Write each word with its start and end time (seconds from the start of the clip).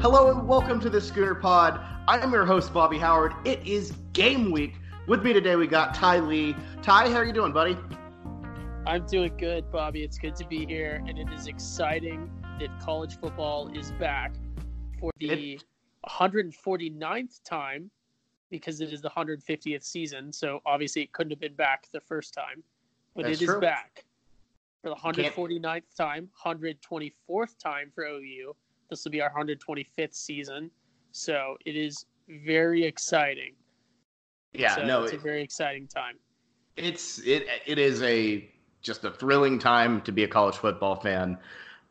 Hello 0.00 0.30
and 0.30 0.46
welcome 0.46 0.78
to 0.78 0.88
the 0.88 1.00
Schooner 1.00 1.34
Pod. 1.34 1.80
I'm 2.06 2.32
your 2.32 2.46
host, 2.46 2.72
Bobby 2.72 2.98
Howard. 2.98 3.34
It 3.44 3.66
is 3.66 3.90
game 4.12 4.52
week. 4.52 4.74
With 5.08 5.24
me 5.24 5.32
today, 5.32 5.56
we 5.56 5.66
got 5.66 5.92
Ty 5.92 6.20
Lee. 6.20 6.54
Ty, 6.82 7.10
how 7.10 7.16
are 7.16 7.24
you 7.24 7.32
doing, 7.32 7.52
buddy? 7.52 7.76
I'm 8.86 9.04
doing 9.06 9.36
good, 9.36 9.68
Bobby. 9.72 10.04
It's 10.04 10.16
good 10.16 10.36
to 10.36 10.46
be 10.46 10.64
here, 10.64 11.02
and 11.08 11.18
it 11.18 11.26
is 11.32 11.48
exciting 11.48 12.30
that 12.60 12.68
college 12.78 13.18
football 13.18 13.76
is 13.76 13.90
back 13.90 14.34
for 15.00 15.10
the 15.18 15.54
it... 15.54 15.64
149th 16.08 17.42
time 17.42 17.90
because 18.52 18.80
it 18.80 18.92
is 18.92 19.02
the 19.02 19.10
150th 19.10 19.82
season. 19.82 20.32
So 20.32 20.60
obviously, 20.64 21.02
it 21.02 21.12
couldn't 21.12 21.32
have 21.32 21.40
been 21.40 21.54
back 21.54 21.88
the 21.92 22.00
first 22.00 22.32
time, 22.32 22.62
but 23.16 23.24
That's 23.24 23.40
it 23.40 23.42
is 23.42 23.48
true. 23.48 23.60
back 23.60 24.04
for 24.80 24.90
the 24.90 24.94
149th 24.94 25.82
time, 25.96 26.28
124th 26.46 27.58
time 27.58 27.90
for 27.92 28.04
OU. 28.04 28.54
This 28.90 29.04
will 29.04 29.12
be 29.12 29.20
our 29.20 29.30
125th 29.30 30.14
season. 30.14 30.70
So 31.12 31.56
it 31.64 31.76
is 31.76 32.06
very 32.28 32.84
exciting. 32.84 33.54
Yeah, 34.52 34.74
so 34.74 34.84
no, 34.84 35.02
it's 35.04 35.12
it, 35.12 35.16
a 35.16 35.22
very 35.22 35.42
exciting 35.42 35.86
time. 35.86 36.16
It's 36.76 37.18
it 37.20 37.46
it 37.66 37.78
is 37.78 38.02
a 38.02 38.48
just 38.82 39.04
a 39.04 39.10
thrilling 39.10 39.58
time 39.58 40.00
to 40.02 40.12
be 40.12 40.24
a 40.24 40.28
college 40.28 40.56
football 40.56 40.96
fan. 40.96 41.38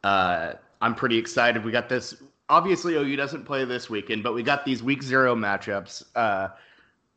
Uh, 0.04 0.54
I'm 0.82 0.96
pretty 0.96 1.18
excited. 1.18 1.64
We 1.64 1.72
got 1.72 1.90
this. 1.90 2.16
Obviously, 2.50 2.96
OU 2.96 3.16
doesn't 3.16 3.46
play 3.46 3.66
this 3.66 3.90
weekend, 3.90 4.24
but 4.24 4.34
we 4.34 4.42
got 4.42 4.64
these 4.66 4.82
week 4.82 5.04
zero 5.04 5.36
matchups 5.36 6.04
uh, 6.16 6.50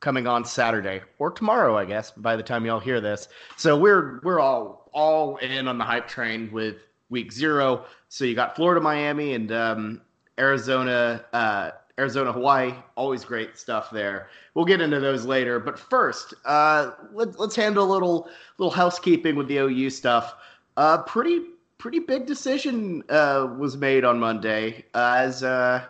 coming 0.00 0.26
on 0.26 0.44
Saturday 0.44 1.02
or 1.18 1.30
tomorrow, 1.30 1.76
I 1.76 1.84
guess. 1.84 2.10
By 2.10 2.36
the 2.36 2.42
time 2.42 2.66
y'all 2.66 2.80
hear 2.80 3.00
this, 3.00 3.28
so 3.56 3.78
we're 3.78 4.20
we're 4.22 4.40
all 4.40 4.90
all 4.92 5.36
in 5.38 5.68
on 5.68 5.78
the 5.78 5.84
hype 5.84 6.08
train 6.08 6.50
with 6.52 6.76
week 7.10 7.32
zero. 7.32 7.84
So 8.08 8.24
you 8.24 8.34
got 8.34 8.56
Florida, 8.56 8.80
Miami, 8.80 9.34
and 9.34 9.52
um, 9.52 10.00
Arizona, 10.38 11.24
uh, 11.32 11.72
Arizona, 11.98 12.32
Hawaii. 12.32 12.72
Always 12.96 13.24
great 13.24 13.58
stuff 13.58 13.90
there. 13.90 14.28
We'll 14.54 14.64
get 14.64 14.80
into 14.80 15.00
those 15.00 15.26
later. 15.26 15.60
But 15.60 15.78
first, 15.78 16.34
uh, 16.44 16.92
let, 17.12 17.38
us 17.38 17.54
handle 17.54 17.84
a 17.84 17.90
little 17.92 18.28
little 18.58 18.72
housekeeping 18.72 19.36
with 19.36 19.48
the 19.48 19.58
OU 19.58 19.90
stuff. 19.90 20.34
Uh, 20.76 21.02
pretty 21.02 21.40
pretty 21.78 21.98
big 21.98 22.26
decision 22.26 23.02
uh, 23.10 23.54
was 23.58 23.76
made 23.76 24.04
on 24.04 24.18
Monday. 24.18 24.84
As 24.94 25.42
uh, 25.42 25.84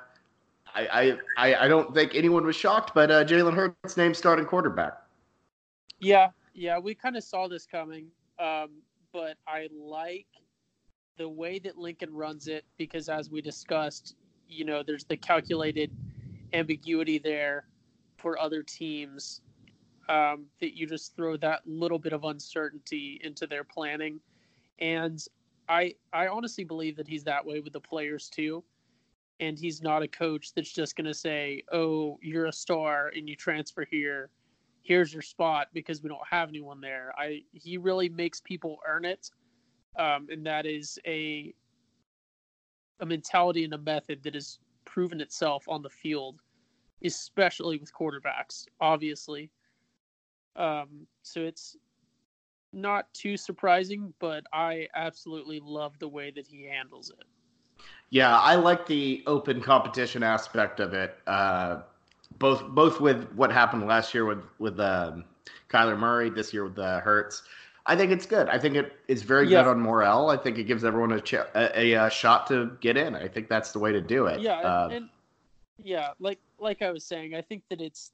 I, 0.75 1.19
I 1.37 1.55
I 1.55 1.69
don't 1.69 1.95
think 1.95 2.15
anyone 2.15 2.45
was 2.45 2.57
shocked, 2.57 2.93
but 2.95 3.11
uh, 3.11 3.25
Jalen 3.25 3.55
Hurts 3.55 3.97
named 3.97 4.17
starting 4.17 4.47
quarterback. 4.47 4.95
Yeah, 6.01 6.31
yeah, 6.55 6.79
we 6.79 6.95
kind 6.95 7.17
of 7.17 7.23
saw 7.23 7.47
this 7.47 7.67
coming, 7.67 8.07
um, 8.39 8.71
but 9.13 9.37
I 9.47 9.69
like 9.73 10.27
the 11.17 11.29
way 11.29 11.59
that 11.61 11.77
Lincoln 11.77 12.15
runs 12.15 12.49
it 12.49 12.65
because, 12.79 13.09
as 13.09 13.31
we 13.31 13.41
discussed, 13.41 14.17
you 14.49 14.65
know, 14.65 14.83
there's 14.83 15.05
the 15.05 15.17
calculated 15.17 15.91
ambiguity 16.53 17.19
there 17.19 17.67
for 18.17 18.39
other 18.39 18.63
teams 18.63 19.41
um, 20.09 20.47
that 20.61 20.77
you 20.77 20.87
just 20.87 21.15
throw 21.15 21.37
that 21.37 21.61
little 21.67 21.99
bit 21.99 22.13
of 22.13 22.25
uncertainty 22.25 23.21
into 23.23 23.47
their 23.47 23.65
planning. 23.65 24.21
And 24.81 25.25
I 25.69 25.95
I 26.13 26.27
honestly 26.27 26.65
believe 26.65 26.97
that 26.97 27.07
he's 27.07 27.25
that 27.25 27.45
way 27.45 27.61
with 27.61 27.73
the 27.73 27.81
players 27.81 28.29
too. 28.29 28.65
And 29.39 29.59
he's 29.59 29.81
not 29.81 30.03
a 30.03 30.09
coach 30.09 30.53
that's 30.53 30.73
just 30.73 30.97
going 30.97 31.07
to 31.07 31.15
say, 31.15 31.63
"Oh, 31.73 32.19
you're 32.21 32.47
a 32.47 32.53
star 32.53 33.11
and 33.17 33.29
you 33.29 33.37
transfer 33.37 33.87
here. 33.91 34.31
Here's 34.83 35.13
your 35.13 35.23
spot 35.23 35.69
because 35.73 36.03
we 36.03 36.09
don't 36.09 36.27
have 36.29 36.49
anyone 36.49 36.81
there." 36.81 37.13
I 37.17 37.43
he 37.53 37.79
really 37.79 38.09
makes 38.09 38.41
people 38.41 38.79
earn 38.87 39.05
it, 39.05 39.31
um, 39.99 40.29
and 40.31 40.45
that 40.47 40.67
is 40.67 40.99
a 41.07 41.55
a 43.01 43.07
mentality 43.07 43.65
and 43.65 43.73
a 43.73 43.79
method 43.79 44.23
that 44.23 44.35
has 44.35 44.59
proven 44.85 45.21
itself 45.21 45.67
on 45.69 45.83
the 45.83 45.89
field, 45.89 46.41
especially 47.03 47.79
with 47.79 47.93
quarterbacks, 47.95 48.67
obviously. 48.81 49.51
Um, 50.55 51.07
so 51.23 51.41
it's 51.41 51.77
not 52.73 53.13
too 53.15 53.37
surprising, 53.37 54.13
but 54.19 54.45
I 54.53 54.89
absolutely 54.95 55.61
love 55.65 55.99
the 55.99 56.09
way 56.09 56.31
that 56.31 56.47
he 56.47 56.65
handles 56.65 57.11
it. 57.11 57.27
Yeah, 58.11 58.37
I 58.39 58.57
like 58.57 58.87
the 58.87 59.23
open 59.27 59.61
competition 59.61 60.23
aspect 60.23 60.81
of 60.81 60.93
it. 60.93 61.17
Uh, 61.27 61.83
both 62.39 62.63
both 62.69 63.01
with 63.01 63.31
what 63.33 63.51
happened 63.53 63.87
last 63.87 64.15
year 64.15 64.25
with 64.25 64.43
with 64.59 64.79
um, 64.79 65.25
Kyler 65.69 65.99
Murray, 65.99 66.31
this 66.31 66.53
year 66.53 66.65
with 66.65 66.79
uh, 66.79 67.01
Hurts. 67.01 67.43
I 67.91 67.97
think 67.97 68.13
it's 68.13 68.25
good. 68.25 68.49
I 68.49 68.57
think 68.57 68.77
it 68.77 68.93
is 69.09 69.25
very 69.25 69.49
yeah. 69.49 69.65
good 69.65 69.71
on 69.71 69.81
morale. 69.81 70.31
I 70.31 70.37
think 70.37 70.59
it 70.59 70.65
gives 70.65 70.85
everyone 70.85 71.11
a, 71.11 71.21
ch- 71.21 71.35
a, 71.35 71.73
a, 71.77 71.93
a, 71.95 72.09
shot 72.09 72.47
to 72.47 72.71
get 72.81 72.97
in. 72.97 73.17
I 73.17 73.27
think 73.27 73.49
that's 73.49 73.73
the 73.73 73.81
way 73.81 73.91
to 73.91 74.01
do 74.01 74.27
it. 74.27 74.41
Yeah, 74.41 74.61
uh, 74.61 74.85
and, 74.85 74.93
and 74.93 75.09
yeah, 75.83 76.11
like 76.21 76.39
like 76.61 76.83
I 76.83 76.93
was 76.93 77.05
saying, 77.05 77.35
I 77.35 77.43
think 77.43 77.65
that 77.69 77.81
it's 77.81 78.13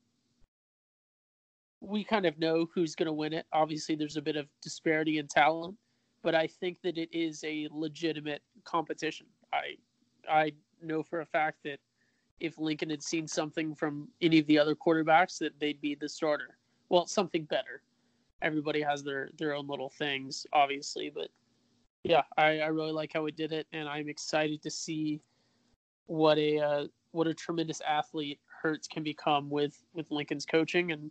we 1.82 2.04
kind 2.04 2.24
of 2.24 2.38
know 2.38 2.70
who's 2.74 2.94
going 2.94 3.06
to 3.06 3.12
win 3.12 3.34
it. 3.34 3.44
Obviously, 3.52 3.94
there's 3.94 4.16
a 4.16 4.22
bit 4.22 4.36
of 4.36 4.46
disparity 4.62 5.18
in 5.18 5.28
talent, 5.28 5.76
but 6.22 6.34
I 6.34 6.46
think 6.46 6.80
that 6.80 6.96
it 6.96 7.10
is 7.12 7.44
a 7.44 7.68
legitimate 7.70 8.40
competition. 8.64 9.26
I 9.52 9.76
I 10.26 10.52
know 10.80 11.02
for 11.02 11.20
a 11.20 11.26
fact 11.26 11.58
that 11.64 11.80
if 12.40 12.56
Lincoln 12.56 12.88
had 12.88 13.02
seen 13.02 13.28
something 13.28 13.74
from 13.74 14.08
any 14.22 14.38
of 14.38 14.46
the 14.46 14.58
other 14.58 14.74
quarterbacks, 14.74 15.36
that 15.40 15.52
they'd 15.60 15.82
be 15.82 15.94
the 15.94 16.08
starter. 16.08 16.56
Well, 16.88 17.06
something 17.06 17.44
better. 17.44 17.82
Everybody 18.42 18.82
has 18.82 19.02
their 19.02 19.30
their 19.38 19.54
own 19.54 19.66
little 19.66 19.90
things, 19.90 20.46
obviously, 20.52 21.10
but 21.14 21.28
yeah, 22.02 22.22
I, 22.36 22.60
I 22.60 22.66
really 22.66 22.92
like 22.92 23.12
how 23.12 23.26
it 23.26 23.36
did 23.36 23.52
it, 23.52 23.66
and 23.72 23.88
I'm 23.88 24.08
excited 24.08 24.62
to 24.62 24.70
see 24.70 25.20
what 26.06 26.38
a 26.38 26.58
uh, 26.58 26.86
what 27.12 27.26
a 27.26 27.34
tremendous 27.34 27.80
athlete 27.80 28.40
Hurts 28.62 28.86
can 28.86 29.02
become 29.02 29.50
with 29.50 29.82
with 29.94 30.10
Lincoln's 30.10 30.46
coaching 30.46 30.92
and 30.92 31.10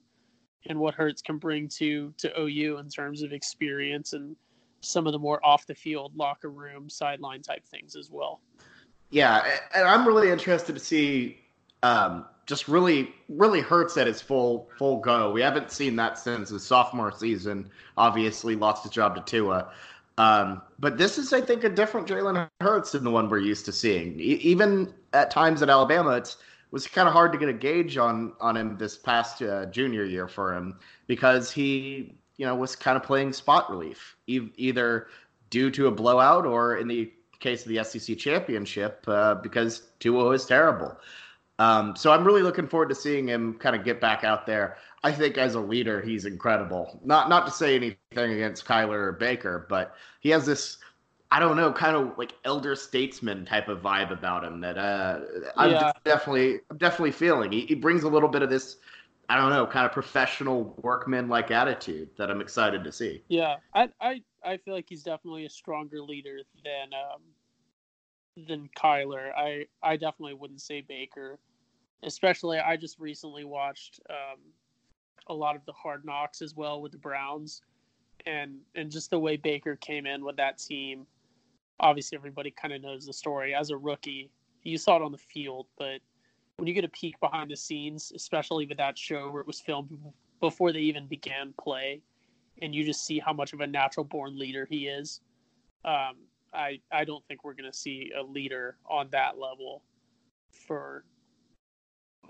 and 0.67 0.79
what 0.79 0.93
Hurts 0.93 1.21
can 1.21 1.37
bring 1.37 1.67
to 1.79 2.13
to 2.17 2.39
OU 2.39 2.77
in 2.77 2.89
terms 2.89 3.23
of 3.23 3.33
experience 3.33 4.13
and 4.13 4.35
some 4.81 5.07
of 5.07 5.13
the 5.13 5.19
more 5.19 5.43
off 5.45 5.65
the 5.65 5.75
field 5.75 6.15
locker 6.15 6.49
room 6.49 6.89
sideline 6.89 7.41
type 7.41 7.65
things 7.65 7.95
as 7.95 8.09
well. 8.11 8.41
Yeah, 9.09 9.45
and 9.73 9.87
I'm 9.87 10.07
really 10.07 10.29
interested 10.29 10.73
to 10.73 10.79
see 10.79 11.39
um, 11.83 12.25
just 12.45 12.67
really 12.67 13.13
really 13.29 13.61
Hurts 13.61 13.97
at 13.97 14.07
his 14.07 14.21
full 14.21 14.69
full 14.77 14.99
go. 14.99 15.31
We 15.31 15.41
haven't 15.41 15.71
seen 15.71 15.95
that 15.97 16.17
since 16.17 16.49
his 16.49 16.63
sophomore 16.63 17.11
season. 17.11 17.69
Obviously, 17.97 18.55
lost 18.55 18.83
his 18.83 18.91
job 18.91 19.15
to 19.15 19.21
Tua. 19.21 19.71
Um, 20.17 20.61
but 20.79 20.97
this 20.97 21.17
is, 21.17 21.33
I 21.33 21.41
think, 21.41 21.65
a 21.65 21.69
different 21.69 22.07
Jalen 22.07 22.49
Hurts 22.61 22.93
than 22.93 23.03
the 23.03 23.11
one 23.11 23.29
we're 23.29 23.39
used 23.39 23.65
to 23.65 23.73
seeing. 23.73 24.17
E- 24.19 24.39
even 24.41 24.93
at 25.11 25.29
times 25.29 25.61
at 25.61 25.69
Alabama, 25.69 26.11
it's 26.11 26.37
was 26.71 26.87
kind 26.87 27.07
of 27.07 27.13
hard 27.13 27.31
to 27.31 27.37
get 27.37 27.49
a 27.49 27.53
gauge 27.53 27.97
on 27.97 28.33
on 28.39 28.57
him 28.57 28.77
this 28.77 28.97
past 28.97 29.41
uh, 29.41 29.65
junior 29.67 30.03
year 30.03 30.27
for 30.27 30.53
him 30.53 30.77
because 31.07 31.51
he 31.51 32.15
you 32.37 32.45
know 32.45 32.55
was 32.55 32.75
kind 32.75 32.97
of 32.97 33.03
playing 33.03 33.31
spot 33.31 33.69
relief 33.69 34.17
e- 34.27 34.49
either 34.57 35.07
due 35.49 35.71
to 35.71 35.87
a 35.87 35.91
blowout 35.91 36.45
or 36.45 36.77
in 36.77 36.87
the 36.87 37.11
case 37.39 37.65
of 37.65 37.69
the 37.69 37.83
SEC 37.83 38.17
championship 38.17 39.03
uh, 39.07 39.35
because 39.35 39.83
Tua 39.99 40.29
is 40.31 40.45
terrible. 40.45 40.97
Um, 41.57 41.95
so 41.95 42.11
I'm 42.11 42.25
really 42.25 42.41
looking 42.41 42.67
forward 42.67 42.89
to 42.89 42.95
seeing 42.95 43.27
him 43.27 43.53
kind 43.55 43.75
of 43.75 43.85
get 43.85 44.01
back 44.01 44.23
out 44.23 44.45
there. 44.45 44.77
I 45.03 45.11
think 45.11 45.37
as 45.37 45.55
a 45.55 45.59
leader, 45.59 46.01
he's 46.01 46.25
incredible. 46.25 46.99
Not 47.03 47.29
not 47.29 47.45
to 47.45 47.51
say 47.51 47.75
anything 47.75 48.33
against 48.33 48.65
Kyler 48.65 49.07
or 49.07 49.11
Baker, 49.13 49.65
but 49.69 49.95
he 50.19 50.29
has 50.29 50.45
this 50.45 50.77
I 51.31 51.39
don't 51.39 51.57
know, 51.57 51.73
kind 51.73 51.95
of 51.95 52.17
like 52.17 52.33
elder 52.45 52.75
statesman 52.75 53.45
type 53.45 53.67
of 53.67 53.81
vibe 53.81 54.11
about 54.11 54.43
him 54.43 54.61
that 54.61 54.77
uh, 54.77 55.19
I'm 55.57 55.71
yeah. 55.71 55.91
definitely 56.03 56.59
I'm 56.69 56.77
definitely 56.77 57.11
feeling. 57.11 57.51
He, 57.51 57.65
he 57.65 57.75
brings 57.75 58.03
a 58.03 58.09
little 58.09 58.29
bit 58.29 58.41
of 58.41 58.49
this, 58.49 58.77
I 59.27 59.37
don't 59.37 59.49
know, 59.49 59.65
kind 59.65 59.85
of 59.85 59.91
professional 59.91 60.75
workman 60.81 61.27
like 61.27 61.51
attitude 61.51 62.09
that 62.17 62.29
I'm 62.29 62.41
excited 62.41 62.83
to 62.83 62.91
see. 62.91 63.23
Yeah, 63.27 63.55
I 63.73 63.89
I 63.99 64.21
I 64.43 64.57
feel 64.57 64.75
like 64.75 64.85
he's 64.87 65.03
definitely 65.03 65.45
a 65.45 65.49
stronger 65.49 66.01
leader 66.01 66.39
than 66.63 66.93
um, 66.93 67.21
than 68.47 68.69
Kyler. 68.77 69.31
I 69.35 69.65
I 69.83 69.97
definitely 69.97 70.35
wouldn't 70.35 70.61
say 70.61 70.81
Baker, 70.81 71.39
especially 72.03 72.59
I 72.59 72.77
just 72.77 72.99
recently 72.99 73.43
watched 73.43 73.99
um, 74.09 74.39
a 75.27 75.33
lot 75.33 75.55
of 75.55 75.65
the 75.65 75.73
Hard 75.73 76.05
Knocks 76.05 76.41
as 76.41 76.55
well 76.55 76.81
with 76.81 76.91
the 76.91 76.97
Browns, 76.97 77.61
and 78.25 78.57
and 78.75 78.91
just 78.91 79.09
the 79.09 79.19
way 79.19 79.37
Baker 79.37 79.75
came 79.75 80.05
in 80.05 80.23
with 80.23 80.37
that 80.37 80.57
team 80.57 81.05
obviously 81.79 82.17
everybody 82.17 82.51
kind 82.51 82.73
of 82.73 82.81
knows 82.81 83.05
the 83.05 83.13
story. 83.13 83.53
As 83.53 83.69
a 83.69 83.77
rookie, 83.77 84.29
you 84.63 84.77
saw 84.77 84.97
it 84.97 85.01
on 85.01 85.11
the 85.11 85.17
field, 85.17 85.67
but 85.77 85.99
when 86.57 86.67
you 86.67 86.73
get 86.73 86.83
a 86.83 86.89
peek 86.89 87.19
behind 87.19 87.51
the 87.51 87.55
scenes, 87.55 88.11
especially 88.15 88.65
with 88.65 88.77
that 88.77 88.97
show 88.97 89.29
where 89.29 89.41
it 89.41 89.47
was 89.47 89.59
filmed 89.59 89.97
before 90.39 90.71
they 90.71 90.79
even 90.79 91.07
began 91.07 91.53
play, 91.59 92.01
and 92.61 92.73
you 92.73 92.85
just 92.85 93.05
see 93.05 93.19
how 93.19 93.33
much 93.33 93.53
of 93.53 93.59
a 93.59 93.67
natural 93.67 94.05
born 94.05 94.37
leader 94.37 94.65
he 94.69 94.87
is, 94.87 95.19
um, 95.83 96.15
I 96.55 96.79
I 96.91 97.03
don't 97.05 97.25
think 97.27 97.43
we're 97.43 97.53
going 97.53 97.71
to 97.71 97.77
see 97.77 98.11
a 98.17 98.23
leader 98.23 98.77
on 98.89 99.09
that 99.11 99.37
level 99.37 99.83
for 100.51 101.03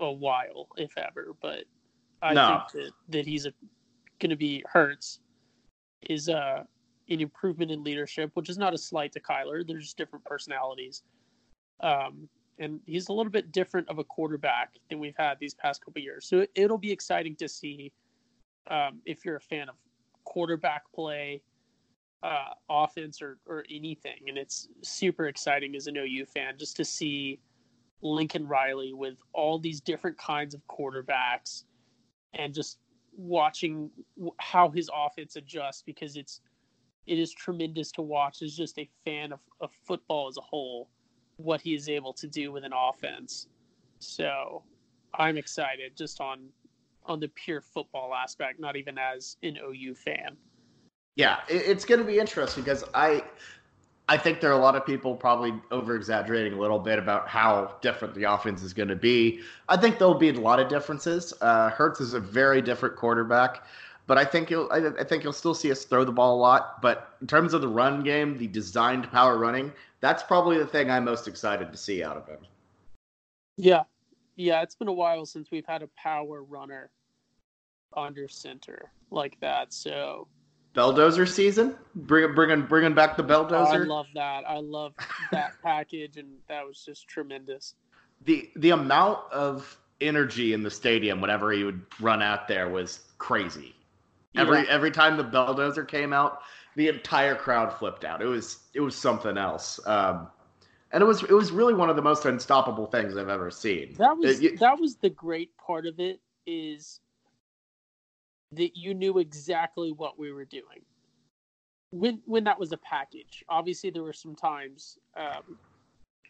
a 0.00 0.10
while, 0.10 0.68
if 0.76 0.96
ever. 0.98 1.34
But 1.40 1.64
I 2.22 2.34
no. 2.34 2.62
think 2.72 2.84
that, 2.84 2.92
that 3.10 3.26
he's 3.26 3.46
going 4.18 4.30
to 4.30 4.36
be 4.36 4.64
Hurts 4.66 5.20
is 6.08 6.28
uh 6.28 6.64
an 7.08 7.20
improvement 7.20 7.70
in 7.70 7.84
leadership, 7.84 8.30
which 8.34 8.48
is 8.48 8.58
not 8.58 8.74
a 8.74 8.78
slight 8.78 9.12
to 9.12 9.20
Kyler. 9.20 9.66
There's 9.66 9.84
just 9.84 9.96
different 9.96 10.24
personalities. 10.24 11.02
Um, 11.80 12.28
and 12.58 12.80
he's 12.86 13.08
a 13.08 13.12
little 13.12 13.30
bit 13.30 13.52
different 13.52 13.88
of 13.88 13.98
a 13.98 14.04
quarterback 14.04 14.74
than 14.88 14.98
we've 14.98 15.16
had 15.16 15.38
these 15.38 15.54
past 15.54 15.84
couple 15.84 16.00
years. 16.02 16.26
So 16.26 16.46
it, 16.54 16.70
will 16.70 16.78
be 16.78 16.90
exciting 16.90 17.36
to 17.36 17.48
see 17.48 17.92
um, 18.68 19.00
if 19.04 19.24
you're 19.24 19.36
a 19.36 19.40
fan 19.40 19.68
of 19.68 19.76
quarterback 20.24 20.82
play, 20.94 21.42
uh, 22.22 22.54
offense, 22.68 23.22
or 23.22 23.38
or 23.46 23.64
anything. 23.70 24.20
And 24.28 24.38
it's 24.38 24.68
super 24.82 25.26
exciting 25.26 25.74
as 25.76 25.86
an 25.86 25.96
OU 25.96 26.26
fan 26.26 26.54
just 26.58 26.76
to 26.76 26.84
see 26.84 27.40
Lincoln 28.02 28.46
Riley 28.46 28.92
with 28.92 29.18
all 29.32 29.58
these 29.58 29.80
different 29.80 30.18
kinds 30.18 30.54
of 30.54 30.60
quarterbacks, 30.68 31.64
and 32.34 32.54
just 32.54 32.78
watching 33.16 33.90
how 34.38 34.68
his 34.68 34.90
offense 34.94 35.36
adjusts 35.36 35.82
because 35.82 36.16
it's 36.16 36.40
it 37.06 37.18
is 37.18 37.32
tremendous 37.32 37.92
to 37.92 38.02
watch 38.02 38.42
as 38.42 38.54
just 38.54 38.78
a 38.78 38.88
fan 39.04 39.32
of, 39.32 39.40
of 39.60 39.70
football 39.86 40.28
as 40.28 40.36
a 40.36 40.40
whole 40.40 40.88
what 41.36 41.60
he 41.60 41.74
is 41.74 41.88
able 41.88 42.12
to 42.12 42.26
do 42.26 42.50
with 42.50 42.64
an 42.64 42.72
offense. 42.74 43.46
So 43.98 44.62
I'm 45.14 45.36
excited 45.36 45.96
just 45.96 46.20
on 46.20 46.48
on 47.04 47.20
the 47.20 47.28
pure 47.28 47.60
football 47.60 48.12
aspect, 48.14 48.58
not 48.58 48.76
even 48.76 48.98
as 48.98 49.36
an 49.42 49.58
OU 49.58 49.94
fan. 49.94 50.36
Yeah, 51.16 51.40
it's 51.48 51.84
going 51.84 52.00
to 52.00 52.06
be 52.06 52.18
interesting 52.18 52.62
because 52.62 52.84
I 52.94 53.24
I 54.08 54.16
think 54.16 54.40
there 54.40 54.50
are 54.50 54.58
a 54.58 54.62
lot 54.62 54.76
of 54.76 54.86
people 54.86 55.16
probably 55.16 55.54
over 55.70 55.96
exaggerating 55.96 56.52
a 56.52 56.60
little 56.60 56.78
bit 56.78 56.98
about 56.98 57.26
how 57.26 57.74
different 57.80 58.14
the 58.14 58.24
offense 58.24 58.62
is 58.62 58.72
going 58.72 58.88
to 58.88 58.96
be. 58.96 59.40
I 59.68 59.76
think 59.76 59.98
there'll 59.98 60.14
be 60.14 60.28
a 60.28 60.40
lot 60.40 60.60
of 60.60 60.68
differences. 60.68 61.32
Uh, 61.40 61.70
Hurts 61.70 62.00
is 62.00 62.14
a 62.14 62.20
very 62.20 62.62
different 62.62 62.94
quarterback. 62.96 63.64
But 64.06 64.18
I 64.18 64.24
think 64.24 64.50
you'll 64.50 64.68
I, 64.70 64.86
I 65.00 65.04
think 65.04 65.24
you'll 65.24 65.32
still 65.32 65.54
see 65.54 65.72
us 65.72 65.84
throw 65.84 66.04
the 66.04 66.12
ball 66.12 66.36
a 66.36 66.40
lot. 66.40 66.80
But 66.80 67.16
in 67.20 67.26
terms 67.26 67.54
of 67.54 67.60
the 67.60 67.68
run 67.68 68.02
game, 68.04 68.38
the 68.38 68.46
designed 68.46 69.10
power 69.10 69.38
running, 69.38 69.72
that's 70.00 70.22
probably 70.22 70.58
the 70.58 70.66
thing 70.66 70.90
I'm 70.90 71.04
most 71.04 71.26
excited 71.26 71.72
to 71.72 71.78
see 71.78 72.04
out 72.04 72.16
of 72.16 72.28
him. 72.28 72.38
Yeah, 73.56 73.82
yeah, 74.36 74.62
it's 74.62 74.76
been 74.76 74.88
a 74.88 74.92
while 74.92 75.26
since 75.26 75.50
we've 75.50 75.66
had 75.66 75.82
a 75.82 75.88
power 75.96 76.44
runner 76.44 76.90
under 77.96 78.28
center 78.28 78.92
like 79.10 79.40
that. 79.40 79.72
So 79.72 80.28
Belldozer 80.76 81.26
season, 81.26 81.74
bring 81.94 82.34
bringing 82.34 82.66
bringing 82.66 82.94
back 82.94 83.16
the 83.16 83.24
Belldozer. 83.24 83.52
Oh, 83.52 83.72
I 83.72 83.76
love 83.78 84.06
that. 84.14 84.44
I 84.46 84.58
love 84.58 84.92
that 85.32 85.52
package, 85.62 86.18
and 86.18 86.28
that 86.48 86.66
was 86.66 86.84
just 86.84 87.08
tremendous. 87.08 87.74
The 88.24 88.50
the 88.56 88.70
amount 88.70 89.20
of 89.32 89.78
energy 90.02 90.52
in 90.52 90.62
the 90.62 90.70
stadium 90.70 91.22
whenever 91.22 91.50
he 91.52 91.64
would 91.64 91.80
run 91.98 92.22
out 92.22 92.46
there 92.46 92.68
was 92.68 93.00
crazy. 93.16 93.74
Every 94.34 94.58
yeah. 94.58 94.66
every 94.68 94.90
time 94.90 95.16
the 95.16 95.24
Belldozer 95.24 95.88
came 95.88 96.12
out, 96.12 96.40
the 96.76 96.88
entire 96.88 97.34
crowd 97.34 97.72
flipped 97.72 98.04
out. 98.04 98.20
It 98.20 98.26
was 98.26 98.58
it 98.74 98.80
was 98.80 98.94
something 98.94 99.38
else. 99.38 99.80
Um, 99.86 100.28
and 100.92 101.02
it 101.02 101.06
was 101.06 101.22
it 101.22 101.32
was 101.32 101.52
really 101.52 101.74
one 101.74 101.88
of 101.88 101.96
the 101.96 102.02
most 102.02 102.26
unstoppable 102.26 102.86
things 102.86 103.16
I've 103.16 103.30
ever 103.30 103.50
seen. 103.50 103.94
That 103.98 104.16
was 104.16 104.42
it, 104.42 104.60
that 104.60 104.78
was 104.78 104.96
the 104.96 105.10
great 105.10 105.56
part 105.56 105.86
of 105.86 105.98
it 105.98 106.20
is 106.46 107.00
that 108.52 108.76
you 108.76 108.94
knew 108.94 109.18
exactly 109.18 109.92
what 109.92 110.18
we 110.18 110.32
were 110.32 110.44
doing 110.44 110.82
when 111.90 112.20
when 112.26 112.44
that 112.44 112.58
was 112.58 112.72
a 112.72 112.76
package. 112.78 113.44
Obviously, 113.48 113.90
there 113.90 114.02
were 114.02 114.12
some 114.12 114.34
times 114.34 114.98
um, 115.16 115.58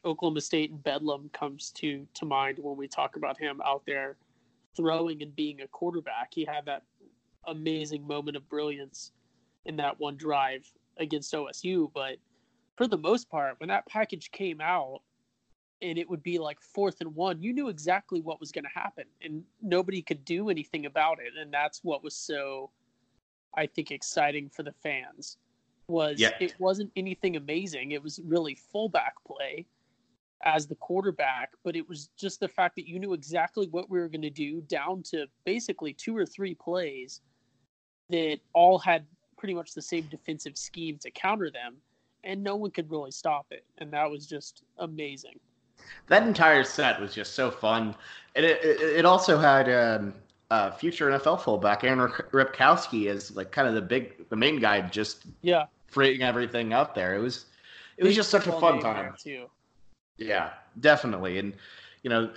Oklahoma 0.05 0.41
State 0.41 0.71
and 0.71 0.83
Bedlam 0.83 1.31
comes 1.33 1.71
to 1.73 2.07
to 2.15 2.25
mind 2.25 2.59
when 2.61 2.77
we 2.77 2.89
talk 2.89 3.17
about 3.17 3.39
him 3.39 3.61
out 3.65 3.83
there 3.87 4.17
throwing 4.77 5.23
and 5.23 5.35
being 5.35 5.63
a 5.63 5.69
quarterback. 5.69 6.33
He 6.33 6.45
had 6.45 6.67
that 6.67 6.83
amazing 7.47 8.07
moment 8.07 8.37
of 8.37 8.49
brilliance 8.49 9.12
in 9.65 9.77
that 9.77 9.99
one 9.99 10.17
drive 10.17 10.71
against 10.99 11.33
OSU. 11.33 11.91
But 11.95 12.17
for 12.77 12.87
the 12.87 12.99
most 12.99 13.31
part, 13.31 13.59
when 13.59 13.69
that 13.69 13.87
package 13.87 14.31
came 14.31 14.61
out 14.61 15.01
and 15.82 15.99
it 15.99 16.08
would 16.08 16.23
be 16.23 16.38
like 16.38 16.61
fourth 16.61 17.00
and 17.00 17.14
one, 17.14 17.43
you 17.43 17.52
knew 17.52 17.69
exactly 17.69 18.20
what 18.20 18.40
was 18.40 18.50
going 18.52 18.64
to 18.64 18.70
happen 18.75 19.05
and 19.23 19.43
nobody 19.62 20.02
could 20.02 20.25
do 20.25 20.49
anything 20.49 20.87
about 20.87 21.19
it. 21.20 21.32
And 21.40 21.52
that's 21.52 21.84
what 21.84 22.02
was 22.02 22.17
so, 22.17 22.70
I 23.55 23.67
think, 23.67 23.90
exciting 23.90 24.49
for 24.49 24.62
the 24.62 24.73
fans 24.73 25.37
was 25.88 26.19
yeah. 26.19 26.31
it 26.40 26.55
wasn't 26.58 26.90
anything 26.96 27.37
amazing. 27.37 27.93
It 27.93 28.02
was 28.02 28.20
really 28.25 28.55
fullback 28.55 29.14
play 29.26 29.67
as 30.44 30.67
the 30.67 30.75
quarterback, 30.76 31.52
but 31.64 31.76
it 31.76 31.88
was 31.88 32.08
just 32.19 32.40
the 32.40 32.49
fact 32.49 32.76
that 32.76 32.88
you 32.88 32.99
knew 32.99 33.12
exactly 33.12 33.69
what 33.70 33.88
we 33.88 33.99
were 33.99 34.08
going 34.08 34.23
to 34.23 34.31
do 34.31 34.61
down 34.62 35.02
to 35.02 35.26
basically 35.44 35.93
two 35.93 36.17
or 36.17 36.26
three 36.26 36.55
plays 36.55 37.20
that 38.11 38.38
all 38.52 38.78
had 38.78 39.06
pretty 39.38 39.55
much 39.55 39.75
the 39.75 39.82
same 39.82 40.02
defensive 40.11 40.56
scheme 40.56 40.99
to 40.99 41.11
counter 41.11 41.50
them, 41.50 41.76
and 42.25 42.43
no 42.43 42.56
one 42.56 42.70
could 42.70 42.90
really 42.90 43.11
stop 43.11 43.46
it. 43.50 43.64
And 43.78 43.93
that 43.93 44.11
was 44.11 44.26
just 44.26 44.62
amazing. 44.78 45.38
That 46.08 46.26
entire 46.26 46.64
set 46.64 47.00
was 47.00 47.14
just 47.14 47.34
so 47.34 47.50
fun, 47.50 47.94
and 48.34 48.44
it 48.44 48.62
it, 48.64 48.81
it 48.99 49.05
also 49.05 49.38
had 49.38 49.69
um, 49.69 50.14
uh, 50.50 50.70
future 50.70 51.11
NFL 51.11 51.40
fullback 51.40 51.84
Aaron 51.84 51.99
Ripkowski 51.99 53.08
as 53.08 53.34
like 53.34 53.50
kind 53.50 53.67
of 53.69 53.75
the 53.75 53.82
big 53.82 54.28
the 54.28 54.37
main 54.37 54.61
guy, 54.61 54.81
just 54.82 55.25
yeah, 55.43 55.67
freeing 55.87 56.23
everything 56.23 56.73
out 56.73 56.94
there. 56.94 57.14
It 57.14 57.20
was 57.20 57.46
it 57.96 58.05
was 58.05 58.14
just 58.14 58.31
such 58.31 58.46
a 58.46 58.52
fun 58.52 58.81
time 58.81 59.14
too. 59.19 59.46
Yeah, 60.19 60.50
definitely, 60.81 61.38
and 61.38 61.52
you 62.02 62.11
know. 62.11 62.31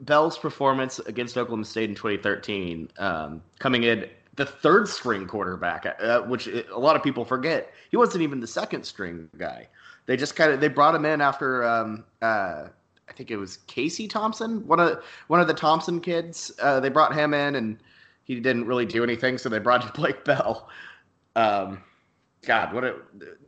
Bell's 0.00 0.36
performance 0.36 0.98
against 0.98 1.38
Oklahoma 1.38 1.64
State 1.64 1.88
in 1.88 1.94
2013, 1.94 2.88
um, 2.98 3.40
coming 3.60 3.84
in 3.84 4.08
the 4.34 4.46
third 4.46 4.88
string 4.88 5.26
quarterback, 5.26 5.86
uh, 6.00 6.20
which 6.22 6.46
a 6.46 6.78
lot 6.78 6.96
of 6.96 7.02
people 7.02 7.24
forget. 7.24 7.72
He 7.90 7.96
wasn't 7.96 8.22
even 8.22 8.40
the 8.40 8.46
second 8.46 8.84
string 8.84 9.28
guy. 9.36 9.68
They 10.06 10.16
just 10.16 10.36
kind 10.36 10.52
of 10.52 10.60
they 10.60 10.68
brought 10.68 10.94
him 10.94 11.04
in 11.04 11.20
after 11.20 11.64
um, 11.64 12.04
uh, 12.20 12.68
I 13.08 13.12
think 13.14 13.30
it 13.30 13.36
was 13.36 13.58
Casey 13.66 14.08
Thompson, 14.08 14.66
one 14.66 14.80
of 14.80 15.02
one 15.28 15.40
of 15.40 15.46
the 15.46 15.54
Thompson 15.54 16.00
kids. 16.00 16.52
Uh, 16.60 16.80
they 16.80 16.88
brought 16.88 17.14
him 17.14 17.34
in, 17.34 17.56
and 17.56 17.78
he 18.24 18.40
didn't 18.40 18.66
really 18.66 18.86
do 18.86 19.04
anything, 19.04 19.38
so 19.38 19.48
they 19.48 19.58
brought 19.58 19.84
in 19.84 19.90
Blake 19.94 20.24
Bell. 20.24 20.68
Um, 21.36 21.82
God, 22.44 22.72
what 22.72 22.84
a 22.84 22.96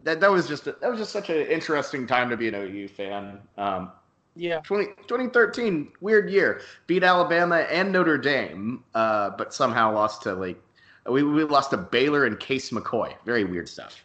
that 0.05 0.21
that 0.21 0.31
was 0.31 0.47
just 0.47 0.67
a, 0.67 0.77
that 0.81 0.91
was 0.91 1.01
just 1.01 1.13
such 1.13 1.31
an 1.31 1.47
interesting 1.47 2.07
time 2.07 2.31
to 2.31 2.37
be 2.37 2.49
an 2.49 2.55
OU 2.55 2.89
fan. 2.89 3.39
Um, 3.59 3.91
yeah. 4.37 4.61
20, 4.61 4.87
2013, 5.07 5.93
weird 6.01 6.29
year. 6.29 6.61
Beat 6.87 7.05
Alabama 7.05 7.59
and 7.71 7.93
Notre 7.93 8.19
Dame, 8.19 8.83
uh, 8.95 9.31
but 9.31 9.55
somehow 9.55 9.93
lost 9.93 10.23
to 10.23 10.35
like 10.35 10.61
we, 11.09 11.23
we 11.23 11.45
lost 11.45 11.71
to 11.71 11.77
Baylor 11.77 12.25
and 12.27 12.39
Case 12.39 12.71
McCoy. 12.71 13.15
Very 13.25 13.45
weird 13.45 13.69
stuff. 13.69 14.05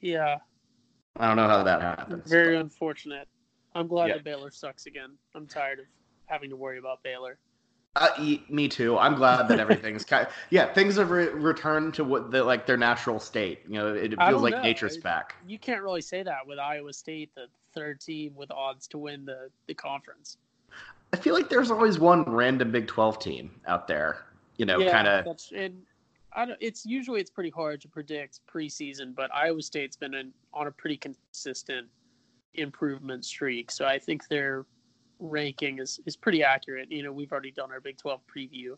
Yeah. 0.00 0.38
I 1.16 1.26
don't 1.26 1.36
know 1.36 1.48
how 1.48 1.62
that 1.62 1.80
happens. 1.80 2.30
Very 2.30 2.56
but. 2.56 2.62
unfortunate. 2.62 3.28
I'm 3.74 3.86
glad 3.86 4.08
yeah. 4.08 4.14
that 4.14 4.24
Baylor 4.24 4.50
sucks 4.50 4.86
again. 4.86 5.16
I'm 5.34 5.46
tired 5.46 5.80
of 5.80 5.84
having 6.26 6.50
to 6.50 6.56
worry 6.56 6.78
about 6.78 7.02
Baylor. 7.02 7.38
Uh, 7.96 8.08
me 8.48 8.68
too. 8.68 8.96
I'm 8.96 9.16
glad 9.16 9.48
that 9.48 9.58
everything's 9.58 10.04
kind. 10.04 10.26
Of, 10.26 10.32
yeah, 10.50 10.72
things 10.72 10.96
have 10.96 11.10
re- 11.10 11.28
returned 11.28 11.94
to 11.94 12.04
what 12.04 12.30
the, 12.30 12.44
like 12.44 12.66
their 12.66 12.76
natural 12.76 13.18
state. 13.18 13.60
You 13.66 13.74
know, 13.74 13.94
it 13.94 14.14
feels 14.16 14.42
like 14.42 14.54
know. 14.54 14.62
nature's 14.62 14.98
back. 14.98 15.34
You 15.46 15.58
can't 15.58 15.82
really 15.82 16.02
say 16.02 16.22
that 16.22 16.46
with 16.46 16.58
Iowa 16.58 16.92
State, 16.92 17.34
the 17.34 17.46
third 17.74 18.00
team 18.00 18.34
with 18.36 18.50
odds 18.50 18.86
to 18.88 18.98
win 18.98 19.24
the 19.24 19.48
the 19.66 19.74
conference. 19.74 20.36
I 21.12 21.16
feel 21.16 21.34
like 21.34 21.48
there's 21.48 21.70
always 21.70 21.98
one 21.98 22.22
random 22.24 22.70
Big 22.70 22.86
Twelve 22.86 23.18
team 23.18 23.60
out 23.66 23.88
there. 23.88 24.26
You 24.58 24.66
know, 24.66 24.78
yeah, 24.78 24.92
kind 24.92 25.08
of. 25.08 25.36
And 25.56 25.82
I 26.32 26.44
don't, 26.44 26.58
it's 26.60 26.84
usually 26.84 27.20
it's 27.20 27.30
pretty 27.30 27.50
hard 27.50 27.80
to 27.82 27.88
predict 27.88 28.40
preseason, 28.52 29.14
but 29.14 29.34
Iowa 29.34 29.62
State's 29.62 29.96
been 29.96 30.14
in, 30.14 30.32
on 30.52 30.66
a 30.66 30.70
pretty 30.70 30.96
consistent 30.96 31.88
improvement 32.54 33.24
streak. 33.24 33.70
So 33.70 33.86
I 33.86 33.98
think 33.98 34.28
their 34.28 34.66
ranking 35.18 35.78
is 35.78 36.00
is 36.06 36.16
pretty 36.16 36.42
accurate. 36.42 36.90
You 36.90 37.02
know, 37.02 37.12
we've 37.12 37.32
already 37.32 37.50
done 37.50 37.72
our 37.72 37.80
Big 37.80 37.96
Twelve 37.96 38.20
preview, 38.26 38.76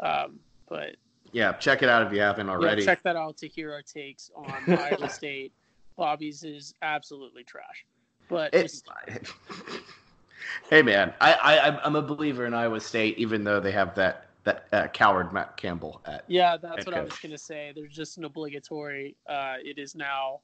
um, 0.00 0.40
but 0.68 0.96
yeah, 1.32 1.52
check 1.52 1.82
it 1.82 1.88
out 1.88 2.06
if 2.06 2.12
you 2.12 2.20
haven't 2.20 2.48
already. 2.48 2.82
Yeah, 2.82 2.86
check 2.86 3.02
that 3.02 3.16
out 3.16 3.36
to 3.38 3.48
hear 3.48 3.72
our 3.72 3.82
takes 3.82 4.30
on 4.34 4.54
Iowa 4.78 5.08
State. 5.08 5.52
Bobby's 5.96 6.44
is 6.44 6.74
absolutely 6.82 7.44
trash, 7.44 7.84
but 8.28 8.54
it's. 8.54 8.82
hey 10.70 10.82
man, 10.82 11.12
I, 11.20 11.34
I 11.34 11.84
I'm 11.84 11.96
a 11.96 12.02
believer 12.02 12.46
in 12.46 12.54
Iowa 12.54 12.80
State, 12.80 13.18
even 13.18 13.44
though 13.44 13.60
they 13.60 13.72
have 13.72 13.94
that 13.96 14.30
that 14.44 14.66
uh, 14.72 14.86
coward 14.88 15.32
Matt 15.32 15.56
Campbell 15.56 16.00
at. 16.06 16.24
Yeah, 16.28 16.56
that's 16.56 16.86
what 16.86 16.94
coach. 16.94 17.00
I 17.00 17.04
was 17.04 17.18
gonna 17.22 17.38
say. 17.38 17.72
There's 17.74 17.94
just 17.94 18.18
an 18.18 18.24
obligatory. 18.24 19.16
Uh, 19.28 19.56
it 19.62 19.78
is 19.78 19.94
now. 19.94 20.40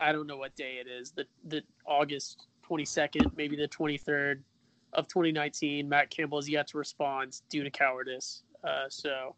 I 0.00 0.12
don't 0.12 0.26
know 0.26 0.36
what 0.36 0.54
day 0.56 0.80
it 0.80 0.88
is. 0.88 1.10
The 1.10 1.26
the 1.44 1.62
August 1.86 2.46
22nd, 2.68 3.36
maybe 3.36 3.56
the 3.56 3.68
23rd 3.68 4.40
of 4.92 5.08
2019. 5.08 5.88
Matt 5.88 6.10
Campbell 6.10 6.38
has 6.38 6.48
yet 6.48 6.68
to 6.68 6.78
respond 6.78 7.40
due 7.48 7.64
to 7.64 7.70
cowardice. 7.70 8.42
Uh, 8.62 8.84
so, 8.88 9.34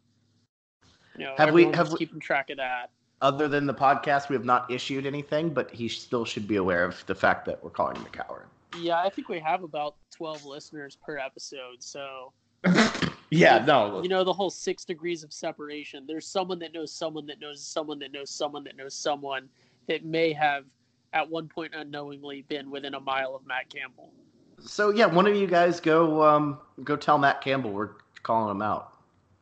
you 1.17 1.25
know, 1.25 1.33
have 1.37 1.53
we 1.53 1.65
have 1.71 1.91
we, 1.91 1.97
keeping 1.97 2.19
track 2.19 2.49
of 2.49 2.57
that? 2.57 2.91
Other 3.21 3.47
than 3.47 3.65
the 3.65 3.73
podcast, 3.73 4.29
we 4.29 4.35
have 4.35 4.45
not 4.45 4.69
issued 4.69 5.05
anything, 5.05 5.49
but 5.49 5.71
he 5.71 5.87
still 5.87 6.25
should 6.25 6.47
be 6.47 6.57
aware 6.57 6.83
of 6.83 7.03
the 7.05 7.15
fact 7.15 7.45
that 7.45 7.63
we're 7.63 7.69
calling 7.69 7.95
him 7.95 8.05
a 8.05 8.09
coward. 8.09 8.47
Yeah, 8.77 8.99
I 8.99 9.09
think 9.09 9.29
we 9.29 9.39
have 9.39 9.63
about 9.63 9.95
12 10.11 10.45
listeners 10.45 10.97
per 11.05 11.17
episode, 11.17 11.81
so 11.81 12.33
yeah, 13.33 13.63
no. 13.65 14.01
You 14.01 14.09
know 14.09 14.23
the 14.23 14.33
whole 14.33 14.49
six 14.49 14.85
degrees 14.85 15.23
of 15.23 15.33
separation. 15.33 16.05
There's 16.07 16.27
someone 16.27 16.59
that 16.59 16.73
knows 16.73 16.91
someone 16.91 17.25
that 17.27 17.39
knows 17.39 17.65
someone 17.65 17.99
that 17.99 18.11
knows 18.11 18.29
someone 18.29 18.63
that 18.63 18.77
knows 18.77 18.93
someone 18.93 19.49
that 19.87 20.05
may 20.05 20.33
have 20.33 20.65
at 21.13 21.29
one 21.29 21.47
point 21.47 21.73
unknowingly 21.75 22.43
been 22.47 22.69
within 22.71 22.95
a 22.95 22.99
mile 22.99 23.35
of 23.35 23.45
Matt 23.45 23.69
Campbell. 23.69 24.11
so 24.59 24.89
yeah, 24.89 25.05
one 25.05 25.27
of 25.27 25.35
you 25.35 25.47
guys 25.47 25.79
go 25.79 26.23
um, 26.23 26.59
go 26.83 26.95
tell 26.95 27.17
Matt 27.17 27.41
Campbell 27.41 27.71
we're 27.71 27.91
calling 28.23 28.51
him 28.51 28.61
out, 28.61 28.93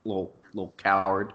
little 0.05 0.35
little 0.53 0.73
coward. 0.77 1.33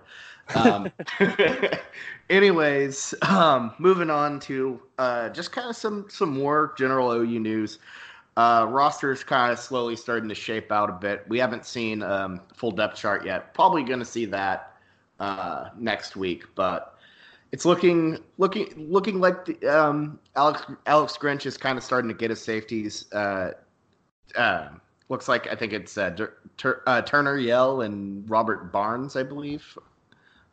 Um, 0.55 0.91
anyways, 2.31 3.15
um, 3.23 3.75
moving 3.79 4.11
on 4.11 4.41
to 4.41 4.81
uh, 4.99 5.29
just 5.31 5.53
kind 5.53 5.69
of 5.69 5.77
some 5.77 6.07
some 6.09 6.31
more 6.31 6.75
general 6.77 7.11
OU 7.11 7.41
news. 7.41 7.79
Uh, 8.37 8.67
roster's 8.69 9.25
kind 9.25 9.51
of 9.51 9.59
slowly 9.59 9.97
starting 9.97 10.29
to 10.29 10.35
shape 10.35 10.71
out 10.71 10.91
a 10.91 10.93
bit. 10.93 11.25
We 11.29 11.39
haven't 11.39 11.65
seen 11.65 12.03
um, 12.03 12.43
full 12.55 12.71
depth 12.71 12.97
chart 12.97 13.25
yet. 13.25 13.55
Probably 13.55 13.83
going 13.83 13.99
to 13.99 14.05
see 14.05 14.27
that 14.27 14.75
uh, 15.21 15.71
next 15.79 16.17
week, 16.17 16.45
but 16.55 16.99
it's 17.53 17.65
looking 17.65 18.19
looking 18.37 18.75
looking 18.93 19.21
like 19.21 19.47
the, 19.47 19.67
um, 19.67 20.19
Alex 20.35 20.63
Alex 20.85 21.17
Grinch 21.17 21.47
is 21.47 21.57
kind 21.57 21.79
of 21.79 21.85
starting 21.85 22.09
to 22.09 22.15
get 22.15 22.29
his 22.29 22.43
safeties. 22.43 23.11
Uh, 23.13 23.53
uh, 24.37 24.69
looks 25.09 25.29
like 25.29 25.47
I 25.47 25.55
think 25.55 25.73
it's 25.73 25.97
uh, 25.97 26.15
Tur- 26.59 26.83
uh, 26.87 27.01
Turner 27.03 27.39
Yell 27.39 27.81
and 27.83 28.29
Robert 28.29 28.71
Barnes, 28.71 29.17
I 29.17 29.23
believe, 29.23 29.79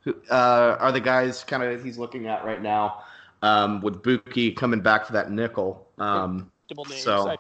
who 0.01 0.15
uh, 0.29 0.77
are 0.79 0.93
the 0.93 1.01
guys 1.01 1.43
kind 1.43 1.63
of 1.63 1.83
he's 1.83 1.97
looking 1.97 2.27
at 2.27 2.45
right 2.45 2.61
now. 2.61 3.03
Um, 3.41 3.81
with 3.81 4.01
Bookie 4.01 4.53
coming 4.53 4.79
back 4.79 5.05
for 5.05 5.11
that 5.11 5.29
nickel. 5.29 5.85
Um, 5.97 6.49
so 7.03 7.27
I- 7.31 7.37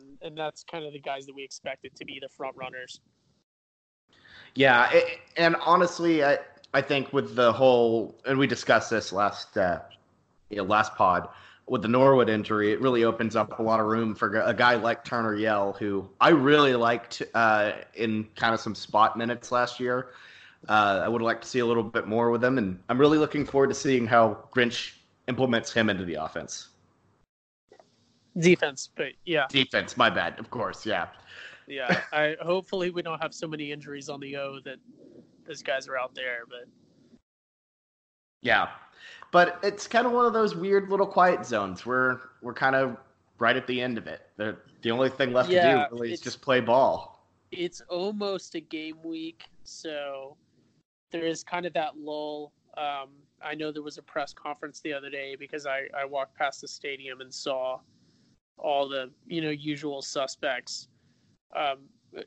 and 0.00 0.18
and 0.22 0.36
that's 0.36 0.64
kind 0.64 0.84
of 0.84 0.92
the 0.92 1.00
guys 1.00 1.26
that 1.26 1.34
we 1.34 1.44
expected 1.44 1.94
to 1.96 2.04
be 2.04 2.18
the 2.20 2.28
front 2.28 2.56
runners. 2.56 3.00
Yeah, 4.54 4.90
it, 4.92 5.18
and 5.36 5.56
honestly, 5.56 6.24
I 6.24 6.38
I 6.74 6.80
think 6.80 7.12
with 7.12 7.36
the 7.36 7.52
whole 7.52 8.14
and 8.26 8.38
we 8.38 8.46
discussed 8.46 8.90
this 8.90 9.12
last 9.12 9.56
uh, 9.56 9.80
you 10.48 10.58
know, 10.58 10.64
last 10.64 10.94
pod 10.94 11.28
with 11.66 11.82
the 11.82 11.88
Norwood 11.88 12.28
injury, 12.28 12.72
it 12.72 12.80
really 12.80 13.04
opens 13.04 13.36
up 13.36 13.60
a 13.60 13.62
lot 13.62 13.78
of 13.78 13.86
room 13.86 14.12
for 14.12 14.40
a 14.40 14.52
guy 14.52 14.74
like 14.74 15.04
Turner 15.04 15.36
Yell, 15.36 15.72
who 15.72 16.08
I 16.20 16.30
really 16.30 16.74
liked 16.74 17.22
uh, 17.32 17.72
in 17.94 18.26
kind 18.34 18.52
of 18.52 18.60
some 18.60 18.74
spot 18.74 19.16
minutes 19.16 19.52
last 19.52 19.78
year. 19.78 20.08
Uh, 20.68 21.00
I 21.04 21.08
would 21.08 21.22
like 21.22 21.40
to 21.42 21.46
see 21.46 21.60
a 21.60 21.66
little 21.66 21.84
bit 21.84 22.08
more 22.08 22.30
with 22.30 22.42
him, 22.42 22.58
and 22.58 22.78
I'm 22.88 22.98
really 22.98 23.18
looking 23.18 23.46
forward 23.46 23.68
to 23.68 23.74
seeing 23.74 24.04
how 24.04 24.48
Grinch 24.52 24.94
implements 25.28 25.72
him 25.72 25.88
into 25.88 26.04
the 26.04 26.14
offense. 26.14 26.69
Defense, 28.38 28.88
but 28.96 29.08
yeah, 29.24 29.46
Defense, 29.48 29.96
my 29.96 30.08
bad, 30.10 30.38
of 30.38 30.50
course, 30.50 30.86
yeah. 30.86 31.08
yeah. 31.66 32.02
I 32.12 32.36
hopefully 32.40 32.90
we 32.90 33.02
don't 33.02 33.20
have 33.20 33.34
so 33.34 33.46
many 33.48 33.72
injuries 33.72 34.08
on 34.08 34.20
the 34.20 34.36
O 34.36 34.60
that 34.64 34.76
those 35.46 35.62
guys 35.62 35.88
are 35.88 35.98
out 35.98 36.14
there. 36.14 36.44
But 36.48 36.68
Yeah, 38.42 38.68
but 39.32 39.58
it's 39.62 39.86
kind 39.86 40.06
of 40.06 40.12
one 40.12 40.26
of 40.26 40.32
those 40.32 40.54
weird 40.54 40.90
little 40.90 41.06
quiet 41.06 41.44
zones 41.44 41.84
where 41.84 42.20
we're 42.42 42.54
kind 42.54 42.76
of 42.76 42.96
right 43.38 43.56
at 43.56 43.66
the 43.66 43.80
end 43.80 43.98
of 43.98 44.06
it. 44.06 44.22
The 44.36 44.56
the 44.82 44.90
only 44.90 45.08
thing 45.10 45.32
left 45.32 45.50
Yeah, 45.50 45.84
to 45.84 45.88
do 45.90 45.96
really 45.96 46.12
is 46.12 46.20
just 46.20 46.40
play 46.40 46.60
ball. 46.60 47.26
it's 47.52 47.82
almost 47.88 48.54
a 48.54 48.60
game 48.60 48.98
week, 49.02 49.44
so 49.64 50.36
there 51.10 51.24
is 51.24 51.42
kind 51.42 51.66
of 51.66 51.72
that 51.72 51.98
lull. 51.98 52.52
Um, 52.76 53.08
I 53.42 53.54
know 53.56 53.72
there 53.72 53.82
was 53.82 53.98
a 53.98 54.02
press 54.02 54.32
conference 54.32 54.80
the 54.80 54.92
other 54.92 55.10
day 55.10 55.34
because 55.36 55.66
I, 55.66 55.88
I 55.98 56.04
walked 56.04 56.36
past 56.36 56.60
the 56.60 56.68
stadium 56.68 57.20
and 57.20 57.34
saw 57.34 57.80
all 58.62 58.88
the 58.88 59.10
you 59.26 59.40
know 59.40 59.50
usual 59.50 60.02
suspects. 60.02 60.88
Um, 61.54 61.78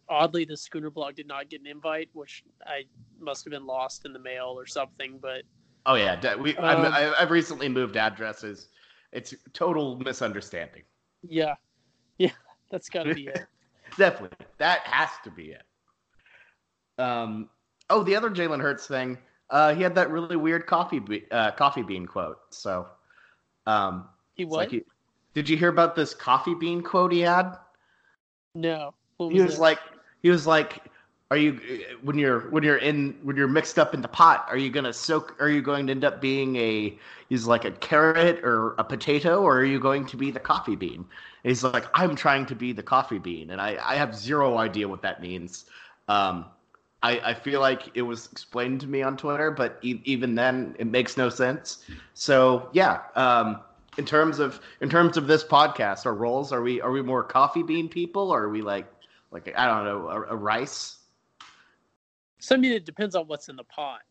oddly, 0.10 0.46
the 0.46 0.58
Schooner 0.58 0.90
blog 0.90 1.16
did 1.16 1.28
not 1.28 1.50
get 1.50 1.62
an 1.62 1.68
invite, 1.68 2.10
which 2.14 2.44
I 2.66 2.84
must 3.20 3.44
have 3.46 3.52
been 3.52 3.66
lost 3.66 4.06
in 4.06 4.14
the 4.14 4.20
mail 4.20 4.54
or 4.58 4.66
something. 4.66 5.20
But 5.22 5.44
Oh 5.86 5.96
yeah, 5.96 6.36
we 6.36 6.56
Um, 6.58 6.86
I- 6.86 7.14
I've 7.20 7.32
recently 7.32 7.70
moved 7.70 7.98
addresses. 7.98 8.70
It's 9.12 9.34
total 9.54 9.98
misunderstanding. 10.00 10.84
yeah, 11.22 11.56
yeah, 12.18 12.32
that's 12.72 12.90
got 12.90 13.04
to 13.04 13.14
be 13.14 13.28
it. 13.28 13.46
Definitely, 13.98 14.46
that 14.58 14.80
has 14.82 15.10
to 15.24 15.32
be 15.32 15.52
it. 15.52 15.64
Um. 16.98 17.50
Oh, 17.90 18.02
the 18.04 18.16
other 18.16 18.30
Jalen 18.30 18.62
Hurts 18.62 18.88
thing. 18.88 19.18
Uh, 19.50 19.76
he 19.76 19.84
had 19.84 19.94
that 19.96 20.10
really 20.10 20.36
weird 20.36 20.66
coffee 20.66 21.00
be- 21.00 21.30
uh, 21.32 21.52
coffee 21.52 21.84
bean 21.84 22.08
quote. 22.08 22.40
So, 22.50 22.88
um, 23.68 24.08
He 24.34 24.46
what? 24.46 24.58
like 24.58 24.72
he- 24.72 24.84
did 25.34 25.50
you 25.50 25.58
hear 25.58 25.70
about 25.70 25.96
this 25.96 26.14
coffee 26.14 26.56
bean 26.56 26.82
quote 26.82 27.12
he 27.12 27.22
had? 27.22 27.58
no, 28.56 28.94
what 29.18 29.34
he 29.34 29.42
was 29.42 29.60
like 29.60 29.80
he 30.22 30.30
was 30.30 30.46
like 30.48 30.84
are 31.32 31.38
you 31.38 31.60
when 32.04 32.18
you're 32.18 32.42
when 32.52 32.64
you're 32.64 32.78
in 32.78 33.18
when 33.24 33.36
you're 33.36 33.48
mixed 33.48 33.80
up 33.80 33.94
in 33.94 34.02
the 34.02 34.08
pot 34.08 34.46
are 34.50 34.58
you 34.58 34.70
gonna 34.70 34.94
soak 34.94 35.36
are 35.42 35.50
you 35.50 35.62
going 35.62 35.88
to 35.88 35.92
end 35.92 36.04
up 36.04 36.22
being 36.22 36.56
a 36.58 36.96
he's 37.30 37.46
like 37.48 37.66
a 37.66 37.72
carrot 37.72 38.44
or 38.44 38.76
a 38.78 38.84
potato 38.84 39.42
or 39.42 39.58
are 39.58 39.66
you 39.66 39.80
going 39.80 40.06
to 40.06 40.18
be 40.18 40.30
the 40.30 40.40
coffee 40.40 40.76
bean 40.76 40.98
and 40.98 41.06
he's 41.44 41.64
like 41.64 41.86
i'm 41.96 42.16
trying 42.16 42.46
to 42.46 42.56
be 42.56 42.72
the 42.72 42.84
coffee 42.84 43.18
bean 43.18 43.50
and 43.50 43.60
i 43.60 43.78
i 43.84 43.96
have 43.96 44.16
zero 44.16 44.58
idea 44.58 44.88
what 44.88 45.02
that 45.02 45.22
means 45.22 45.66
um 46.08 46.46
I, 47.02 47.20
I 47.20 47.34
feel 47.34 47.60
like 47.60 47.92
it 47.96 48.02
was 48.02 48.30
explained 48.32 48.80
to 48.80 48.88
me 48.88 49.02
on 49.02 49.18
Twitter, 49.18 49.52
but 49.52 49.78
e- 49.82 50.00
even 50.06 50.36
then, 50.36 50.74
it 50.80 50.88
makes 50.88 51.18
no 51.18 51.28
sense. 51.28 51.84
So 52.14 52.70
yeah, 52.72 53.02
um, 53.18 53.60
in 53.98 54.06
terms 54.06 54.40
of 54.40 54.60
in 54.82 54.90
terms 54.90 55.18
of 55.18 55.28
this 55.28 55.44
podcast, 55.44 56.06
our 56.06 56.14
roles 56.14 56.52
are 56.52 56.62
we 56.62 56.82
are 56.82 56.92
we 56.92 57.02
more 57.02 57.24
coffee 57.24 57.64
bean 57.64 57.90
people 57.90 58.32
or 58.32 58.44
are 58.44 58.50
we 58.50 58.62
like 58.62 58.88
like 59.32 59.54
I 59.58 59.66
don't 59.68 59.86
know 59.86 60.08
a, 60.10 60.34
a 60.34 60.36
rice? 60.36 60.98
So 62.40 62.56
I 62.56 62.58
mean, 62.58 62.72
it 62.72 62.86
depends 62.86 63.16
on 63.16 63.28
what's 63.28 63.50
in 63.50 63.56
the 63.56 63.64
pot. 63.64 64.02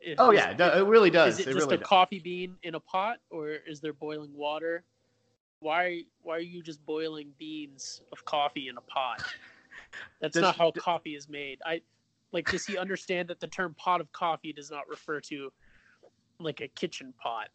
If- 0.00 0.16
Oh 0.20 0.30
yeah, 0.30 0.50
it 0.50 0.60
it 0.60 0.86
really 0.86 1.10
does. 1.10 1.34
Is 1.34 1.40
it, 1.40 1.50
it 1.50 1.54
just 1.54 1.64
really 1.66 1.76
a 1.76 1.78
does. 1.78 1.88
coffee 1.88 2.18
bean 2.20 2.56
in 2.62 2.74
a 2.74 2.80
pot, 2.80 3.18
or 3.30 3.50
is 3.50 3.80
there 3.80 3.92
boiling 3.92 4.34
water? 4.34 4.84
Why 5.60 6.02
why 6.22 6.36
are 6.36 6.40
you 6.40 6.62
just 6.62 6.84
boiling 6.84 7.32
beans 7.38 8.02
of 8.12 8.24
coffee 8.24 8.68
in 8.68 8.76
a 8.76 8.80
pot? 8.82 9.22
That's 10.20 10.34
Does- 10.34 10.42
not 10.42 10.56
how 10.56 10.70
coffee 10.72 11.14
is 11.14 11.28
made. 11.28 11.58
I 11.64 11.80
like 12.32 12.50
does 12.50 12.66
he 12.66 12.76
understand 12.76 13.28
that 13.28 13.40
the 13.40 13.46
term 13.46 13.74
pot 13.74 14.00
of 14.00 14.12
coffee 14.12 14.52
does 14.52 14.70
not 14.70 14.88
refer 14.88 15.20
to 15.22 15.50
like 16.38 16.60
a 16.60 16.68
kitchen 16.68 17.14
pot? 17.20 17.48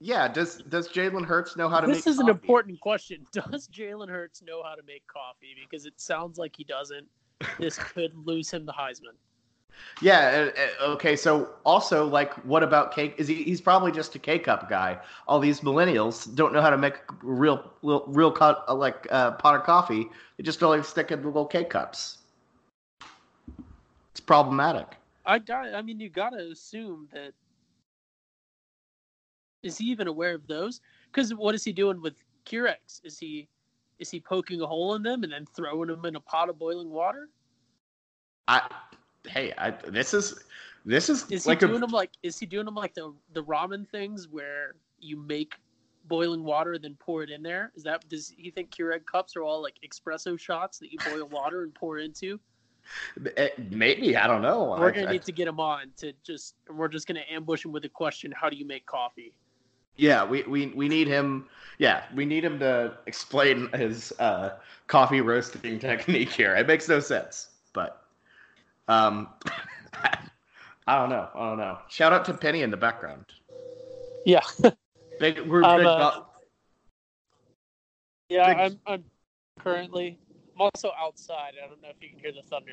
Yeah, 0.00 0.28
does 0.28 0.58
does 0.68 0.88
Jalen 0.88 1.24
Hurts 1.24 1.56
know 1.56 1.68
how 1.68 1.80
to 1.80 1.86
make 1.86 1.96
coffee? 1.96 2.10
This 2.10 2.14
is 2.14 2.18
an 2.18 2.28
important 2.28 2.80
question. 2.80 3.26
Does 3.32 3.68
Jalen 3.68 4.08
Hurts 4.08 4.42
know 4.42 4.62
how 4.62 4.74
to 4.74 4.82
make 4.82 5.06
coffee? 5.06 5.54
Because 5.58 5.86
it 5.86 5.94
sounds 5.96 6.36
like 6.36 6.54
he 6.56 6.64
doesn't. 6.64 7.06
This 7.58 7.78
could 7.94 8.12
lose 8.14 8.50
him 8.50 8.66
the 8.66 8.72
Heisman. 8.72 9.14
Yeah. 10.00 10.50
uh, 10.80 10.84
uh, 10.84 10.92
okay. 10.94 11.16
So 11.16 11.50
also, 11.64 12.06
like, 12.06 12.34
what 12.44 12.62
about 12.62 12.92
cake? 12.92 13.14
Is 13.18 13.28
he? 13.28 13.44
He's 13.44 13.60
probably 13.60 13.92
just 13.92 14.14
a 14.14 14.18
K 14.18 14.38
cup 14.38 14.68
guy. 14.68 14.98
All 15.28 15.38
these 15.38 15.60
millennials 15.60 16.32
don't 16.34 16.52
know 16.52 16.60
how 16.60 16.70
to 16.70 16.78
make 16.78 16.96
real, 17.22 17.72
real, 17.82 18.04
real 18.08 18.32
co- 18.32 18.62
uh, 18.68 18.74
like 18.74 19.06
uh, 19.10 19.32
pot 19.32 19.54
of 19.54 19.62
coffee. 19.62 20.08
They 20.36 20.42
just 20.42 20.62
only 20.62 20.82
stick 20.82 21.12
in 21.12 21.20
the 21.20 21.28
little 21.28 21.46
K 21.46 21.64
cups. 21.64 22.18
It's 24.10 24.20
problematic. 24.20 24.96
I 25.24 25.38
got. 25.38 25.74
I 25.74 25.82
mean, 25.82 26.00
you 26.00 26.10
gotta 26.10 26.50
assume 26.50 27.08
that. 27.12 27.32
Is 29.64 29.78
he 29.78 29.86
even 29.86 30.06
aware 30.06 30.34
of 30.34 30.46
those? 30.46 30.80
Because 31.10 31.34
what 31.34 31.54
is 31.54 31.64
he 31.64 31.72
doing 31.72 32.00
with 32.00 32.14
Keurigs? 32.44 33.00
Is 33.02 33.18
he, 33.18 33.48
is 33.98 34.10
he 34.10 34.20
poking 34.20 34.60
a 34.60 34.66
hole 34.66 34.94
in 34.94 35.02
them 35.02 35.24
and 35.24 35.32
then 35.32 35.46
throwing 35.56 35.88
them 35.88 36.04
in 36.04 36.16
a 36.16 36.20
pot 36.20 36.48
of 36.48 36.58
boiling 36.58 36.90
water? 36.90 37.28
I. 38.46 38.68
Hey, 39.26 39.54
I, 39.56 39.70
this 39.70 40.12
is 40.12 40.44
this 40.84 41.08
is, 41.08 41.30
Is 41.30 41.46
like 41.46 41.60
he 41.60 41.64
a 41.64 41.68
doing 41.68 41.80
them 41.80 41.90
like? 41.90 42.10
Is 42.22 42.38
he 42.38 42.44
doing 42.44 42.66
them 42.66 42.74
like 42.74 42.92
the 42.92 43.14
the 43.32 43.42
ramen 43.42 43.88
things 43.88 44.28
where 44.28 44.74
you 45.00 45.16
make 45.16 45.54
boiling 46.08 46.44
water 46.44 46.78
then 46.78 46.94
pour 47.00 47.22
it 47.22 47.30
in 47.30 47.42
there? 47.42 47.72
Is 47.74 47.82
that 47.84 48.06
does 48.10 48.28
he 48.36 48.50
think 48.50 48.70
Keurig 48.70 49.06
cups 49.06 49.34
are 49.34 49.42
all 49.42 49.62
like 49.62 49.76
espresso 49.82 50.38
shots 50.38 50.78
that 50.80 50.92
you 50.92 50.98
boil 51.10 51.26
water 51.28 51.62
and 51.62 51.74
pour 51.74 51.98
into? 51.98 52.38
eh, 53.38 53.48
maybe 53.70 54.14
I 54.16 54.26
don't 54.26 54.42
know. 54.42 54.76
We're 54.78 54.92
gonna 54.92 55.06
I- 55.06 55.12
need 55.12 55.22
to 55.22 55.32
get 55.32 55.48
him 55.48 55.60
on 55.60 55.92
to 55.98 56.12
just. 56.22 56.56
We're 56.68 56.88
just 56.88 57.06
gonna 57.06 57.24
ambush 57.30 57.64
him 57.64 57.72
with 57.72 57.86
a 57.86 57.88
question: 57.88 58.32
How 58.32 58.50
do 58.50 58.56
you 58.56 58.66
make 58.66 58.84
coffee? 58.84 59.32
Yeah, 59.96 60.24
we, 60.24 60.42
we 60.42 60.66
we 60.68 60.88
need 60.88 61.06
him. 61.06 61.46
Yeah, 61.78 62.04
we 62.14 62.24
need 62.24 62.44
him 62.44 62.58
to 62.60 62.96
explain 63.06 63.68
his 63.72 64.12
uh, 64.18 64.56
coffee 64.86 65.20
roasting 65.20 65.78
technique 65.80 66.30
here. 66.30 66.54
It 66.56 66.66
makes 66.66 66.88
no 66.88 67.00
sense, 67.00 67.48
but 67.72 68.02
um, 68.88 69.28
I 70.86 70.98
don't 70.98 71.10
know. 71.10 71.28
I 71.34 71.48
don't 71.48 71.58
know. 71.58 71.78
Shout 71.88 72.12
out 72.12 72.24
to 72.26 72.34
Penny 72.34 72.62
in 72.62 72.70
the 72.70 72.76
background. 72.76 73.24
Yeah. 74.24 74.40
Big, 75.20 75.40
we're 75.42 75.62
I'm, 75.62 75.78
big. 75.78 75.86
uh, 75.86 76.10
go- 76.10 76.26
Yeah, 78.28 78.48
Big- 78.48 78.56
I'm 78.58 78.80
I'm 78.86 79.04
currently 79.60 80.18
I'm 80.56 80.60
also 80.62 80.90
outside. 80.98 81.52
I 81.62 81.68
don't 81.68 81.80
know 81.82 81.88
if 81.88 81.96
you 82.00 82.08
can 82.10 82.18
hear 82.18 82.32
the 82.32 82.42
thunder. 82.48 82.72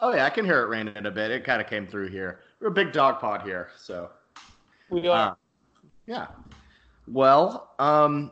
oh 0.00 0.12
yeah, 0.14 0.26
I 0.26 0.30
can 0.30 0.44
hear 0.44 0.62
it 0.62 0.66
raining 0.68 1.06
a 1.06 1.10
bit. 1.10 1.30
It 1.30 1.44
kind 1.44 1.62
of 1.62 1.66
came 1.68 1.86
through 1.86 2.08
here. 2.08 2.40
We're 2.60 2.68
a 2.68 2.72
big 2.72 2.92
dog 2.92 3.18
pod 3.18 3.42
here, 3.42 3.70
so 3.78 4.10
We 4.90 5.08
are 5.08 5.30
Uh, 5.30 5.34
yeah. 6.08 6.26
Well, 7.06 7.70
um, 7.78 8.30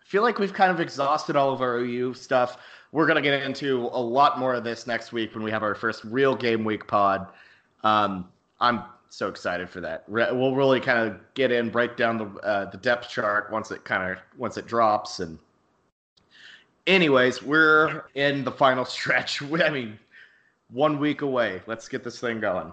I 0.00 0.04
feel 0.04 0.22
like 0.22 0.38
we've 0.38 0.52
kind 0.52 0.70
of 0.70 0.80
exhausted 0.80 1.36
all 1.36 1.52
of 1.52 1.62
our 1.62 1.78
OU 1.78 2.14
stuff. 2.14 2.58
We're 2.92 3.06
gonna 3.06 3.22
get 3.22 3.40
into 3.42 3.88
a 3.92 4.00
lot 4.00 4.38
more 4.38 4.54
of 4.54 4.64
this 4.64 4.86
next 4.86 5.12
week 5.12 5.34
when 5.34 5.42
we 5.44 5.50
have 5.50 5.62
our 5.62 5.74
first 5.74 6.04
real 6.04 6.34
game 6.34 6.64
week 6.64 6.86
pod. 6.86 7.28
Um, 7.84 8.28
I'm 8.60 8.82
so 9.10 9.28
excited 9.28 9.70
for 9.70 9.80
that. 9.80 10.08
We'll 10.08 10.56
really 10.56 10.80
kind 10.80 11.08
of 11.08 11.20
get 11.34 11.52
in, 11.52 11.70
break 11.70 11.96
down 11.96 12.18
the 12.18 12.26
uh, 12.40 12.70
the 12.70 12.78
depth 12.78 13.08
chart 13.08 13.50
once 13.50 13.70
it 13.70 13.84
kind 13.84 14.12
of 14.12 14.18
once 14.36 14.56
it 14.56 14.66
drops, 14.66 15.20
and 15.20 15.38
anyways, 16.86 17.42
we're 17.42 18.04
in 18.14 18.42
the 18.42 18.52
final 18.52 18.84
stretch. 18.84 19.40
I 19.40 19.70
mean, 19.70 19.98
one 20.68 20.98
week 20.98 21.22
away. 21.22 21.62
Let's 21.66 21.88
get 21.88 22.02
this 22.02 22.18
thing 22.18 22.40
going. 22.40 22.72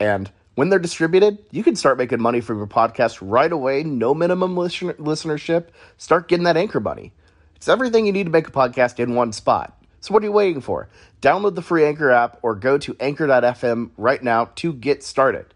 And 0.00 0.30
when 0.54 0.68
they're 0.68 0.78
distributed, 0.78 1.38
you 1.50 1.62
can 1.62 1.76
start 1.76 1.98
making 1.98 2.20
money 2.20 2.40
from 2.40 2.58
your 2.58 2.66
podcast 2.66 3.18
right 3.20 3.52
away. 3.52 3.82
No 3.82 4.14
minimum 4.14 4.56
listen- 4.56 4.92
listenership. 4.94 5.68
Start 5.98 6.28
getting 6.28 6.44
that 6.44 6.56
anchor 6.56 6.80
money. 6.80 7.12
It's 7.56 7.68
everything 7.68 8.06
you 8.06 8.12
need 8.12 8.24
to 8.24 8.30
make 8.30 8.48
a 8.48 8.52
podcast 8.52 8.98
in 8.98 9.14
one 9.14 9.32
spot. 9.32 9.76
So 10.00 10.14
what 10.14 10.22
are 10.22 10.26
you 10.26 10.32
waiting 10.32 10.60
for? 10.60 10.88
Download 11.20 11.54
the 11.54 11.62
free 11.62 11.84
Anchor 11.84 12.10
app 12.10 12.38
or 12.42 12.54
go 12.54 12.78
to 12.78 12.96
anchor.fm 13.00 13.90
right 13.96 14.22
now 14.22 14.50
to 14.56 14.72
get 14.72 15.02
started. 15.02 15.46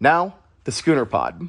Now, 0.00 0.34
the 0.64 0.72
Schooner 0.72 1.04
Pod. 1.04 1.48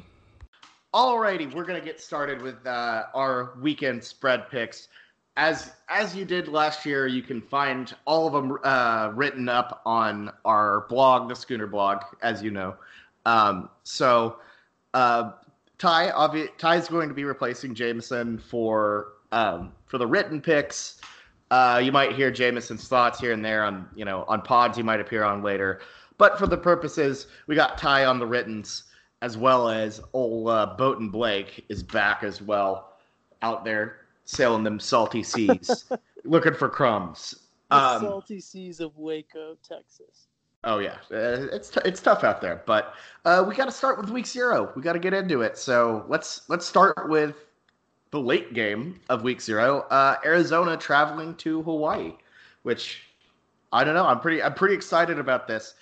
Alrighty, 0.94 1.52
we're 1.52 1.64
gonna 1.64 1.80
get 1.80 2.00
started 2.00 2.40
with 2.40 2.64
uh, 2.66 3.04
our 3.14 3.54
weekend 3.60 4.04
spread 4.04 4.48
picks. 4.48 4.88
As 5.36 5.72
as 5.88 6.14
you 6.14 6.24
did 6.24 6.46
last 6.46 6.86
year, 6.86 7.06
you 7.08 7.22
can 7.22 7.40
find 7.40 7.92
all 8.04 8.26
of 8.28 8.32
them 8.32 8.56
uh, 8.62 9.10
written 9.14 9.48
up 9.48 9.82
on 9.84 10.30
our 10.44 10.86
blog, 10.88 11.28
the 11.28 11.34
Schooner 11.34 11.66
blog, 11.66 12.02
as 12.22 12.42
you 12.42 12.52
know. 12.52 12.76
Um, 13.26 13.68
so, 13.82 14.36
uh, 14.94 15.32
Ty, 15.78 16.10
obvi- 16.12 16.56
Ty 16.56 16.76
is 16.76 16.88
going 16.88 17.08
to 17.08 17.14
be 17.14 17.24
replacing 17.24 17.74
Jameson 17.74 18.38
for 18.38 19.14
um, 19.32 19.72
for 19.86 19.98
the 19.98 20.06
written 20.06 20.40
picks. 20.40 21.00
Uh, 21.50 21.80
you 21.82 21.90
might 21.90 22.12
hear 22.12 22.30
Jameson's 22.30 22.86
thoughts 22.86 23.18
here 23.18 23.32
and 23.32 23.44
there 23.44 23.64
on 23.64 23.88
you 23.96 24.04
know 24.04 24.24
on 24.28 24.40
pods 24.40 24.76
he 24.76 24.84
might 24.84 25.00
appear 25.00 25.24
on 25.24 25.42
later, 25.42 25.80
but 26.16 26.38
for 26.38 26.46
the 26.46 26.56
purposes, 26.56 27.26
we 27.48 27.56
got 27.56 27.76
Ty 27.76 28.04
on 28.04 28.20
the 28.20 28.26
writtens 28.26 28.84
as 29.20 29.36
well 29.36 29.68
as 29.68 30.00
old 30.12 30.48
uh, 30.48 30.76
and 30.78 31.10
Blake 31.10 31.64
is 31.68 31.82
back 31.82 32.22
as 32.22 32.40
well, 32.40 32.92
out 33.42 33.64
there 33.64 34.03
sailing 34.24 34.64
them 34.64 34.80
salty 34.80 35.22
seas, 35.22 35.84
looking 36.24 36.54
for 36.54 36.68
crumbs. 36.68 37.34
The 37.70 37.76
Um, 37.76 38.00
salty 38.02 38.40
seas 38.40 38.80
of 38.80 38.96
Waco, 38.96 39.56
Texas. 39.66 40.28
Oh 40.64 40.78
yeah, 40.78 40.96
uh, 41.10 41.46
it's 41.52 41.68
t- 41.68 41.80
it's 41.84 42.00
tough 42.00 42.24
out 42.24 42.40
there, 42.40 42.62
but 42.64 42.94
uh, 43.26 43.44
we 43.46 43.54
got 43.54 43.66
to 43.66 43.72
start 43.72 43.98
with 43.98 44.08
week 44.10 44.26
zero. 44.26 44.72
We 44.74 44.82
got 44.82 44.94
to 44.94 44.98
get 44.98 45.12
into 45.12 45.42
it. 45.42 45.58
So 45.58 46.06
let's 46.08 46.48
let's 46.48 46.64
start 46.64 47.08
with 47.08 47.36
the 48.10 48.20
late 48.20 48.54
game 48.54 48.98
of 49.10 49.22
week 49.22 49.42
zero. 49.42 49.80
Uh, 49.90 50.16
Arizona 50.24 50.76
traveling 50.76 51.34
to 51.36 51.62
Hawaii, 51.62 52.12
which 52.62 53.02
I 53.72 53.84
don't 53.84 53.94
know. 53.94 54.06
I'm 54.06 54.20
pretty 54.20 54.42
I'm 54.42 54.54
pretty 54.54 54.74
excited 54.74 55.18
about 55.18 55.46
this. 55.46 55.74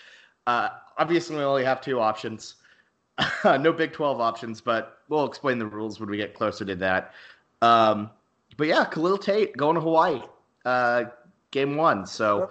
Uh, 0.49 0.71
obviously, 0.99 1.37
we 1.37 1.43
only 1.43 1.65
have 1.65 1.81
two 1.81 2.01
options. 2.01 2.57
no 3.45 3.73
Big 3.73 3.93
Twelve 3.93 4.21
options, 4.21 4.61
but 4.61 4.99
we'll 5.09 5.27
explain 5.27 5.59
the 5.59 5.67
rules 5.67 6.01
when 6.01 6.11
we 6.11 6.17
get 6.17 6.35
closer 6.35 6.65
to 6.65 6.75
that. 6.77 7.13
Um, 7.61 8.11
but 8.57 8.67
yeah, 8.67 8.85
Khalil 8.85 9.19
Tate 9.19 9.57
going 9.57 9.75
to 9.75 9.81
Hawaii, 9.81 10.21
uh, 10.65 11.05
game 11.51 11.77
one. 11.77 12.07
So. 12.07 12.51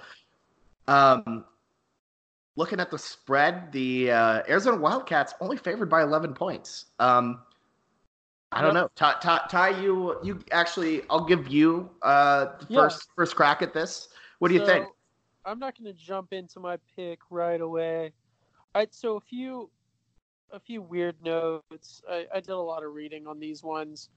Um, 0.88 1.46
looking 2.56 2.80
at 2.80 2.92
the 2.92 2.98
spread, 2.98 3.72
the 3.72 4.12
uh, 4.12 4.44
Arizona 4.50 4.78
Wildcats 4.78 5.34
only 5.40 5.56
favored 5.58 5.90
by 5.90 6.02
11 6.02 6.34
points. 6.34 6.86
Um, 7.00 7.42
I 8.52 8.62
don't 8.62 8.74
know. 8.74 8.90
Ty, 8.96 9.16
Ty, 9.22 9.42
Ty, 9.50 9.82
you 9.82 10.18
you 10.24 10.44
actually, 10.52 11.04
I'll 11.10 11.24
give 11.24 11.48
you 11.48 11.90
uh, 12.02 12.58
the 12.60 12.68
Yeah. 12.70 12.82
first 12.82 13.08
first 13.16 13.36
crack 13.36 13.62
at 13.62 13.74
this. 13.74 14.10
What 14.40 14.50
do 14.50 14.56
you 14.56 14.66
think? 14.66 14.88
I'm 15.46 15.58
not 15.58 15.78
going 15.78 15.92
to 15.92 16.00
jump 16.00 16.34
into 16.34 16.60
my 16.60 16.78
pick 16.96 17.20
right 17.30 17.62
away. 17.62 18.12
I 18.76 18.88
so 18.92 19.16
a 19.16 19.22
few 19.22 19.70
a 20.52 20.60
few 20.60 20.82
weird 20.82 21.16
notes. 21.24 22.02
I, 22.10 22.28
I 22.34 22.42
did 22.42 22.50
a 22.50 22.58
lot 22.58 22.84
of 22.84 22.94
reading 22.94 23.26
on 23.26 23.40
these 23.40 23.64
ones, 23.64 24.10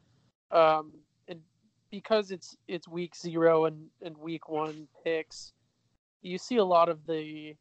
um, 0.50 0.90
because 1.94 2.32
it's 2.32 2.56
it's 2.66 2.88
week 2.88 3.14
zero 3.14 3.66
and 3.66 3.86
and 4.02 4.18
week 4.18 4.48
one 4.48 4.88
picks, 5.04 5.52
you 6.22 6.38
see 6.38 6.56
a 6.56 6.64
lot 6.64 6.88
of 6.88 7.06
the 7.06 7.54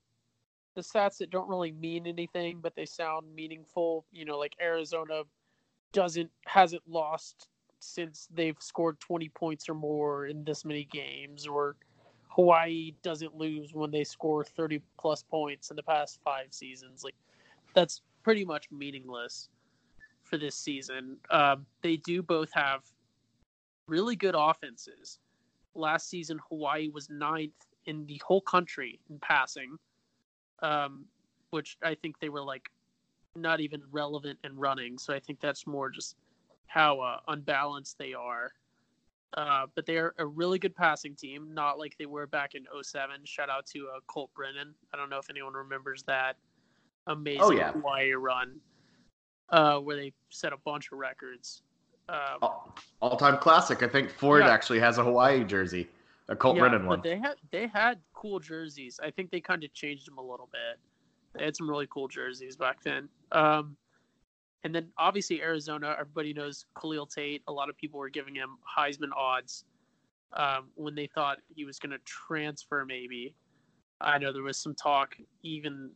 the 0.74 0.82
stats 0.82 1.20
that 1.20 1.30
don't 1.30 1.48
really 1.48 1.72
mean 1.72 2.08
anything, 2.08 2.58
but 2.60 2.76
they 2.76 2.86
sound 2.86 3.28
meaningful. 3.36 4.06
You 4.12 4.26
know, 4.26 4.40
like 4.40 4.54
Arizona 4.60 5.22
doesn't 5.92 6.32
hasn't 6.48 6.82
lost 6.88 7.48
since 7.80 8.28
they've 8.34 8.58
scored 8.60 9.00
20 9.02 9.30
points 9.30 9.70
or 9.70 9.76
more 9.76 10.26
in 10.26 10.44
this 10.44 10.66
many 10.66 10.86
games, 10.86 11.46
or 11.46 11.76
Hawaii 12.30 12.94
doesn't 13.04 13.36
lose 13.36 13.72
when 13.72 13.92
they 13.92 14.04
score 14.04 14.44
30 14.44 14.82
plus 15.00 15.22
points 15.22 15.70
in 15.70 15.76
the 15.76 15.84
past 15.84 16.20
five 16.24 16.48
seasons. 16.50 17.04
Like 17.04 17.16
that's 17.76 18.02
pretty 18.24 18.46
much 18.46 18.72
meaningless 18.72 19.50
for 20.24 20.40
this 20.40 20.56
season. 20.56 21.18
Um, 21.30 21.68
they 21.84 21.98
do 21.98 22.24
both 22.24 22.52
have 22.54 22.82
really 23.88 24.16
good 24.16 24.36
offenses. 24.38 25.20
Last 25.76 26.10
season, 26.10 26.40
Hawaii 26.50 26.90
was 26.90 27.10
ninth 27.10 27.54
in 27.86 28.06
the 28.06 28.22
whole 28.26 28.42
country 28.42 29.00
in 29.10 29.20
passing, 29.20 29.78
um, 30.62 31.06
which 31.50 31.78
I 31.84 31.96
think 31.96 32.20
they 32.20 32.30
were 32.30 32.44
like 32.44 32.70
not 33.36 33.60
even 33.60 33.82
relevant 33.92 34.40
in 34.44 34.56
running. 34.56 34.98
So 34.98 35.14
I 35.14 35.20
think 35.20 35.40
that's 35.40 35.66
more 35.66 35.90
just 35.90 36.16
how 36.68 37.00
uh, 37.00 37.18
unbalanced 37.28 37.98
they 37.98 38.14
are. 38.14 38.52
Uh, 39.36 39.66
but 39.74 39.88
they're 39.88 40.14
a 40.20 40.26
really 40.26 40.60
good 40.60 40.76
passing 40.76 41.16
team, 41.16 41.52
not 41.54 41.80
like 41.80 41.96
they 41.98 42.06
were 42.06 42.28
back 42.28 42.54
in 42.54 42.66
07. 42.82 43.16
Shout 43.26 43.50
out 43.50 43.66
to 43.68 43.88
uh, 43.88 44.00
Colt 44.06 44.30
Brennan. 44.36 44.76
I 44.94 44.98
don't 44.98 45.10
know 45.10 45.18
if 45.18 45.30
anyone 45.30 45.54
remembers 45.54 46.04
that 46.04 46.36
amazing 47.08 47.42
Oh, 47.42 47.52
yeah. 47.52 47.72
Hawaii 47.72 48.12
run 48.12 48.60
uh, 49.50 49.80
where 49.80 49.96
they 49.96 50.14
set 50.30 50.54
a 50.54 50.58
bunch 50.58 50.92
of 50.92 51.00
records. 51.00 51.64
Um, 52.10 52.50
All 53.02 53.18
time 53.18 53.38
classic. 53.38 53.84
I 53.84 53.88
think 53.88 54.10
Ford 54.10 54.44
Yeah. 54.44 54.52
actually 54.52 54.80
has 54.80 54.98
a 54.98 55.04
Hawaii 55.04 55.44
jersey, 55.44 55.90
a 56.28 56.36
Colt 56.36 56.56
yeah, 56.56 56.62
Brennan 56.62 56.82
but 56.82 56.88
one. 56.88 57.02
they 57.02 57.18
had 57.18 57.36
they 57.52 57.68
had 57.68 58.00
cool 58.14 58.40
jerseys. 58.40 59.00
I 59.02 59.12
think 59.12 59.32
they 59.32 59.42
kind 59.42 59.64
of 59.64 59.74
changed 59.74 60.08
them 60.08 60.18
a 60.18 60.22
little 60.22 60.50
bit. 60.52 60.80
They 61.34 61.46
had 61.46 61.56
some 61.56 61.70
really 61.70 61.88
cool 61.90 62.08
jerseys 62.08 62.56
back 62.56 62.82
then. 62.84 63.10
Um, 63.32 63.76
and 64.64 64.74
then 64.74 64.90
obviously 64.98 65.42
Arizona, 65.42 65.96
everybody 66.00 66.34
knows 66.34 66.66
Khalil 66.80 67.06
Tate. 67.08 67.42
A 67.48 67.52
lot 67.52 67.70
of 67.70 67.78
people 67.78 68.00
were 68.00 68.10
giving 68.10 68.36
him 68.36 68.58
Heisman 68.78 69.12
odds 69.16 69.66
um, 70.34 70.70
when 70.76 70.96
they 70.96 71.08
thought 71.08 71.40
he 71.54 71.66
was 71.66 71.80
going 71.80 71.92
to 71.92 72.00
transfer. 72.06 72.86
Maybe 72.86 73.36
I 74.00 74.18
know 74.18 74.32
there 74.32 74.44
was 74.44 74.58
some 74.58 74.76
talk 74.76 75.16
even 75.42 75.92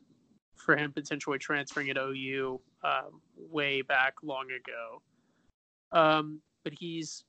for 0.55 0.75
him 0.75 0.91
potentially 0.91 1.37
transferring 1.37 1.89
at 1.89 1.97
OU 1.97 2.59
um, 2.83 3.21
way 3.37 3.81
back 3.81 4.15
long 4.23 4.47
ago. 4.47 5.01
Um, 5.91 6.41
but 6.63 6.73
he's 6.77 7.23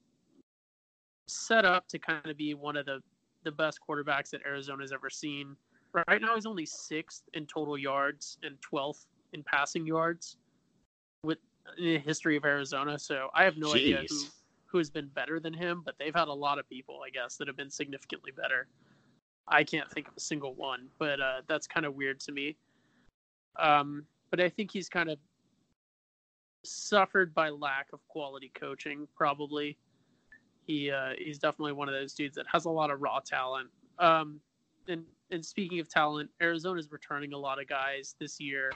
set 1.27 1.64
up 1.64 1.87
to 1.88 1.99
kind 1.99 2.27
of 2.27 2.37
be 2.37 2.55
one 2.55 2.77
of 2.77 2.87
the 2.87 3.01
the 3.44 3.53
best 3.53 3.79
quarterbacks 3.88 4.31
that 4.31 4.40
Arizona's 4.44 4.92
ever 4.92 5.09
seen. 5.09 5.57
Right 6.09 6.21
now, 6.21 6.35
he's 6.35 6.47
only 6.47 6.66
sixth 6.66 7.23
in 7.35 7.47
total 7.47 7.79
yards 7.79 8.38
and 8.42 8.61
twelfth 8.61 9.07
in 9.33 9.42
passing 9.42 9.87
yards 9.87 10.37
with 11.23 11.38
in 11.79 11.85
the 11.85 11.99
history 11.99 12.37
of 12.37 12.44
Arizona. 12.44 12.99
So 12.99 13.29
I 13.35 13.44
have 13.44 13.57
no 13.57 13.75
idea 13.75 14.05
who 14.09 14.25
who 14.66 14.79
has 14.79 14.90
been 14.90 15.07
better 15.09 15.40
than 15.40 15.55
him, 15.55 15.83
but 15.85 15.94
they've 15.99 16.14
had 16.14 16.29
a 16.29 16.33
lot 16.33 16.59
of 16.59 16.68
people, 16.68 17.01
I 17.07 17.11
guess, 17.11 17.37
that 17.37 17.49
have 17.49 17.57
been 17.57 17.71
significantly 17.71 18.33
better. 18.33 18.66
I 19.47 19.64
can't 19.64 19.90
think 19.90 20.09
of 20.09 20.14
a 20.16 20.21
single 20.21 20.55
one, 20.55 20.88
but 20.99 21.21
uh, 21.21 21.40
that's 21.47 21.66
kind 21.66 21.87
of 21.87 21.94
weird 21.94 22.21
to 22.21 22.33
me. 22.33 22.57
Um, 23.59 24.05
but 24.31 24.40
I 24.40 24.51
think 24.51 24.71
he's 24.71 24.90
kind 24.90 25.09
of 25.09 25.18
suffered 26.64 27.35
by 27.35 27.51
lack 27.51 27.87
of 27.92 28.07
quality 28.09 28.51
coaching, 28.55 29.07
probably 29.16 29.77
he 30.68 30.90
uh, 30.90 31.12
he's 31.18 31.38
definitely 31.38 31.73
one 31.73 31.88
of 31.88 31.94
those 31.94 32.12
dudes 32.12 32.37
that 32.37 32.47
has 32.53 32.66
a 32.66 32.71
lot 32.71 32.90
of 32.90 33.01
raw 33.01 33.18
talent. 33.21 33.68
Um, 33.99 34.40
and 34.87 35.05
and 35.31 35.44
speaking 35.44 35.81
of 35.81 35.88
talent, 35.88 36.31
Arizona's 36.40 36.92
returning 36.92 37.33
a 37.33 37.38
lot 37.38 37.61
of 37.61 37.68
guys 37.68 38.14
this 38.21 38.38
year, 38.38 38.71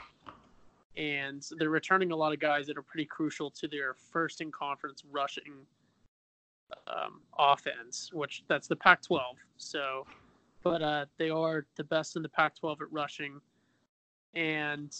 and 0.96 1.46
they're 1.58 1.70
returning 1.70 2.10
a 2.10 2.16
lot 2.16 2.32
of 2.32 2.40
guys 2.40 2.66
that 2.66 2.76
are 2.76 2.82
pretty 2.82 3.06
crucial 3.06 3.50
to 3.50 3.68
their 3.68 3.94
first 3.94 4.40
in 4.40 4.50
conference 4.50 5.02
rushing 5.10 5.54
um, 6.86 7.20
offense, 7.38 8.10
which 8.12 8.42
that's 8.48 8.68
the 8.68 8.76
Pac-12. 8.76 9.20
So, 9.58 10.06
but 10.62 10.82
uh, 10.82 11.06
they 11.18 11.30
are 11.30 11.66
the 11.76 11.84
best 11.84 12.16
in 12.16 12.22
the 12.22 12.28
Pac-12 12.28 12.82
at 12.82 12.92
rushing, 12.92 13.40
and 14.34 14.94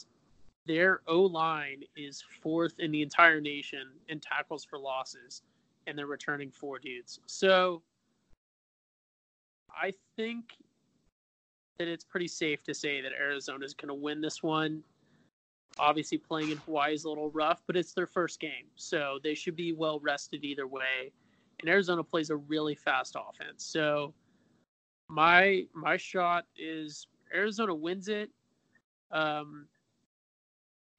their 0.67 1.01
O 1.07 1.21
line 1.21 1.83
is 1.97 2.23
fourth 2.41 2.79
in 2.79 2.93
the 2.93 3.03
entire 3.03 3.41
nation 3.41 3.89
in 4.09 4.21
tackles 4.21 4.65
for 4.65 4.79
losses 4.79 5.43
and 5.87 5.99
they're 5.99 6.07
returning 6.07 6.51
four 6.51 6.79
dudes. 6.79 7.21
So 7.27 7.83
I 9.71 9.93
think 10.17 10.57
that 11.79 11.89
it's 11.89 12.05
pretty 12.05 12.29
safe 12.29 12.63
to 12.65 12.75
say 12.75 13.01
that 13.01 13.13
Arizona 13.13 13.65
is 13.65 13.75
going 13.75 13.89
to 13.89 13.95
win 13.95 14.21
this 14.21 14.43
one. 14.43 14.83
Obviously, 15.79 16.19
playing 16.19 16.51
in 16.51 16.59
Hawaii 16.59 16.95
is 16.95 17.05
a 17.05 17.09
little 17.09 17.31
rough, 17.31 17.63
but 17.67 17.77
it's 17.77 17.95
their 17.95 18.07
first 18.07 18.41
game, 18.41 18.67
so 18.77 19.19
they 19.25 19.35
should 19.35 19.57
be 19.57 19.73
well 19.73 19.99
rested 20.01 20.45
either 20.45 20.67
way. 20.67 21.13
And 21.61 21.71
Arizona 21.71 22.05
plays 22.05 22.31
a 22.31 22.37
really 22.37 22.75
fast 22.75 23.17
offense, 23.17 23.65
so 23.65 24.13
my 25.09 25.65
my 25.75 25.97
shot 25.97 26.45
is 26.59 27.07
Arizona 27.35 27.75
wins 27.75 28.09
it. 28.09 28.31
Um, 29.11 29.67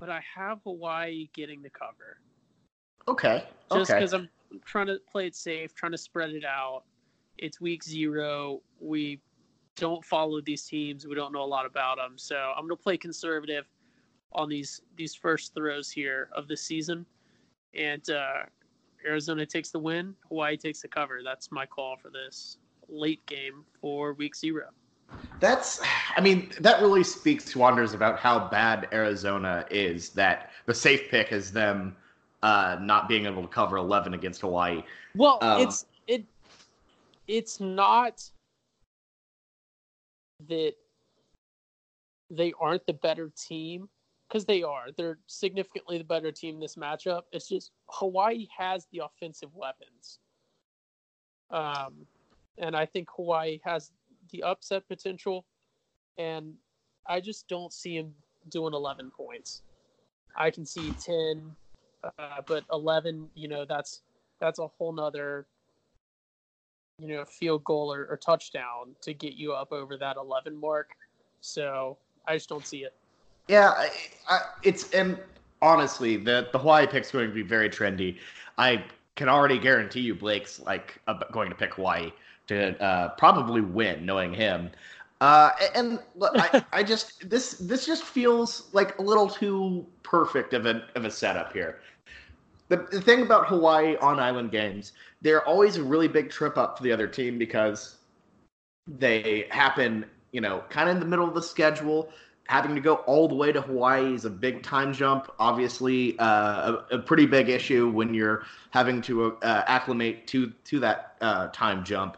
but 0.04 0.10
I 0.10 0.22
have 0.36 0.60
Hawaii 0.66 1.30
getting 1.34 1.62
the 1.62 1.70
cover. 1.70 2.18
Okay. 3.08 3.46
Just 3.72 3.90
okay. 3.90 4.02
because 4.02 4.12
I'm 4.12 4.28
trying 4.66 4.88
to 4.88 5.00
play 5.10 5.28
it 5.28 5.34
safe, 5.34 5.74
trying 5.74 5.94
to 5.94 5.98
spread 5.98 6.32
it 6.32 6.44
out. 6.44 6.84
It's 7.38 7.62
week 7.62 7.86
zero. 7.86 8.60
We 8.82 9.22
don't 9.78 10.04
follow 10.04 10.42
these 10.42 10.66
teams. 10.66 11.08
We 11.08 11.16
don't 11.16 11.32
know 11.32 11.42
a 11.42 11.46
lot 11.46 11.66
about 11.66 11.96
them. 11.96 12.18
So 12.18 12.36
I'm 12.36 12.68
going 12.68 12.76
to 12.76 12.84
play 12.84 12.98
conservative 12.98 13.64
on 14.34 14.50
these 14.50 14.82
these 14.98 15.16
first 15.16 15.54
throws 15.56 15.90
here 15.90 16.28
of 16.34 16.50
the 16.50 16.58
season. 16.58 17.06
And 17.74 18.10
uh, 18.10 18.44
Arizona 19.06 19.46
takes 19.46 19.70
the 19.70 19.80
win. 19.80 20.16
Hawaii 20.28 20.58
takes 20.58 20.82
the 20.82 20.90
cover. 20.90 21.22
That's 21.24 21.50
my 21.50 21.66
call 21.66 21.96
for 21.96 22.10
this 22.10 22.58
late 22.90 23.26
game 23.26 23.64
for 23.80 24.12
week 24.16 24.36
zero. 24.36 24.66
That's, 25.40 25.82
I 26.16 26.22
mean, 26.22 26.52
that 26.62 26.82
really 26.82 27.04
speaks 27.04 27.46
to 27.52 27.60
wonders 27.60 27.94
about 27.94 28.20
how 28.20 28.48
bad 28.48 28.88
Arizona 28.94 29.66
is. 29.70 30.10
That 30.12 30.52
the 30.66 30.74
safe 30.74 31.10
pick 31.10 31.32
is 31.32 31.52
them 31.52 31.96
uh, 32.44 32.78
not 32.82 33.08
being 33.08 33.26
able 33.26 33.42
to 33.42 33.48
cover 33.48 33.78
11 33.78 34.14
against 34.14 34.42
Hawaii. 34.42 34.84
Well, 35.16 35.40
um, 35.42 35.62
it's 35.62 35.86
it 36.08 36.26
it's 37.28 37.60
not 37.60 38.24
that 40.48 40.74
they 42.30 42.54
aren't 42.60 42.86
the 42.86 42.94
better 42.94 43.32
team 43.38 43.90
because 44.28 44.46
they 44.46 44.64
are. 44.64 44.88
They're 44.98 45.20
significantly 45.28 45.98
the 45.98 46.04
better 46.04 46.32
team 46.32 46.56
in 46.56 46.60
this 46.60 46.76
matchup. 46.76 47.24
It's 47.32 47.48
just 47.48 47.72
Hawaii 47.90 48.48
has 48.58 48.88
the 48.92 49.04
offensive 49.06 49.50
weapons. 49.54 50.20
Um, 51.52 52.08
and 52.58 52.76
I 52.76 52.86
think 52.86 53.08
Hawaii 53.16 53.60
has 53.64 53.92
the 54.34 54.44
upset 54.44 54.86
potential, 54.90 55.46
and 56.18 56.54
I 57.08 57.22
just 57.22 57.48
don't 57.48 57.72
see 57.72 57.96
him 57.96 58.14
doing 58.50 58.74
11 58.74 59.12
points. 59.16 59.62
I 60.36 60.50
can 60.50 60.66
see 60.66 60.92
10, 61.06 61.56
uh, 62.04 62.42
but 62.46 62.66
11, 62.72 63.30
you 63.36 63.48
know, 63.48 63.64
that's 63.64 64.02
that's 64.42 64.60
a 64.60 64.68
whole 64.68 64.92
nother, 64.92 65.46
you 67.00 67.08
know, 67.08 67.24
field 67.24 67.64
goal 67.64 67.94
or, 67.94 68.08
or 68.10 68.18
touchdown 68.18 68.96
to 69.02 69.14
get 69.14 69.36
you 69.36 69.54
up 69.54 69.72
over 69.72 69.96
that 69.98 70.18
11 70.18 70.60
mark. 70.60 70.90
So 71.40 71.98
I 72.28 72.34
just 72.34 72.50
don't 72.50 72.68
see 72.68 72.80
it. 72.80 72.94
Yeah, 73.48 73.70
I, 73.70 73.90
I, 74.28 74.40
it's 74.64 74.92
and 74.92 75.18
honestly, 75.62 76.18
the 76.18 76.50
the 76.52 76.60
Hawaii 76.60 76.88
pick's 76.88 77.12
going 77.12 77.30
to 77.30 77.34
be 77.34 77.44
very 77.44 77.70
trendy. 77.70 78.18
I 78.58 78.84
can 79.16 79.30
already 79.30 79.60
guarantee 79.60 80.02
you, 80.02 80.16
Blake's 80.16 80.60
like 80.60 81.00
going 81.32 81.50
to 81.50 81.56
pick 81.56 81.76
Hawaii 81.76 82.12
to 82.48 82.82
uh, 82.84 83.10
probably 83.10 83.62
win, 83.62 84.06
knowing 84.06 84.34
him. 84.34 84.70
Uh, 85.22 85.52
and 85.76 86.00
look, 86.16 86.34
I, 86.36 86.66
I 86.74 86.84
just 86.84 87.30
this 87.30 87.52
this 87.54 87.86
just 87.86 88.04
feels 88.04 88.70
like 88.74 88.98
a 89.00 89.02
little 89.02 89.30
too 89.30 89.86
perfect 90.04 90.54
of 90.54 90.66
a 90.66 90.84
of 90.96 91.06
a 91.06 91.12
setup 91.12 91.54
here. 91.54 91.80
The, 92.70 92.88
the 92.92 93.02
thing 93.02 93.22
about 93.22 93.48
Hawaii 93.48 93.98
on 93.98 94.20
island 94.20 94.52
games, 94.52 94.94
they're 95.22 95.46
always 95.46 95.78
a 95.78 95.84
really 95.84 96.08
big 96.08 96.30
trip 96.30 96.58
up 96.58 96.78
for 96.78 96.84
the 96.84 96.92
other 96.92 97.08
team 97.08 97.38
because 97.38 97.98
they 98.88 99.48
happen, 99.50 100.06
you 100.32 100.42
know, 100.42 100.64
kind 100.70 100.90
of 100.90 100.96
in 100.96 101.00
the 101.00 101.06
middle 101.06 101.28
of 101.28 101.34
the 101.34 101.42
schedule. 101.42 102.10
Having 102.48 102.76
to 102.76 102.82
go 102.82 102.96
all 102.96 103.28
the 103.28 103.36
way 103.36 103.52
to 103.52 103.62
Hawaii 103.62 104.14
is 104.14 104.26
a 104.26 104.30
big 104.30 104.64
time 104.64 104.94
jump. 104.94 105.32
Obviously, 105.40 106.20
uh, 106.20 106.74
a, 106.92 106.96
a, 106.96 107.00
pretty 107.00 107.26
big 107.26 107.48
issue 107.48 107.90
when 107.90 108.14
you're 108.14 108.46
having 108.72 109.02
to 109.04 109.38
uh, 109.38 109.64
acclimate 109.68 110.28
to 110.28 110.52
to 110.66 110.80
that 110.80 111.16
uh, 111.22 111.48
time 111.54 111.86
jump. 111.86 112.18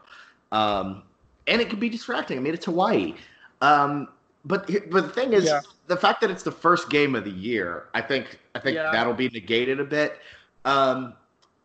Um, 0.51 1.03
and 1.47 1.61
it 1.61 1.69
can 1.69 1.79
be 1.79 1.89
distracting. 1.89 2.37
I 2.37 2.41
mean, 2.41 2.53
it's 2.53 2.65
Hawaii. 2.65 3.13
Um, 3.61 4.07
but 4.45 4.69
but 4.89 5.07
the 5.07 5.09
thing 5.09 5.33
is, 5.33 5.45
yeah. 5.45 5.61
the 5.87 5.97
fact 5.97 6.21
that 6.21 6.29
it's 6.29 6.43
the 6.43 6.51
first 6.51 6.89
game 6.89 7.15
of 7.15 7.23
the 7.23 7.31
year, 7.31 7.85
I 7.93 8.01
think 8.01 8.39
I 8.53 8.59
think 8.59 8.75
yeah. 8.75 8.91
that'll 8.91 9.13
be 9.13 9.29
negated 9.29 9.79
a 9.79 9.85
bit. 9.85 10.17
Um, 10.65 11.13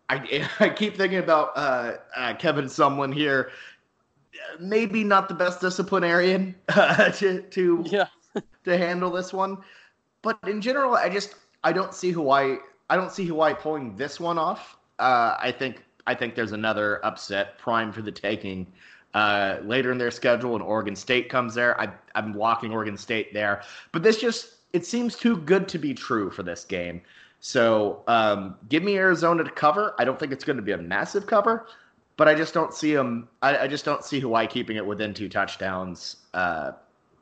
I 0.08 0.48
I 0.60 0.68
keep 0.70 0.96
thinking 0.96 1.18
about 1.18 1.52
uh, 1.56 1.96
uh, 2.16 2.34
Kevin 2.34 2.66
Sumlin 2.66 3.14
here. 3.14 3.50
Maybe 4.58 5.04
not 5.04 5.28
the 5.28 5.34
best 5.34 5.60
disciplinarian 5.60 6.54
uh, 6.68 7.10
to 7.12 7.42
to 7.42 7.84
yeah. 7.86 8.06
to 8.64 8.78
handle 8.78 9.10
this 9.10 9.32
one, 9.32 9.58
but 10.22 10.38
in 10.46 10.60
general, 10.60 10.94
I 10.94 11.08
just 11.08 11.34
I 11.64 11.72
don't 11.72 11.94
see 11.94 12.10
Hawaii. 12.10 12.56
I 12.88 12.96
don't 12.96 13.12
see 13.12 13.26
Hawaii 13.26 13.54
pulling 13.54 13.96
this 13.96 14.18
one 14.18 14.38
off. 14.38 14.76
Uh, 14.98 15.36
I 15.38 15.52
think 15.52 15.82
I 16.06 16.14
think 16.14 16.34
there's 16.34 16.52
another 16.52 17.04
upset 17.04 17.58
prime 17.58 17.92
for 17.92 18.02
the 18.02 18.12
taking 18.12 18.66
uh, 19.14 19.58
later 19.64 19.92
in 19.92 19.98
their 19.98 20.10
schedule, 20.10 20.54
and 20.54 20.62
Oregon 20.62 20.94
State 20.96 21.28
comes 21.28 21.54
there. 21.54 21.80
I, 21.80 21.88
I'm 22.14 22.34
locking 22.34 22.72
Oregon 22.72 22.96
State 22.96 23.32
there, 23.32 23.62
but 23.92 24.02
this 24.02 24.20
just 24.20 24.54
it 24.72 24.86
seems 24.86 25.16
too 25.16 25.36
good 25.36 25.68
to 25.68 25.78
be 25.78 25.94
true 25.94 26.30
for 26.30 26.42
this 26.42 26.64
game. 26.64 27.02
So 27.40 28.02
um, 28.06 28.56
give 28.68 28.82
me 28.82 28.96
Arizona 28.96 29.42
to 29.42 29.50
cover. 29.50 29.94
I 29.98 30.04
don't 30.04 30.18
think 30.18 30.32
it's 30.32 30.44
going 30.44 30.56
to 30.56 30.62
be 30.62 30.72
a 30.72 30.78
massive 30.78 31.26
cover, 31.26 31.66
but 32.16 32.28
I 32.28 32.34
just 32.34 32.52
don't 32.54 32.74
see 32.74 32.94
them. 32.94 33.28
I, 33.42 33.58
I 33.58 33.66
just 33.66 33.84
don't 33.84 34.04
see 34.04 34.20
Hawaii 34.20 34.46
keeping 34.46 34.76
it 34.76 34.84
within 34.84 35.14
two 35.14 35.28
touchdowns. 35.28 36.16
Uh, 36.34 36.72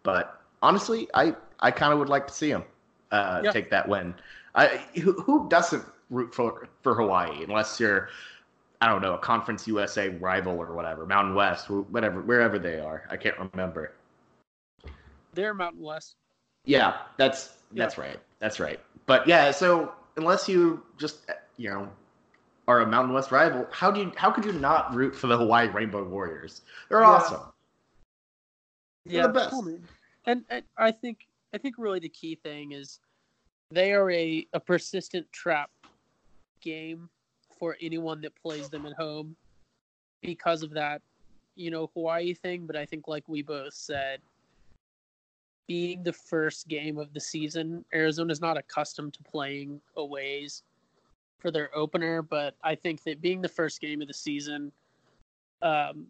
but 0.03 0.38
honestly, 0.63 1.09
I 1.15 1.35
I 1.61 1.71
kind 1.71 1.93
of 1.93 1.99
would 1.99 2.09
like 2.09 2.27
to 2.27 2.33
see 2.33 2.51
them 2.51 2.65
uh, 3.11 3.43
yeah. 3.45 3.53
take 3.53 3.71
that 3.71 3.89
win. 3.89 4.15
I 4.55 4.81
who, 5.03 5.13
who 5.13 5.49
doesn't 5.49 5.85
root 6.11 6.35
for 6.35 6.69
for 6.83 6.95
Hawaii 6.95 7.45
unless 7.45 7.79
you're 7.79 8.09
I 8.81 8.87
don't 8.89 9.03
know, 9.03 9.15
a 9.15 9.19
Conference 9.19 9.67
USA 9.67 10.09
rival 10.09 10.57
or 10.57 10.73
whatever, 10.73 11.05
Mountain 11.05 11.35
West, 11.35 11.69
whatever, 11.69 12.21
wherever 12.21 12.59
they 12.59 12.79
are. 12.79 13.05
I 13.11 13.17
can't 13.17 13.37
remember. 13.53 13.93
They're 15.35 15.53
Mountain 15.53 15.83
West. 15.83 16.15
Yeah, 16.65 16.99
that's 17.17 17.55
that's 17.73 17.97
yeah. 17.97 18.05
right. 18.05 18.21
That's 18.39 18.61
right. 18.61 18.79
But 19.07 19.27
yeah, 19.27 19.51
so 19.51 19.93
unless 20.17 20.49
you 20.49 20.83
just 20.97 21.31
you 21.57 21.71
know 21.71 21.89
are 22.69 22.81
a 22.81 22.87
Mountain 22.87 23.15
West 23.15 23.33
rival, 23.33 23.67
how 23.73 23.91
do 23.91 24.01
you 24.01 24.13
how 24.17 24.31
could 24.31 24.45
you 24.45 24.53
not 24.53 24.95
root 24.95 25.15
for 25.15 25.27
the 25.27 25.37
Hawaii 25.37 25.69
Rainbow 25.69 26.05
Warriors? 26.05 26.63
They're 26.89 27.01
yeah. 27.01 27.07
awesome. 27.07 27.41
They're 29.07 29.17
yeah, 29.17 29.27
the 29.27 29.33
best. 29.33 29.55
And, 30.29 30.45
and 30.51 30.63
I 30.77 30.91
think 30.91 31.27
I 31.55 31.59
think 31.59 31.77
really 31.79 32.01
the 32.01 32.09
key 32.11 32.35
thing 32.35 32.73
is 32.73 33.01
they 33.71 33.95
are 33.95 34.11
a, 34.11 34.47
a 34.53 34.61
persistent 34.61 35.27
trap 35.33 35.71
game 36.61 37.09
for 37.59 37.79
anyone 37.81 38.21
that 38.21 38.35
plays 38.35 38.69
them 38.69 38.85
at 38.85 38.93
home 38.93 39.35
because 40.21 40.63
of 40.63 40.71
that, 40.73 41.01
you 41.57 41.71
know, 41.71 41.91
Hawaii 41.95 42.35
thing. 42.35 42.67
But 42.67 42.77
I 42.77 42.85
think, 42.85 43.09
like 43.09 43.25
we 43.27 43.41
both 43.41 43.73
said, 43.73 44.21
being 45.67 46.03
the 46.03 46.13
first 46.13 46.69
game 46.69 46.99
of 46.99 47.15
the 47.15 47.21
season, 47.21 47.83
Arizona's 47.95 48.43
not 48.43 48.59
accustomed 48.59 49.15
to 49.15 49.23
playing 49.23 49.81
aways 49.97 50.63
for 51.39 51.51
their 51.51 51.75
opener. 51.75 52.21
But 52.21 52.55
I 52.63 52.75
think 52.75 53.03
that 53.05 53.23
being 53.23 53.41
the 53.41 53.49
first 53.49 53.81
game 53.81 54.03
of 54.03 54.09
the 54.09 54.15
season, 54.15 54.73
um, 55.63 56.07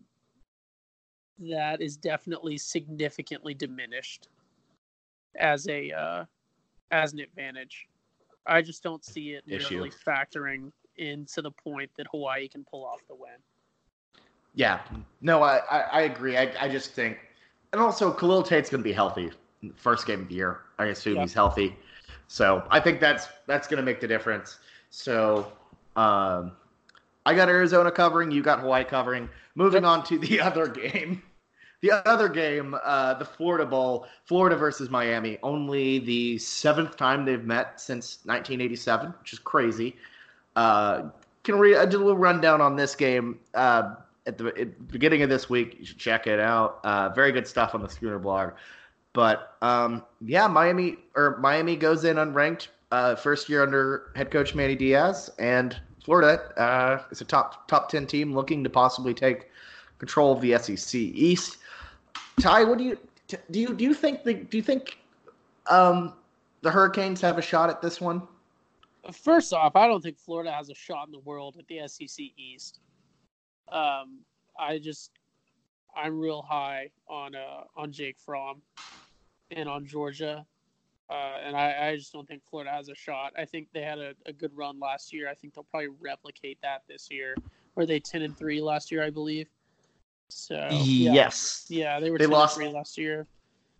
that 1.39 1.81
is 1.81 1.97
definitely 1.97 2.59
significantly 2.59 3.55
diminished 3.55 4.29
as 5.39 5.69
a 5.69 5.93
uh, 5.93 6.25
as 6.91 7.13
an 7.13 7.21
advantage. 7.21 7.87
I 8.47 8.63
just 8.63 8.83
don't 8.83 9.05
see 9.05 9.31
it 9.31 9.45
Issue. 9.47 9.77
really 9.77 9.91
factoring 9.91 10.73
into 10.97 11.43
the 11.43 11.51
point 11.51 11.91
that 11.97 12.07
Hawaii 12.11 12.49
can 12.49 12.65
pull 12.65 12.85
off 12.85 13.01
the 13.09 13.15
win. 13.15 13.37
Yeah, 14.55 14.81
no, 15.21 15.43
I, 15.43 15.59
I, 15.71 15.81
I 15.81 16.01
agree. 16.03 16.37
I, 16.37 16.53
I 16.59 16.69
just 16.69 16.93
think, 16.93 17.19
and 17.73 17.81
also 17.81 18.11
Khalil 18.11 18.43
Tate's 18.43 18.71
going 18.71 18.83
to 18.83 18.89
be 18.89 18.93
healthy 18.93 19.31
first 19.77 20.07
game 20.07 20.23
of 20.23 20.29
the 20.29 20.35
year. 20.35 20.61
I 20.79 20.87
assume 20.87 21.17
yeah. 21.17 21.23
he's 21.23 21.35
healthy, 21.35 21.77
so 22.27 22.67
I 22.71 22.81
think 22.81 23.01
that's 23.01 23.29
that's 23.47 23.69
going 23.69 23.79
to 23.79 23.85
make 23.85 24.01
the 24.01 24.09
difference. 24.09 24.59
So, 24.91 25.53
um, 25.97 26.53
I 27.27 27.35
got 27.35 27.49
Arizona 27.49 27.91
covering. 27.91 28.31
You 28.31 28.43
got 28.43 28.61
Hawaii 28.61 28.85
covering. 28.85 29.29
Moving 29.55 29.85
on 29.85 30.03
to 30.05 30.19
the 30.19 30.41
other 30.49 30.67
game. 30.67 31.23
The 31.81 31.93
other 32.09 32.29
game, 32.29 32.75
uh, 32.83 33.15
the 33.15 33.25
Florida 33.25 33.65
Bowl, 33.65 34.07
Florida 34.25 34.57
versus 34.57 34.91
Miami. 34.91 35.39
Only 35.45 36.01
the 36.01 36.39
seventh 36.39 36.97
time 36.97 37.25
they've 37.25 37.45
met 37.45 37.81
since 37.81 38.19
1987, 38.25 39.15
which 39.21 39.33
is 39.33 39.39
crazy. 39.39 39.95
Uh, 40.57 41.11
can 41.45 41.57
read 41.59 41.77
I 41.77 41.85
did 41.85 41.95
a 41.95 41.99
little 41.99 42.17
rundown 42.17 42.61
on 42.61 42.75
this 42.75 42.97
game 42.97 43.39
uh, 43.55 43.95
at, 44.27 44.39
the, 44.39 44.49
at, 44.59 44.89
beginning 44.89 45.23
of 45.23 45.31
this 45.31 45.49
week. 45.49 45.77
You 45.79 45.85
should 45.87 45.99
check 45.99 46.27
it 46.27 46.41
out. 46.41 46.81
Uh, 46.83 47.11
very 47.11 47.31
good 47.31 47.47
stuff 47.47 47.75
on 47.75 47.83
the 47.83 47.89
Schooner 47.89 48.19
blog. 48.19 48.53
But 49.13 49.57
um, 49.63 50.05
yeah, 50.21 50.47
Miami 50.49 50.97
or 51.15 51.39
Miami 51.39 51.77
goes 51.77 52.05
in 52.05 52.17
unranked, 52.17 52.69
uh, 52.91 53.15
first 53.15 53.49
year 53.49 53.63
under 53.63 54.11
head 54.17 54.31
coach 54.31 54.55
Manny 54.55 54.75
Diaz, 54.75 55.31
and 55.39 55.81
Florida 56.05 56.41
uh, 56.61 57.03
is 57.11 57.21
a 57.21 57.25
top 57.25 57.69
top 57.69 57.89
ten 57.89 58.07
team 58.07 58.35
looking 58.35 58.65
to 58.65 58.71
possibly 58.71 59.15
take 59.15 59.49
control 59.99 60.33
of 60.33 60.41
the 60.41 60.59
SEC 60.59 60.95
East. 60.95 61.59
Ty, 62.41 62.65
what 62.65 62.79
do 62.79 62.85
you 62.85 62.99
do? 63.27 63.37
You 63.53 63.75
do 63.75 63.85
you 63.85 63.95
think 63.95 64.25
the 64.25 64.35
do 64.35 64.57
you 64.57 64.63
think 64.63 64.99
um, 65.69 66.15
the 66.63 66.71
Hurricanes 66.71 67.21
have 67.21 67.39
a 67.39 67.43
shot 67.43 67.71
at 67.71 67.83
this 67.83 68.01
one? 68.01 68.23
First 69.13 69.53
off, 69.53 69.75
I 69.75 69.87
don't 69.87 70.03
think 70.03 70.19
Florida 70.19 70.53
has 70.53 70.71
a 70.71 70.75
shot 70.75 71.07
in 71.07 71.13
the 71.13 71.21
world 71.21 71.57
at 71.59 71.67
the 71.67 71.87
SEC 71.89 72.27
East. 72.37 72.81
Um, 73.73 74.21
I 74.59 74.79
just 74.79 75.13
I'm 75.97 76.19
real 76.19 76.43
high 76.43 76.91
on 77.09 77.35
uh, 77.35 77.65
on 77.77 77.91
Jake 77.91 78.19
Fromm 78.19 78.63
and 79.51 79.69
on 79.69 79.87
Georgia, 79.87 80.47
uh, 81.11 81.37
and 81.45 81.57
I, 81.57 81.89
I 81.89 81.97
just 81.97 82.13
don't 82.13 82.29
think 82.29 82.45
Florida 82.45 82.71
has 82.71 82.89
a 82.89 82.95
shot. 82.95 83.33
I 83.37 83.45
think 83.45 83.69
they 83.73 83.83
had 83.83 83.99
a, 83.99 84.15
a 84.27 84.33
good 84.33 84.55
run 84.57 84.79
last 84.79 85.13
year. 85.13 85.29
I 85.29 85.35
think 85.35 85.55
they'll 85.55 85.65
probably 85.65 85.89
replicate 86.01 86.59
that 86.63 86.83
this 86.89 87.11
year. 87.11 87.35
Were 87.75 87.87
they 87.87 87.99
ten 87.99 88.23
and 88.23 88.37
three 88.37 88.61
last 88.61 88.93
year? 88.93 89.03
I 89.03 89.11
believe. 89.11 89.49
So 90.31 90.69
yeah. 90.71 91.13
yes, 91.13 91.67
yeah, 91.69 91.99
they 92.01 92.11
were 92.11 92.19
They 92.19 92.27
lost- 92.27 92.57
three 92.57 92.69
last 92.69 92.99
year. 92.99 93.27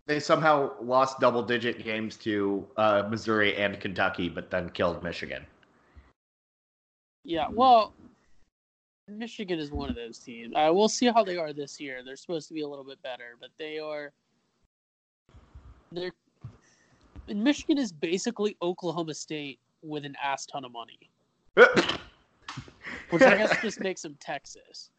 they 0.07 0.19
somehow 0.19 0.71
lost 0.81 1.19
double 1.19 1.43
digit 1.43 1.83
games 1.83 2.17
to 2.17 2.65
uh, 2.77 3.03
Missouri 3.09 3.55
and 3.57 3.79
Kentucky, 3.79 4.29
but 4.29 4.49
then 4.49 4.69
killed 4.69 5.03
Michigan. 5.03 5.45
Yeah, 7.23 7.47
well, 7.51 7.93
Michigan 9.07 9.59
is 9.59 9.71
one 9.71 9.89
of 9.89 9.95
those 9.95 10.17
teams. 10.17 10.53
Uh, 10.55 10.71
we'll 10.73 10.89
see 10.89 11.05
how 11.07 11.23
they 11.23 11.37
are 11.37 11.53
this 11.53 11.79
year. 11.79 12.01
They're 12.03 12.15
supposed 12.15 12.47
to 12.47 12.53
be 12.55 12.61
a 12.61 12.67
little 12.67 12.85
bit 12.85 13.01
better, 13.03 13.35
but 13.39 13.49
they 13.59 13.77
are. 13.77 14.11
They're. 15.91 16.11
And 17.27 17.43
Michigan 17.43 17.77
is 17.77 17.91
basically 17.91 18.57
Oklahoma 18.63 19.13
State 19.13 19.59
with 19.83 20.03
an 20.05 20.15
ass 20.23 20.47
ton 20.47 20.65
of 20.65 20.71
money, 20.71 20.97
which 23.11 23.21
I 23.21 23.37
guess 23.37 23.55
just 23.61 23.79
makes 23.79 24.01
them 24.01 24.17
Texas. 24.19 24.89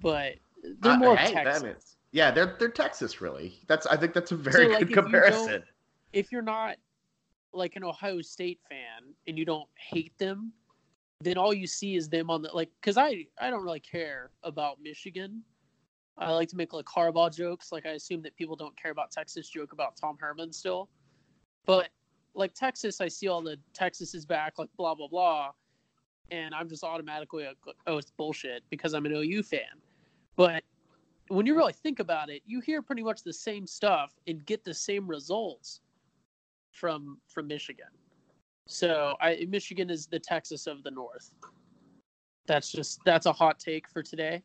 But 0.00 0.34
they're 0.80 0.92
Uh, 0.92 0.96
more 0.98 1.16
hey, 1.16 1.32
Texas. 1.32 1.96
yeah, 2.12 2.30
they're 2.30 2.56
they're 2.58 2.68
Texas 2.70 3.20
really. 3.20 3.60
That's 3.66 3.86
I 3.86 3.96
think 3.96 4.12
that's 4.14 4.32
a 4.32 4.36
very 4.36 4.68
like, 4.68 4.78
good 4.80 4.88
if 4.90 4.94
comparison. 4.94 5.48
don't- 5.50 5.64
if 6.12 6.30
you're 6.30 6.42
not 6.42 6.76
like 7.52 7.76
an 7.76 7.84
Ohio 7.84 8.20
State 8.20 8.60
fan 8.68 9.14
and 9.26 9.38
you 9.38 9.44
don't 9.44 9.68
hate 9.76 10.16
them, 10.18 10.52
then 11.20 11.36
all 11.36 11.52
you 11.52 11.66
see 11.66 11.96
is 11.96 12.08
them 12.08 12.30
on 12.30 12.42
the 12.42 12.50
like. 12.52 12.70
Because 12.80 12.96
I 12.96 13.26
I 13.40 13.50
don't 13.50 13.62
really 13.64 13.80
care 13.80 14.30
about 14.42 14.80
Michigan. 14.80 15.42
I 16.16 16.30
like 16.30 16.48
to 16.50 16.56
make 16.56 16.72
like 16.72 16.84
Harbaugh 16.86 17.34
jokes. 17.34 17.72
Like 17.72 17.86
I 17.86 17.90
assume 17.90 18.22
that 18.22 18.36
people 18.36 18.54
don't 18.56 18.76
care 18.80 18.92
about 18.92 19.10
Texas. 19.10 19.48
Joke 19.48 19.72
about 19.72 19.96
Tom 19.96 20.16
Herman 20.20 20.52
still, 20.52 20.88
but 21.66 21.88
like 22.34 22.54
Texas, 22.54 23.00
I 23.00 23.08
see 23.08 23.26
all 23.28 23.42
the 23.42 23.58
Texas 23.72 24.14
is 24.14 24.24
back, 24.24 24.58
like 24.58 24.68
blah 24.76 24.94
blah 24.94 25.08
blah, 25.08 25.50
and 26.30 26.54
I'm 26.54 26.68
just 26.68 26.84
automatically 26.84 27.44
like, 27.44 27.56
oh 27.88 27.98
it's 27.98 28.10
bullshit 28.12 28.62
because 28.70 28.94
I'm 28.94 29.06
an 29.06 29.12
OU 29.12 29.42
fan. 29.42 29.80
But 30.36 30.64
when 31.28 31.46
you 31.46 31.56
really 31.56 31.72
think 31.72 32.00
about 32.00 32.30
it, 32.30 32.42
you 32.46 32.60
hear 32.60 32.82
pretty 32.82 33.02
much 33.02 33.22
the 33.22 33.32
same 33.32 33.66
stuff 33.66 34.12
and 34.26 34.44
get 34.46 34.64
the 34.64 34.74
same 34.74 35.06
results 35.06 35.80
from 36.72 37.18
from 37.28 37.46
Michigan. 37.46 37.86
So 38.66 39.16
I 39.20 39.46
Michigan 39.48 39.90
is 39.90 40.06
the 40.06 40.18
Texas 40.18 40.66
of 40.66 40.82
the 40.82 40.90
North. 40.90 41.30
That's 42.46 42.70
just 42.70 43.00
that's 43.04 43.26
a 43.26 43.32
hot 43.32 43.58
take 43.58 43.88
for 43.88 44.02
today. 44.02 44.42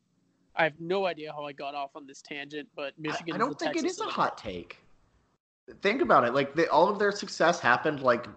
I 0.55 0.63
have 0.63 0.79
no 0.79 1.05
idea 1.05 1.31
how 1.31 1.45
I 1.45 1.53
got 1.53 1.75
off 1.75 1.95
on 1.95 2.05
this 2.05 2.21
tangent, 2.21 2.67
but 2.75 2.93
Michigan. 2.97 3.35
I 3.35 3.37
don't 3.37 3.51
is 3.51 3.55
the 3.55 3.65
think 3.65 3.77
it 3.77 3.81
Texas 3.81 4.01
is 4.01 4.01
a 4.01 4.09
hot 4.09 4.37
take. 4.37 4.77
Think 5.81 6.01
about 6.01 6.25
it. 6.25 6.33
Like 6.33 6.55
they, 6.55 6.67
all 6.67 6.89
of 6.89 6.99
their 6.99 7.11
success 7.11 7.59
happened 7.59 8.01
like 8.01 8.27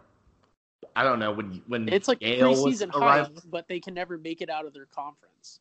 I 0.94 1.02
don't 1.02 1.18
know 1.18 1.32
when 1.32 1.62
when 1.66 1.88
It's 1.88 2.08
like 2.08 2.20
Yale 2.20 2.54
preseason 2.54 2.90
hype, 2.92 3.28
but 3.50 3.66
they 3.68 3.80
can 3.80 3.94
never 3.94 4.18
make 4.18 4.40
it 4.40 4.50
out 4.50 4.66
of 4.66 4.72
their 4.72 4.86
conference. 4.86 5.60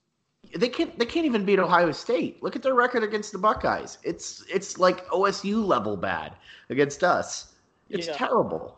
They 0.56 0.69
can't 0.69 0.97
they 0.97 1.06
can't 1.06 1.25
even 1.25 1.45
beat 1.45 1.60
Ohio 1.60 1.91
State. 1.91 2.41
Look 2.43 2.56
at 2.56 2.63
their 2.63 2.73
record 2.73 3.04
against 3.04 3.32
the 3.32 3.38
Buckeyes. 3.38 3.99
It's 4.04 4.43
it's 4.49 4.77
like 4.77 5.08
OSU 5.08 5.63
level 5.65 5.95
bad 5.95 6.34
against 6.69 7.04
us. 7.04 7.54
It's 7.89 8.08
Yeah. 8.08 8.13
terrible. 8.13 8.77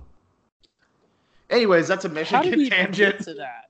Anyways, 1.49 1.87
that's 1.87 2.05
a 2.05 2.09
Michigan 2.09 2.69
tangent. 2.69 3.21
to 3.21 3.33
that? 3.35 3.69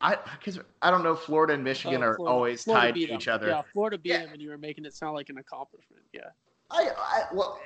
I 0.00 0.16
because 0.38 0.58
I 0.82 0.90
don't 0.90 1.04
know. 1.04 1.14
Florida 1.14 1.54
and 1.54 1.62
Michigan 1.64 2.02
Oh, 2.02 2.06
are 2.06 2.16
Florida- 2.16 2.32
always 2.34 2.64
Florida 2.64 2.86
tied 2.88 2.94
to 2.94 3.14
each 3.14 3.28
other. 3.28 3.48
Yeah, 3.48 3.62
Florida 3.72 3.98
beat 3.98 4.10
Yeah. 4.10 4.24
them, 4.24 4.32
and 4.34 4.42
you 4.42 4.50
were 4.50 4.58
making 4.58 4.84
it 4.84 4.92
sound 4.94 5.14
like 5.14 5.28
an 5.30 5.38
accomplishment. 5.38 6.02
Yeah. 6.12 6.30
I, 6.70 6.90
I 6.96 7.22
well 7.32 7.60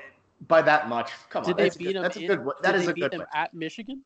by 0.49 0.61
that 0.63 0.89
much. 0.89 1.11
Come 1.31 1.43
on, 1.45 1.49
Did 1.49 1.57
they 1.57 1.63
that's, 1.65 1.77
good, 1.77 1.97
them? 1.97 2.03
that's 2.03 2.17
a 2.19 2.27
good. 2.27 2.45
one. 2.45 2.57
That 2.63 2.73
they 2.77 2.87
a 2.87 2.93
beat 2.93 3.01
good 3.01 3.13
them 3.13 3.21
one. 3.21 3.29
at 3.35 3.55
Michigan. 3.55 4.05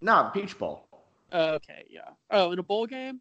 No, 0.00 0.30
Peach 0.34 0.58
Bowl. 0.58 0.86
Oh, 1.32 1.54
okay, 1.54 1.84
yeah. 1.88 2.10
Oh, 2.30 2.50
in 2.52 2.58
a 2.58 2.62
bowl 2.62 2.86
game. 2.86 3.20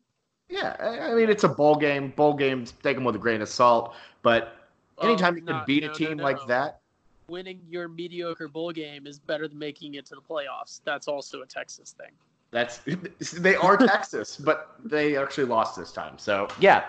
Yeah, 0.50 0.76
I 0.80 1.12
I 1.12 1.14
mean 1.16 1.30
it's 1.30 1.44
a 1.44 1.50
bowl 1.50 1.76
game. 1.76 2.10
Bowl 2.12 2.34
games 2.34 2.74
take 2.84 2.96
them 2.96 3.04
with 3.04 3.16
a 3.16 3.20
grain 3.20 3.42
of 3.42 3.50
salt, 3.50 3.96
but 4.22 4.56
anytime 5.02 5.34
Oh, 5.34 5.38
you 5.38 5.44
can 5.44 5.64
beat 5.66 5.84
no, 5.84 5.88
a 5.88 5.90
no, 5.90 5.94
team 5.94 6.18
no. 6.18 6.24
like 6.24 6.46
that, 6.48 6.82
winning 7.28 7.62
your 7.68 7.88
mediocre 7.90 8.48
bowl 8.48 8.72
game 8.72 9.08
is 9.08 9.20
better 9.20 9.48
than 9.48 9.60
making 9.60 9.96
it 9.96 10.06
to 10.08 10.16
the 10.16 10.22
playoffs. 10.22 10.82
That's 10.86 11.08
also 11.08 11.42
a 11.42 11.46
Texas 11.46 11.92
thing. 11.92 12.12
that's 12.52 12.80
they 13.40 13.56
are 13.56 13.78
Texas, 13.78 14.38
but 14.44 14.76
they 14.84 15.18
actually 15.18 15.46
lost 15.46 15.76
this 15.78 15.92
time. 15.92 16.18
So 16.18 16.48
yeah, 16.60 16.86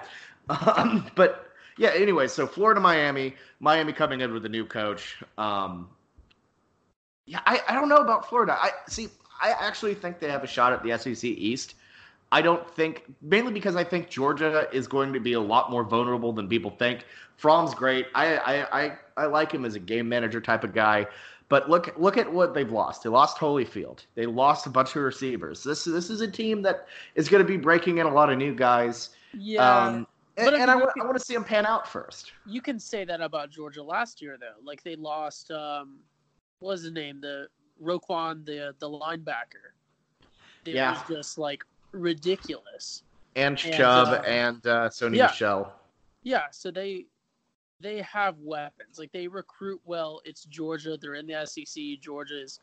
um, 0.48 1.10
but 1.16 1.48
yeah. 1.76 1.90
Anyway, 1.94 2.28
so 2.28 2.46
Florida, 2.46 2.80
Miami, 2.80 3.34
Miami 3.60 3.92
coming 3.92 4.20
in 4.20 4.32
with 4.32 4.44
a 4.44 4.48
new 4.48 4.64
coach. 4.64 5.16
Um, 5.36 5.88
yeah, 7.26 7.40
I, 7.44 7.60
I 7.68 7.74
don't 7.74 7.88
know 7.88 7.98
about 7.98 8.28
Florida. 8.28 8.56
I 8.60 8.70
see. 8.88 9.08
I 9.42 9.50
actually 9.50 9.94
think 9.94 10.18
they 10.18 10.30
have 10.30 10.42
a 10.42 10.48
shot 10.48 10.72
at 10.72 10.82
the 10.82 10.96
SEC 10.98 11.24
East. 11.24 11.74
I 12.30 12.42
don't 12.42 12.68
think 12.70 13.04
mainly 13.22 13.52
because 13.52 13.74
I 13.76 13.84
think 13.84 14.10
Georgia 14.10 14.68
is 14.72 14.86
going 14.86 15.12
to 15.14 15.20
be 15.20 15.32
a 15.32 15.40
lot 15.40 15.70
more 15.70 15.82
vulnerable 15.84 16.32
than 16.32 16.48
people 16.48 16.70
think. 16.70 17.04
Fromm's 17.36 17.74
great. 17.74 18.06
I 18.14 18.36
I, 18.36 18.80
I, 18.84 18.98
I 19.16 19.26
like 19.26 19.50
him 19.52 19.64
as 19.64 19.74
a 19.74 19.78
game 19.80 20.08
manager 20.08 20.40
type 20.40 20.64
of 20.64 20.74
guy. 20.74 21.06
But 21.48 21.70
look 21.70 21.94
look 21.98 22.18
at 22.18 22.30
what 22.30 22.52
they've 22.52 22.70
lost. 22.70 23.02
They 23.02 23.08
lost 23.08 23.38
Holyfield. 23.38 24.04
They 24.14 24.26
lost 24.26 24.66
a 24.66 24.70
bunch 24.70 24.94
of 24.96 25.02
receivers. 25.02 25.64
This 25.64 25.84
this 25.84 26.10
is 26.10 26.20
a 26.20 26.28
team 26.30 26.60
that 26.62 26.86
is 27.14 27.28
going 27.30 27.42
to 27.42 27.48
be 27.48 27.56
breaking 27.56 27.98
in 27.98 28.06
a 28.06 28.12
lot 28.12 28.30
of 28.30 28.36
new 28.36 28.54
guys. 28.54 29.10
Yeah, 29.32 29.86
um, 29.86 30.06
and, 30.36 30.54
I 30.54 30.60
and 30.60 30.70
I, 30.70 30.74
mean, 30.74 30.84
you 30.84 30.90
can- 30.92 31.02
I 31.02 31.04
want 31.06 31.18
to 31.18 31.24
see 31.24 31.32
them 31.34 31.44
pan 31.44 31.64
out 31.64 31.88
first. 31.88 32.32
you 32.46 32.60
can 32.60 32.78
say 32.78 33.04
that 33.06 33.22
about 33.22 33.48
Georgia 33.50 33.82
last 33.82 34.20
year 34.20 34.36
though. 34.38 34.56
Like 34.62 34.82
they 34.82 34.96
lost 34.96 35.50
um 35.50 36.00
what 36.58 36.72
was 36.72 36.82
his 36.82 36.92
name? 36.92 37.20
The 37.22 37.46
Roquan, 37.82 38.44
the 38.44 38.74
the 38.78 38.90
linebacker. 38.90 39.72
It 40.66 40.74
Yeah. 40.74 40.90
was 40.92 41.00
just 41.08 41.38
like 41.38 41.64
ridiculous. 41.92 43.02
And 43.36 43.58
And, 43.64 43.74
Chubb 43.74 44.08
uh, 44.08 44.22
and 44.26 44.66
uh, 44.66 44.88
Sony 44.88 45.16
yeah. 45.16 45.26
Michelle. 45.26 45.72
Yeah, 46.22 46.44
so 46.50 46.70
they 46.70 47.06
they 47.80 48.02
have 48.02 48.36
weapons. 48.40 48.98
Like 48.98 49.12
they 49.12 49.28
recruit 49.28 49.80
well. 49.84 50.20
It's 50.24 50.44
Georgia. 50.44 50.96
They're 51.00 51.14
in 51.14 51.26
the 51.26 51.46
SEC. 51.46 52.00
Georgia 52.00 52.42
is 52.42 52.60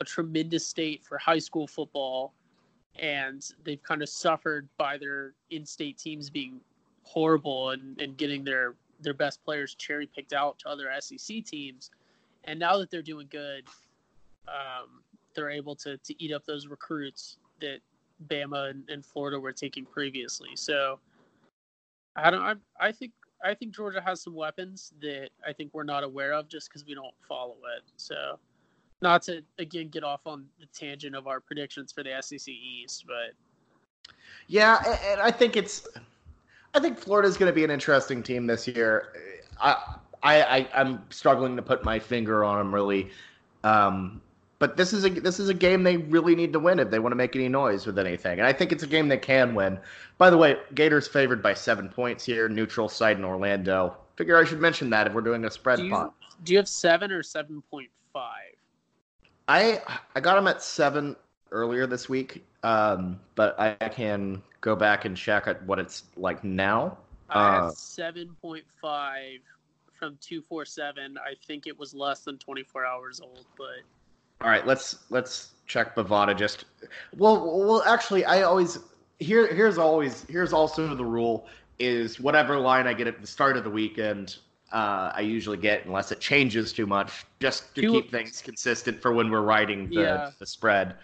a 0.00 0.04
tremendous 0.04 0.66
state 0.66 1.04
for 1.04 1.18
high 1.18 1.38
school 1.38 1.66
football, 1.66 2.32
and 2.98 3.48
they've 3.64 3.82
kind 3.82 4.02
of 4.02 4.08
suffered 4.08 4.68
by 4.76 4.98
their 4.98 5.32
in-state 5.50 5.98
teams 5.98 6.28
being 6.28 6.60
horrible 7.04 7.70
and, 7.70 8.00
and 8.00 8.16
getting 8.16 8.44
their 8.44 8.74
their 9.00 9.14
best 9.14 9.44
players 9.44 9.74
cherry 9.74 10.06
picked 10.06 10.32
out 10.32 10.58
to 10.58 10.68
other 10.68 10.90
SEC 11.00 11.44
teams. 11.44 11.90
And 12.44 12.58
now 12.58 12.76
that 12.78 12.90
they're 12.90 13.02
doing 13.02 13.28
good, 13.30 13.64
um, 14.48 15.02
they're 15.34 15.50
able 15.50 15.76
to 15.76 15.96
to 15.98 16.22
eat 16.22 16.32
up 16.32 16.44
those 16.44 16.66
recruits 16.66 17.38
that 17.60 17.78
Bama 18.28 18.70
and, 18.70 18.88
and 18.88 19.04
Florida 19.04 19.38
were 19.38 19.52
taking 19.52 19.84
previously. 19.84 20.50
So 20.54 20.98
I 22.16 22.30
don't. 22.30 22.42
I, 22.42 22.54
I 22.80 22.92
think 22.92 23.12
I 23.44 23.54
think 23.54 23.74
Georgia 23.74 24.00
has 24.00 24.22
some 24.22 24.34
weapons 24.34 24.92
that 25.00 25.30
I 25.46 25.52
think 25.52 25.70
we're 25.72 25.84
not 25.84 26.02
aware 26.02 26.32
of 26.32 26.48
just 26.48 26.68
because 26.68 26.84
we 26.86 26.94
don't 26.94 27.14
follow 27.28 27.56
it. 27.76 27.82
So, 27.96 28.38
not 29.02 29.22
to 29.22 29.42
again 29.58 29.88
get 29.88 30.04
off 30.04 30.26
on 30.26 30.46
the 30.58 30.66
tangent 30.66 31.14
of 31.14 31.26
our 31.26 31.40
predictions 31.40 31.92
for 31.92 32.02
the 32.02 32.20
SEC 32.20 32.48
East, 32.48 33.04
but 33.06 33.34
Yeah, 34.46 34.82
and 35.06 35.20
I 35.20 35.30
think 35.30 35.56
it's. 35.56 35.86
I 36.74 36.80
think 36.80 36.98
Florida's 36.98 37.38
going 37.38 37.50
to 37.50 37.54
be 37.54 37.64
an 37.64 37.70
interesting 37.70 38.22
team 38.22 38.46
this 38.46 38.68
year. 38.68 39.14
I, 39.58 39.96
I, 40.22 40.42
I 40.42 40.68
I'm 40.74 41.02
struggling 41.10 41.56
to 41.56 41.62
put 41.62 41.84
my 41.84 41.98
finger 41.98 42.44
on 42.44 42.58
them 42.58 42.74
really, 42.74 43.10
um, 43.64 44.20
but 44.58 44.76
this 44.76 44.92
is 44.92 45.04
a 45.04 45.10
this 45.10 45.38
is 45.38 45.48
a 45.48 45.54
game 45.54 45.82
they 45.82 45.96
really 45.96 46.34
need 46.34 46.52
to 46.52 46.58
win 46.60 46.78
if 46.78 46.90
they 46.90 46.98
want 46.98 47.12
to 47.12 47.16
make 47.16 47.36
any 47.36 47.48
noise 47.48 47.86
with 47.86 47.98
anything. 47.98 48.38
And 48.38 48.46
I 48.46 48.52
think 48.52 48.72
it's 48.72 48.82
a 48.82 48.86
game 48.86 49.08
they 49.08 49.18
can 49.18 49.54
win. 49.54 49.78
By 50.18 50.30
the 50.30 50.36
way, 50.38 50.56
Gators 50.74 51.06
favored 51.06 51.42
by 51.42 51.54
seven 51.54 51.88
points 51.88 52.24
here, 52.24 52.48
neutral 52.48 52.88
site 52.88 53.18
in 53.18 53.24
Orlando. 53.24 53.96
Figure 54.16 54.36
I 54.38 54.44
should 54.44 54.60
mention 54.60 54.88
that 54.90 55.06
if 55.06 55.12
we're 55.12 55.20
doing 55.20 55.44
a 55.44 55.50
spread 55.50 55.78
do 55.78 55.90
pot. 55.90 56.14
do 56.44 56.52
you 56.52 56.58
have 56.58 56.68
seven 56.68 57.12
or 57.12 57.22
seven 57.22 57.62
point 57.70 57.90
five? 58.12 58.54
I 59.48 59.82
I 60.14 60.20
got 60.20 60.36
them 60.36 60.46
at 60.48 60.62
seven 60.62 61.16
earlier 61.52 61.86
this 61.86 62.08
week, 62.08 62.44
um, 62.62 63.20
but 63.34 63.58
I 63.60 63.74
can 63.88 64.42
go 64.62 64.74
back 64.74 65.04
and 65.04 65.16
check 65.16 65.46
at 65.46 65.62
what 65.64 65.78
it's 65.78 66.04
like 66.16 66.42
now. 66.42 66.96
I 67.28 67.58
Uh, 67.58 67.70
seven 67.70 68.34
point 68.40 68.64
five 68.80 69.40
from 69.98 70.16
two 70.20 70.40
four 70.40 70.64
seven. 70.64 71.18
I 71.18 71.34
think 71.46 71.66
it 71.66 71.78
was 71.78 71.94
less 71.94 72.20
than 72.20 72.38
twenty 72.38 72.62
four 72.62 72.86
hours 72.86 73.20
old, 73.20 73.44
but 73.58 73.82
All 74.40 74.50
right, 74.50 74.66
let's 74.66 74.98
let's 75.10 75.52
check 75.66 75.94
Bovada. 75.94 76.36
Just 76.36 76.66
well, 77.16 77.64
well, 77.66 77.82
actually, 77.84 78.24
I 78.24 78.42
always 78.42 78.78
here. 79.18 79.46
Here's 79.52 79.78
always 79.78 80.24
here's 80.28 80.52
also 80.52 80.94
the 80.94 81.04
rule. 81.04 81.46
is 81.78 82.18
whatever 82.18 82.58
line 82.58 82.86
I 82.86 82.94
get 82.94 83.06
at 83.06 83.20
the 83.20 83.26
start 83.26 83.56
of 83.56 83.64
the 83.64 83.70
weekend. 83.70 84.36
Uh, 84.72 85.12
I 85.14 85.20
usually 85.20 85.58
get 85.58 85.84
unless 85.86 86.10
it 86.10 86.20
changes 86.20 86.72
too 86.72 86.86
much, 86.86 87.24
just 87.40 87.74
to 87.76 87.82
Two- 87.82 87.92
keep 87.92 88.10
things 88.10 88.40
consistent 88.42 89.00
for 89.00 89.12
when 89.12 89.30
we're 89.30 89.42
writing 89.42 89.88
the, 89.88 89.94
Yeah. 90.00 90.30
the 90.38 90.46
spread. 90.46 90.96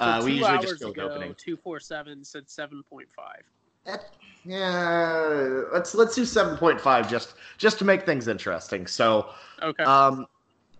So 0.00 0.06
Uh, 0.06 0.18
two 0.20 0.24
we 0.26 0.32
usually 0.32 0.50
hours 0.50 0.64
just 0.64 0.80
go 0.82 0.90
ago, 0.90 1.08
opening. 1.10 1.34
two 1.36 1.56
four 1.56 1.78
seven 1.78 2.24
said 2.24 2.48
seven 2.50 2.82
point 2.90 3.08
five. 3.14 3.42
That- 3.84 4.10
yeah, 4.44 5.62
let's 5.72 5.94
let's 5.94 6.14
do 6.14 6.24
seven 6.24 6.56
point 6.56 6.80
five 6.80 7.08
just 7.08 7.34
just 7.58 7.78
to 7.78 7.84
make 7.84 8.04
things 8.04 8.28
interesting. 8.28 8.86
So, 8.86 9.30
Okay. 9.62 9.84
um, 9.84 10.26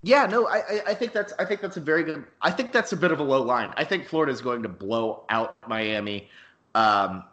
yeah, 0.05 0.27
no, 0.27 0.47
I, 0.47 0.59
I 0.59 0.81
I 0.88 0.95
think 0.95 1.12
that's 1.12 1.33
I 1.38 1.45
think 1.47 1.61
that's 1.62 1.77
a 1.79 1.81
very 1.81 2.05
good. 2.05 2.25
I 2.43 2.51
think 2.51 2.73
that's 2.73 2.93
a 2.93 2.97
bit 2.97 3.11
of 3.11 3.21
a 3.21 3.23
low 3.23 3.43
line. 3.43 3.73
I 3.77 3.85
think 3.85 4.07
Florida 4.07 4.33
is 4.33 4.40
going 4.43 4.62
to 4.62 4.69
blow 4.69 5.25
out 5.31 5.57
Miami. 5.67 6.29
Um, 6.75 7.25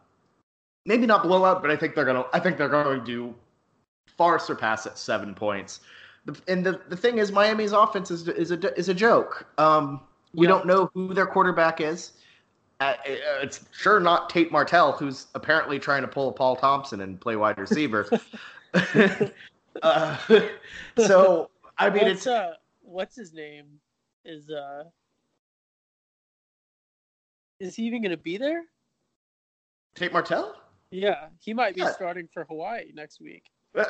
maybe 0.85 1.05
not 1.05 1.23
blow 1.23 1.43
out, 1.43 1.61
but 1.61 1.69
I 1.69 1.75
think 1.75 1.95
they're 1.95 2.05
gonna. 2.05 2.25
I 2.33 2.39
think 2.39 2.57
they're 2.57 2.69
going 2.69 3.03
to 3.05 3.35
far 4.07 4.39
surpass 4.39 4.85
it 4.85 4.97
seven 4.97 5.33
points. 5.35 5.81
The- 6.25 6.39
And 6.47 6.65
the, 6.65 6.79
the 6.87 6.95
thing 6.95 7.17
is, 7.17 7.31
Miami's 7.31 7.73
offense 7.73 8.09
is 8.09 8.27
is 8.27 8.51
a 8.51 8.77
is 8.79 8.87
a 8.89 8.93
joke. 8.93 9.45
Um, 9.57 9.99
we 10.33 10.45
Yeah. 10.47 10.53
don't 10.53 10.65
know 10.65 10.89
who 10.93 11.13
their 11.13 11.25
quarterback 11.27 11.81
is. 11.81 12.13
Uh, 12.79 12.93
it's 13.05 13.65
sure 13.71 13.99
not 13.99 14.29
Tate 14.29 14.51
Martell, 14.51 14.93
who's 14.93 15.27
apparently 15.35 15.77
trying 15.77 16.01
to 16.03 16.07
pull 16.07 16.29
a 16.29 16.31
Paul 16.31 16.55
Thompson 16.55 17.01
and 17.01 17.19
play 17.19 17.35
wide 17.35 17.57
receiver. 17.59 18.09
uh, 19.83 20.17
so 20.97 21.49
I 21.77 21.89
mean, 21.89 22.03
what's 22.03 22.11
it's 22.13 22.27
uh 22.27 22.53
what's 22.91 23.15
his 23.15 23.33
name? 23.33 23.65
Is 24.25 24.49
uh 24.49 24.83
is 27.59 27.75
he 27.75 27.83
even 27.83 28.01
gonna 28.03 28.17
be 28.17 28.37
there? 28.37 28.63
Tate 29.95 30.13
Martell. 30.13 30.55
Yeah, 30.91 31.27
he 31.39 31.53
might 31.53 31.75
be 31.75 31.81
Yeah. 31.81 31.91
starting 31.91 32.27
for 32.33 32.43
Hawaii 32.45 32.91
next 32.93 33.21
week. 33.21 33.45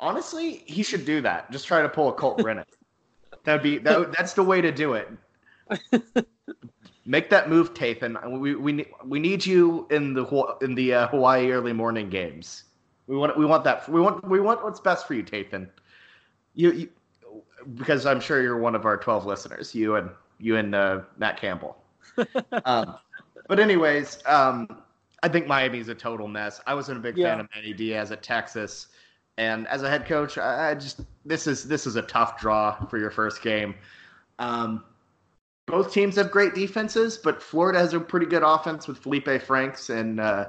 Honestly, 0.00 0.62
he 0.66 0.82
should 0.82 1.04
do 1.04 1.20
that. 1.20 1.50
Just 1.50 1.66
try 1.66 1.82
to 1.82 1.88
pull 1.88 2.08
a 2.08 2.12
Colt 2.12 2.38
Brennan. 2.38 2.64
That'd 3.44 3.62
be 3.62 3.78
that, 3.78 4.12
that's 4.16 4.32
the 4.32 4.42
way 4.42 4.60
to 4.60 4.72
do 4.72 4.94
it. 4.94 5.08
Make 7.06 7.28
that 7.28 7.50
move, 7.50 7.74
Tathan. 7.74 8.40
We 8.40 8.54
we 8.54 8.86
we 9.04 9.20
need 9.20 9.44
you 9.44 9.86
in 9.90 10.14
the 10.14 10.24
in 10.62 10.74
the 10.74 10.94
uh, 10.94 11.08
Hawaii 11.08 11.50
early 11.50 11.74
morning 11.74 12.08
games. 12.08 12.64
We 13.06 13.16
want 13.16 13.36
we 13.36 13.44
want 13.44 13.64
that. 13.64 13.86
We 13.88 14.00
want 14.00 14.26
we 14.26 14.40
want 14.40 14.64
what's 14.64 14.80
best 14.80 15.06
for 15.06 15.12
you, 15.12 15.22
Tathan. 15.22 15.68
You, 16.54 16.72
you 16.72 16.88
because 17.74 18.06
I'm 18.06 18.20
sure 18.20 18.42
you're 18.42 18.58
one 18.58 18.74
of 18.74 18.84
our 18.84 18.96
12 18.96 19.26
listeners. 19.26 19.74
You 19.74 19.96
and 19.96 20.10
you 20.38 20.56
and 20.56 20.74
uh, 20.74 21.00
Matt 21.18 21.40
Campbell. 21.40 21.76
um, 22.64 22.96
but 23.48 23.58
anyways, 23.60 24.18
um, 24.26 24.68
I 25.22 25.28
think 25.28 25.46
Miami's 25.46 25.88
a 25.88 25.94
total 25.94 26.28
mess. 26.28 26.60
I 26.66 26.74
wasn't 26.74 26.98
a 26.98 27.00
big 27.00 27.16
Yeah. 27.16 27.30
fan 27.30 27.40
of 27.40 27.48
Manny 27.54 27.72
Diaz 27.72 28.12
at 28.12 28.22
Texas, 28.22 28.88
and 29.38 29.66
as 29.68 29.82
a 29.82 29.88
head 29.90 30.06
coach, 30.06 30.38
I, 30.38 30.70
I 30.70 30.74
just 30.74 31.00
this 31.24 31.46
is 31.46 31.66
this 31.66 31.86
is 31.86 31.96
a 31.96 32.02
tough 32.02 32.38
draw 32.40 32.84
for 32.86 32.98
your 32.98 33.10
first 33.10 33.42
game. 33.42 33.74
Um, 34.38 34.84
both 35.66 35.92
teams 35.92 36.16
have 36.16 36.30
great 36.30 36.54
defenses, 36.54 37.16
but 37.16 37.42
Florida 37.42 37.78
has 37.78 37.94
a 37.94 38.00
pretty 38.00 38.26
good 38.26 38.42
offense 38.44 38.86
with 38.86 39.02
Feleipe 39.02 39.40
Franks 39.42 39.88
and 39.88 40.20
uh, 40.20 40.48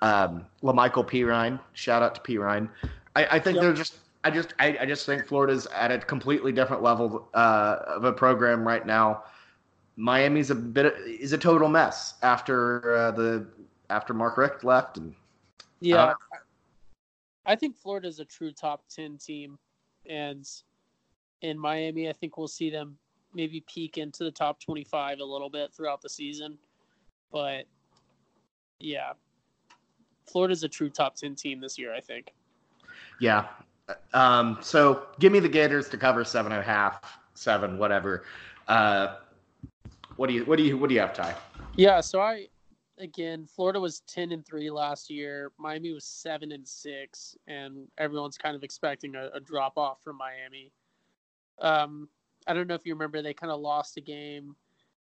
um, 0.00 0.46
Lamical 0.62 1.06
Perine. 1.06 1.60
Shout 1.74 2.02
out 2.02 2.14
to 2.14 2.20
Perine. 2.22 2.68
I, 3.14 3.26
I 3.32 3.38
think 3.38 3.56
Yep. 3.56 3.62
they're 3.62 3.72
just. 3.74 3.96
I 4.28 4.34
just. 4.34 4.54
I, 4.58 4.78
I 4.80 4.86
just 4.86 5.06
think 5.06 5.26
Florida's 5.26 5.66
at 5.74 5.90
a 5.90 5.98
completely 5.98 6.52
different 6.52 6.82
level 6.82 7.28
uh, 7.34 7.76
of 7.86 8.04
a 8.04 8.12
program 8.12 8.66
right 8.66 8.86
now. 8.86 9.24
Miami's 9.96 10.50
a 10.50 10.54
bit 10.54 10.94
is 11.06 11.32
a 11.32 11.38
total 11.38 11.68
mess 11.68 12.14
after 12.22 12.96
uh, 12.96 13.10
the 13.10 13.46
after 13.90 14.14
Mark 14.14 14.36
Richt 14.36 14.64
left, 14.64 14.98
and 14.98 15.14
Yeah. 15.80 16.04
Uh, 16.04 16.14
I 17.48 17.56
think 17.56 17.76
Florida's 17.76 18.20
a 18.20 18.26
true 18.26 18.52
top 18.52 18.84
10 18.94 19.16
team. 19.16 19.58
And 20.06 20.46
in 21.40 21.58
Miami, 21.58 22.08
I 22.08 22.12
think 22.12 22.36
we'll 22.36 22.46
see 22.46 22.68
them 22.68 22.98
maybe 23.34 23.64
peek 23.72 23.96
into 23.96 24.22
the 24.22 24.30
top 24.30 24.60
25 24.60 25.20
a 25.20 25.24
little 25.24 25.48
bit 25.48 25.72
throughout 25.72 26.02
the 26.02 26.10
season. 26.10 26.58
But 27.32 27.64
yeah, 28.78 29.12
Florida's 30.30 30.62
a 30.62 30.68
true 30.68 30.90
top 30.90 31.16
10 31.16 31.34
team 31.36 31.60
this 31.60 31.78
year, 31.78 31.94
I 31.94 32.00
think. 32.00 32.34
yeah. 33.18 33.46
Um, 34.12 34.58
so 34.60 35.06
give 35.18 35.32
me 35.32 35.40
the 35.40 35.48
Gators 35.48 35.88
to 35.90 35.96
cover 35.96 36.24
seven 36.24 36.52
and 36.52 36.60
a 36.60 36.64
half, 36.64 37.00
seven, 37.34 37.78
whatever. 37.78 38.24
Uh, 38.66 39.16
what 40.16 40.28
do 40.28 40.34
you 40.34 40.44
what 40.44 40.56
do 40.56 40.64
you 40.64 40.76
what 40.76 40.88
do 40.88 40.94
you 40.94 41.00
have, 41.00 41.14
Ty? 41.14 41.34
Yeah, 41.76 42.00
so 42.00 42.20
I 42.20 42.48
again, 42.98 43.46
Florida 43.46 43.80
was 43.80 44.00
10 44.00 44.32
and 44.32 44.44
3 44.44 44.70
last 44.70 45.10
year. 45.10 45.52
Miami 45.58 45.92
was 45.92 46.04
7 46.04 46.52
and 46.52 46.66
6 46.66 47.36
and 47.46 47.86
everyone's 47.98 48.36
kind 48.36 48.56
of 48.56 48.64
expecting 48.64 49.14
a, 49.14 49.30
a 49.34 49.40
drop 49.40 49.78
off 49.78 50.02
from 50.02 50.16
Miami. 50.16 50.72
Um 51.60 52.08
I 52.46 52.54
don't 52.54 52.66
know 52.66 52.74
if 52.74 52.86
you 52.86 52.94
remember 52.94 53.20
they 53.20 53.34
kind 53.34 53.52
of 53.52 53.60
lost 53.60 53.96
a 53.96 54.00
game 54.00 54.56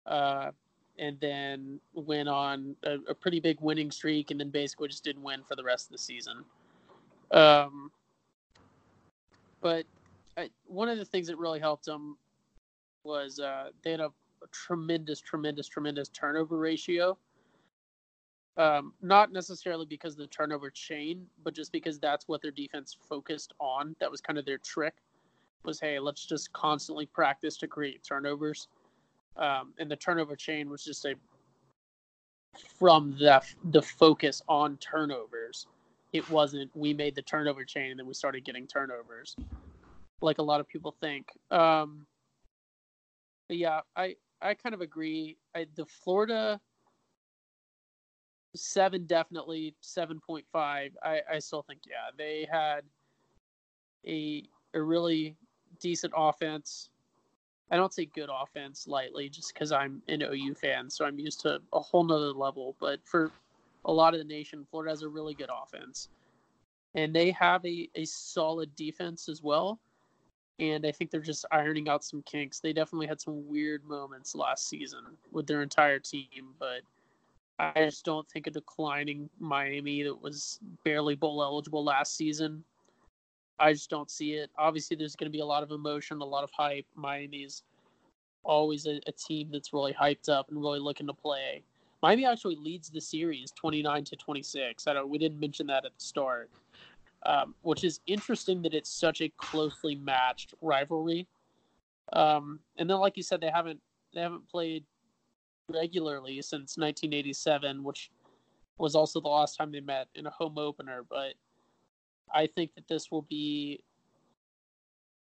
uh 0.05 0.51
and 0.97 1.17
then 1.21 1.79
went 1.93 2.27
on 2.27 2.75
a, 2.83 2.97
a 3.09 3.15
pretty 3.15 3.39
big 3.39 3.61
winning 3.61 3.91
streak 3.91 4.31
and 4.31 4.39
then 4.39 4.49
basically 4.49 4.89
just 4.89 5.03
didn't 5.03 5.23
win 5.23 5.43
for 5.43 5.55
the 5.55 5.63
rest 5.63 5.87
of 5.87 5.91
the 5.91 5.97
season. 5.97 6.43
Um 7.31 7.91
but 9.61 9.85
I, 10.37 10.49
one 10.65 10.89
of 10.89 10.97
the 10.97 11.05
things 11.05 11.27
that 11.27 11.37
really 11.37 11.59
helped 11.59 11.85
them 11.85 12.17
was 13.03 13.39
uh, 13.39 13.69
they 13.83 13.91
had 13.91 13.99
a, 13.99 14.05
a 14.43 14.47
tremendous, 14.51 15.19
tremendous, 15.19 15.67
tremendous 15.67 16.09
turnover 16.09 16.57
ratio. 16.57 17.17
Um, 18.57 18.93
not 19.01 19.31
necessarily 19.31 19.85
because 19.85 20.13
of 20.13 20.19
the 20.19 20.27
turnover 20.27 20.69
chain, 20.69 21.25
but 21.43 21.53
just 21.53 21.71
because 21.71 21.97
that's 21.97 22.27
what 22.27 22.41
their 22.41 22.51
defense 22.51 22.95
focused 23.07 23.53
on. 23.59 23.95
That 23.99 24.11
was 24.11 24.19
kind 24.19 24.37
of 24.37 24.45
their 24.45 24.57
trick. 24.57 24.95
Was 25.63 25.79
hey, 25.79 25.99
let's 25.99 26.25
just 26.25 26.51
constantly 26.53 27.05
practice 27.05 27.57
to 27.57 27.67
create 27.67 28.03
turnovers, 28.03 28.67
um, 29.35 29.73
and 29.77 29.91
the 29.91 29.95
turnover 29.95 30.35
chain 30.35 30.69
was 30.69 30.83
just 30.83 31.05
a 31.05 31.15
from 32.77 33.15
the 33.19 33.41
the 33.71 33.81
focus 33.81 34.41
on 34.47 34.77
turnovers. 34.77 35.67
It 36.11 36.29
wasn't 36.29 36.75
we 36.75 36.93
made 36.93 37.15
the 37.15 37.21
turnover 37.21 37.63
chain 37.63 37.91
and 37.91 37.99
then 37.99 38.07
we 38.07 38.13
started 38.13 38.43
getting 38.43 38.65
turnovers, 38.67 39.35
like 40.21 40.39
a 40.39 40.43
lot 40.43 40.59
of 40.59 40.67
people 40.67 40.95
think. 40.99 41.31
Um, 41.51 42.05
yeah, 43.49 43.81
I 43.95 44.15
I 44.41 44.53
kind 44.53 44.73
of 44.73 44.81
agree. 44.81 45.37
I, 45.55 45.65
the 45.75 45.85
Florida 45.85 46.59
seven 48.55 49.05
definitely 49.05 49.75
seven 49.81 50.19
point 50.19 50.45
five. 50.51 50.91
I 51.03 51.21
I 51.31 51.39
still 51.39 51.61
think 51.61 51.81
yeah 51.87 52.09
they 52.17 52.47
had 52.51 52.81
a 54.07 54.43
a 54.73 54.81
really 54.81 55.35
decent 55.79 56.13
offense. 56.15 56.89
I 57.71 57.77
don't 57.77 57.93
say 57.93 58.05
good 58.05 58.29
offense 58.33 58.87
lightly, 58.87 59.29
just 59.29 59.53
because 59.53 59.71
I'm 59.71 60.01
an 60.07 60.23
OU 60.23 60.55
fan, 60.55 60.89
so 60.89 61.05
I'm 61.05 61.19
used 61.19 61.41
to 61.41 61.61
a 61.71 61.79
whole 61.79 62.03
nother 62.03 62.31
level. 62.31 62.75
But 62.79 62.99
for 63.05 63.31
a 63.85 63.91
lot 63.91 64.13
of 64.13 64.19
the 64.19 64.25
nation, 64.25 64.65
Florida 64.69 64.91
has 64.91 65.03
a 65.03 65.09
really 65.09 65.33
good 65.33 65.49
offense, 65.49 66.09
and 66.95 67.15
they 67.15 67.31
have 67.31 67.65
a, 67.65 67.89
a 67.95 68.05
solid 68.05 68.75
defense 68.75 69.29
as 69.29 69.41
well 69.41 69.79
and 70.59 70.85
I 70.85 70.91
think 70.91 71.09
they're 71.09 71.21
just 71.21 71.45
ironing 71.51 71.87
out 71.87 72.03
some 72.03 72.21
kinks. 72.23 72.59
They 72.59 72.73
definitely 72.73 73.07
had 73.07 73.21
some 73.21 73.47
weird 73.47 73.85
moments 73.85 74.35
last 74.35 74.67
season 74.67 74.99
with 75.31 75.47
their 75.47 75.61
entire 75.61 75.99
team, 75.99 76.53
but 76.59 76.81
I 77.57 77.85
just 77.85 78.03
don't 78.05 78.29
think 78.29 78.47
a 78.47 78.51
declining 78.51 79.29
Miami 79.39 80.03
that 80.03 80.21
was 80.21 80.59
barely 80.83 81.15
bowl 81.15 81.41
eligible 81.41 81.83
last 81.83 82.15
season. 82.15 82.63
I 83.57 83.73
just 83.73 83.89
don't 83.89 84.11
see 84.11 84.33
it. 84.33 84.49
Obviously, 84.57 84.95
there's 84.97 85.15
going 85.15 85.31
to 85.31 85.35
be 85.35 85.41
a 85.41 85.45
lot 85.45 85.63
of 85.63 85.71
emotion, 85.71 86.21
a 86.21 86.25
lot 86.25 86.43
of 86.43 86.51
hype. 86.51 86.85
Miami's 86.95 87.63
always 88.43 88.85
a, 88.85 88.99
a 89.07 89.11
team 89.11 89.49
that's 89.51 89.73
really 89.73 89.93
hyped 89.93 90.29
up 90.29 90.49
and 90.49 90.59
really 90.59 90.79
looking 90.79 91.07
to 91.07 91.13
play. 91.13 91.63
Miami 92.01 92.25
actually 92.25 92.55
leads 92.55 92.89
the 92.89 93.01
series 93.01 93.51
29 93.51 94.03
to 94.05 94.15
26. 94.15 94.87
I 94.87 94.93
don't. 94.93 95.09
We 95.09 95.17
didn't 95.17 95.39
mention 95.39 95.67
that 95.67 95.85
at 95.85 95.91
the 95.97 96.03
start 96.03 96.49
um, 97.25 97.55
which 97.61 97.83
is 97.83 97.99
interesting 98.07 98.61
that 98.61 98.73
it's 98.73 98.89
such 98.89 99.21
a 99.21 99.29
closely 99.37 99.95
matched 99.95 100.53
rivalry. 100.61 101.27
Um, 102.13 102.59
and 102.77 102.89
then, 102.89 102.97
like 102.97 103.17
you 103.17 103.23
said, 103.23 103.41
they 103.41 103.49
haven't 103.49 103.79
they 104.13 104.21
haven't 104.21 104.47
played 104.49 104.83
regularly 105.69 106.41
since 106.41 106.77
1987, 106.77 107.83
which 107.83 108.11
was 108.77 108.95
also 108.95 109.19
the 109.19 109.27
last 109.27 109.57
time 109.57 109.71
they 109.71 109.81
met 109.81 110.07
in 110.15 110.25
a 110.25 110.31
home 110.31 110.57
opener. 110.57 111.05
But 111.07 111.33
I 112.33 112.47
think 112.47 112.73
that 112.75 112.87
this 112.87 113.11
will 113.11 113.23
be 113.23 113.83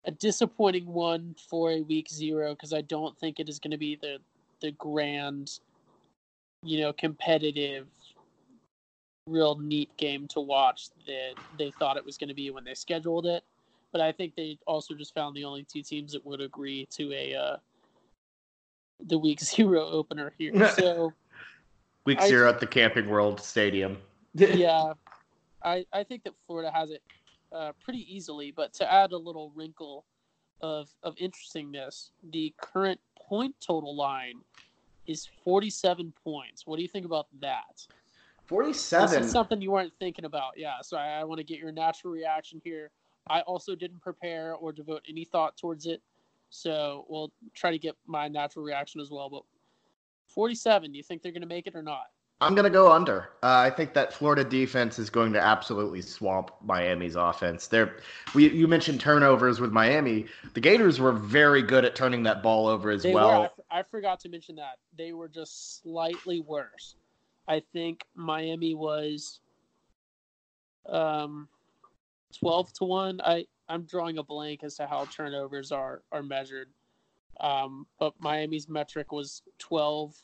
a 0.05 0.11
disappointing 0.11 0.85
one 0.85 1.35
for 1.49 1.71
a 1.71 1.81
week 1.81 2.09
zero 2.09 2.53
because 2.53 2.73
I 2.73 2.81
don't 2.81 3.17
think 3.17 3.39
it 3.39 3.49
is 3.49 3.59
going 3.59 3.71
to 3.71 3.77
be 3.77 3.95
the 3.95 4.17
the 4.61 4.71
grand, 4.71 5.59
you 6.63 6.79
know, 6.81 6.93
competitive 6.93 7.87
real 9.27 9.57
neat 9.59 9.95
game 9.97 10.27
to 10.27 10.39
watch 10.39 10.89
that 11.05 11.33
they 11.57 11.71
thought 11.77 11.97
it 11.97 12.05
was 12.05 12.17
going 12.17 12.27
to 12.29 12.33
be 12.33 12.49
when 12.49 12.63
they 12.63 12.73
scheduled 12.73 13.25
it. 13.25 13.43
But 13.91 14.01
I 14.01 14.11
think 14.11 14.35
they 14.35 14.57
also 14.67 14.93
just 14.93 15.13
found 15.13 15.35
the 15.35 15.45
only 15.45 15.63
two 15.63 15.81
teams 15.81 16.13
that 16.13 16.25
would 16.25 16.41
agree 16.41 16.87
to 16.91 17.11
a 17.13 17.35
uh, 17.35 17.57
the 19.05 19.17
week 19.17 19.39
zero 19.41 19.87
opener 19.87 20.33
here. 20.37 20.69
So 20.69 21.13
Week 22.05 22.21
I- 22.21 22.27
zero 22.27 22.49
at 22.49 22.59
the 22.59 22.67
Camping 22.67 23.07
World 23.07 23.39
Stadium. 23.39 23.97
yeah, 24.33 24.93
I, 25.63 25.85
I 25.93 26.03
think 26.03 26.23
that 26.23 26.33
Florida 26.47 26.71
has 26.73 26.91
it 26.91 27.03
uh, 27.53 27.71
pretty 27.83 28.05
easily. 28.13 28.51
But 28.51 28.73
to 28.75 28.91
add 28.91 29.11
a 29.11 29.17
little 29.17 29.51
wrinkle 29.55 30.05
of 30.61 30.89
of 31.03 31.15
interestingness, 31.17 32.11
the 32.31 32.53
current 32.61 32.99
point 33.17 33.55
total 33.65 33.95
line 33.95 34.41
is 35.09 35.27
47 35.43 36.13
points. 36.23 36.67
What 36.67 36.75
do 36.75 36.83
you 36.83 36.87
think 36.87 37.05
about 37.05 37.25
that? 37.41 37.81
47. 38.45 39.09
This 39.09 39.25
is 39.25 39.31
something 39.31 39.59
you 39.59 39.71
weren't 39.71 39.93
thinking 39.99 40.25
about. 40.25 40.53
Yeah. 40.55 40.75
So 40.83 40.97
I, 40.97 41.19
I 41.19 41.23
want 41.23 41.39
to 41.39 41.43
get 41.43 41.57
your 41.57 41.71
natural 41.71 42.13
reaction 42.13 42.61
here. 42.63 42.91
I 43.27 43.41
also 43.41 43.75
didn't 43.75 44.01
prepare 44.01 44.53
or 44.53 44.71
devote 44.71 45.01
any 45.09 45.25
thought 45.25 45.57
towards 45.57 45.87
it. 45.87 46.01
So 46.51 47.05
we'll 47.09 47.31
try 47.55 47.71
to 47.71 47.79
get 47.79 47.95
my 48.05 48.27
natural 48.27 48.63
reaction 48.63 49.01
as 49.01 49.09
well. 49.09 49.29
But 49.29 49.43
47, 50.27 50.91
do 50.91 50.97
you 50.97 51.03
think 51.03 51.23
they're 51.23 51.31
going 51.31 51.41
to 51.41 51.47
make 51.47 51.65
it 51.65 51.75
or 51.75 51.83
not? 51.83 52.05
I'm 52.41 52.55
going 52.55 52.63
to 52.63 52.69
go 52.69 52.89
under. 52.89 53.29
Uh, 53.43 53.57
I 53.57 53.69
think 53.69 53.93
that 53.95 54.13
Florida 54.13 54.45
defense 54.45 54.97
is 54.97 55.09
going 55.09 55.33
to 55.33 55.41
absolutely 55.41 56.01
swamp 56.01 56.51
Miami's 56.63 57.15
offense. 57.15 57.67
There, 57.67 57.97
we 58.33 58.49
you 58.49 58.65
mentioned 58.65 59.01
turnovers 59.01 59.59
with 59.59 59.73
Miami. 59.73 60.25
The 60.53 60.61
Gators 60.61 61.01
were 61.01 61.11
very 61.11 61.61
good 61.61 61.83
at 61.83 61.95
turning 61.95 62.23
that 62.23 62.41
ball 62.41 62.67
over 62.67 62.91
as 62.91 63.03
They 63.03 63.13
well. 63.13 63.41
were. 63.41 63.49
I, 63.69 63.79
I 63.79 63.83
forgot 63.83 64.21
to 64.21 64.29
mention 64.29 64.55
that 64.55 64.77
they 64.97 65.11
were 65.11 65.27
just 65.27 65.81
slightly 65.81 66.39
worse. 66.39 66.95
I 67.45 67.61
think 67.73 68.05
Miami 68.15 68.73
was 68.73 69.41
um, 70.87 71.49
twelve 72.39 72.71
to 72.73 72.85
one. 72.85 73.19
I 73.21 73.47
I'm 73.67 73.83
drawing 73.83 74.17
a 74.17 74.23
blank 74.23 74.63
as 74.63 74.75
to 74.75 74.87
how 74.87 75.05
turnovers 75.05 75.73
are 75.73 76.03
are 76.13 76.23
measured, 76.23 76.69
um, 77.41 77.85
but 77.99 78.13
Miami's 78.19 78.69
metric 78.69 79.11
was 79.11 79.41
twelve. 79.57 80.15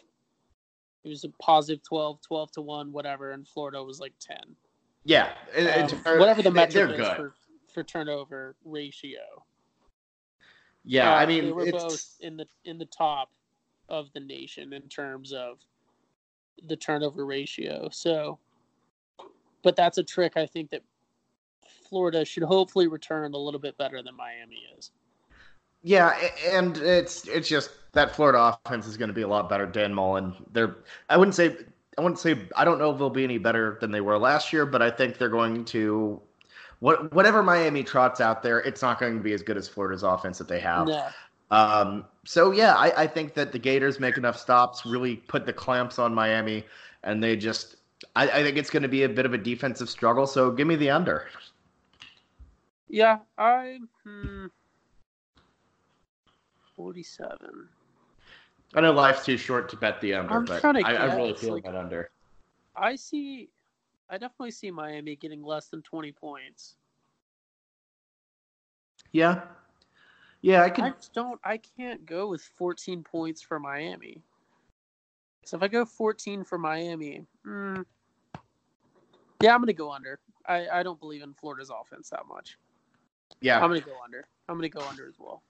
It 1.05 1.09
was 1.09 1.23
a 1.23 1.29
positive 1.41 1.83
12, 1.83 2.19
12 2.21 2.51
to 2.53 2.61
one, 2.61 2.91
whatever, 2.91 3.31
and 3.31 3.47
Florida 3.47 3.81
was 3.83 3.99
like 3.99 4.13
ten. 4.19 4.55
yeah, 5.03 5.33
it- 5.55 5.93
Um, 6.05 6.17
whatever 6.19 6.41
the 6.41 6.49
metric 6.49 6.89
is 6.91 6.97
good. 6.97 7.15
for, 7.15 7.35
for 7.71 7.83
turnover 7.83 8.55
ratio. 8.65 9.21
yeah, 10.83 11.13
Uh, 11.13 11.17
I 11.17 11.25
mean, 11.27 11.45
they 11.45 11.51
were 11.51 11.67
it's, 11.67 11.71
both 11.83 12.15
in 12.21 12.37
the 12.37 12.47
in 12.65 12.79
the 12.79 12.85
top 12.87 13.29
of 13.87 14.11
the 14.13 14.19
nation 14.19 14.73
in 14.73 14.81
terms 14.89 15.31
of 15.31 15.59
the 16.67 16.75
turnover 16.75 17.23
ratio. 17.23 17.87
So, 17.91 18.39
but 19.61 19.75
that's 19.75 19.99
a 19.99 20.03
trick 20.03 20.37
I 20.37 20.47
think 20.47 20.71
that 20.71 20.81
Florida 21.87 22.25
should 22.25 22.43
hopefully 22.43 22.87
return 22.87 23.33
a 23.33 23.37
little 23.37 23.59
bit 23.59 23.77
better 23.77 24.01
than 24.01 24.15
Miami 24.15 24.63
is. 24.75 24.89
Yeah, 25.83 26.17
and 26.51 26.75
it's 26.77 27.27
it's 27.27 27.47
just 27.47 27.69
that 27.95 28.15
Florida 28.15 28.57
offense 28.65 28.85
is 28.85 28.97
going 28.97 29.07
to 29.07 29.13
be 29.13 29.23
a 29.23 29.27
lot 29.27 29.49
better. 29.49 29.65
Dan 29.65 29.93
Mullen, 29.93 30.35
they're 30.51 30.77
I 31.09 31.17
wouldn't 31.17 31.33
say 31.33 31.55
I 31.97 32.01
wouldn't 32.01 32.19
say 32.19 32.47
I 32.55 32.63
don't 32.63 32.77
know 32.77 32.91
if 32.91 32.97
they'll 32.99 33.09
be 33.09 33.23
any 33.23 33.37
better 33.37 33.77
than 33.81 33.91
they 33.91 34.01
were 34.01 34.17
last 34.19 34.53
year, 34.53 34.65
but 34.65 34.81
I 34.81 34.91
think 34.91 35.17
they're 35.17 35.29
going 35.29 35.65
to 35.65 36.21
what 36.79 37.11
whatever 37.13 37.41
Miami 37.41 37.83
trots 37.83 38.21
out 38.21 38.43
there, 38.43 38.59
it's 38.59 38.81
not 38.81 38.99
going 38.99 39.17
to 39.17 39.23
be 39.23 39.33
as 39.33 39.41
good 39.41 39.57
as 39.57 39.67
Florida's 39.67 40.03
offense 40.03 40.37
that 40.37 40.47
they 40.47 40.59
have. 40.59 40.87
No, 40.87 41.07
Um, 41.51 42.05
so 42.25 42.51
yeah, 42.51 42.75
I, 42.75 43.03
I 43.03 43.07
think 43.07 43.33
that 43.35 43.51
the 43.51 43.59
Gators 43.59 43.99
make 43.99 44.17
enough 44.17 44.37
stops, 44.37 44.85
really 44.85 45.15
put 45.15 45.45
the 45.45 45.53
clamps 45.53 45.97
on 45.97 46.13
Miami, 46.13 46.65
and 47.03 47.23
they 47.23 47.37
just 47.37 47.77
I, 48.15 48.29
I 48.29 48.43
think 48.43 48.57
it's 48.57 48.69
going 48.69 48.83
to 48.83 48.89
be 48.89 49.03
a 49.03 49.09
bit 49.09 49.25
of 49.25 49.33
a 49.33 49.37
defensive 49.37 49.89
struggle. 49.89 50.27
So 50.27 50.51
give 50.51 50.67
me 50.67 50.75
the 50.75 50.89
under. 50.89 51.27
yeah, 52.89 53.19
I 53.37 53.79
hmm, 54.03 54.47
forty-seven. 56.75 57.69
I 58.75 58.81
know 58.81 58.91
life's 58.91 59.25
too 59.25 59.37
short 59.37 59.69
to 59.69 59.77
bet 59.77 60.01
the 60.01 60.13
under, 60.15 60.33
I'm 60.35 60.45
but 60.45 60.63
I, 60.63 60.93
I 60.93 61.15
really 61.15 61.33
feel 61.33 61.53
like- 61.53 61.63
that 61.63 61.75
under. 61.75 62.11
I 62.75 62.95
see. 62.95 63.49
I 64.09 64.17
definitely 64.17 64.51
see 64.51 64.69
Miami 64.69 65.15
getting 65.15 65.41
less 65.43 65.67
than 65.67 65.81
twenty 65.81 66.11
points. 66.11 66.75
Yeah. 69.11 69.41
Yeah, 70.41 70.61
I 70.63 70.69
could. 70.69 70.83
I 70.83 70.89
just 70.91 71.13
don't. 71.13 71.39
I 71.43 71.57
can't 71.57 72.05
go 72.05 72.27
with 72.27 72.41
14 72.57 73.01
points 73.01 73.41
for 73.41 73.59
Miami. 73.59 74.21
So 75.43 75.57
if 75.57 75.63
I 75.63 75.67
go 75.67 75.85
14 75.85 76.43
for 76.43 76.57
Miami, 76.59 77.25
mm, 77.47 77.83
yeah, 79.41 79.55
I'm 79.55 79.61
gonna 79.61 79.73
go 79.73 79.91
under. 79.91 80.19
I, 80.47 80.67
I 80.67 80.83
don't 80.83 80.99
believe 80.99 81.23
in 81.23 81.33
Florida's 81.33 81.71
offense 81.71 82.09
that 82.09 82.27
much. 82.27 82.57
yeah. 83.41 83.55
I'm 83.55 83.69
gonna 83.69 83.79
go 83.79 83.95
under. 84.03 84.27
I'm 84.47 84.57
gonna 84.57 84.69
go 84.69 84.81
under 84.81 85.07
as 85.07 85.15
well. 85.17 85.41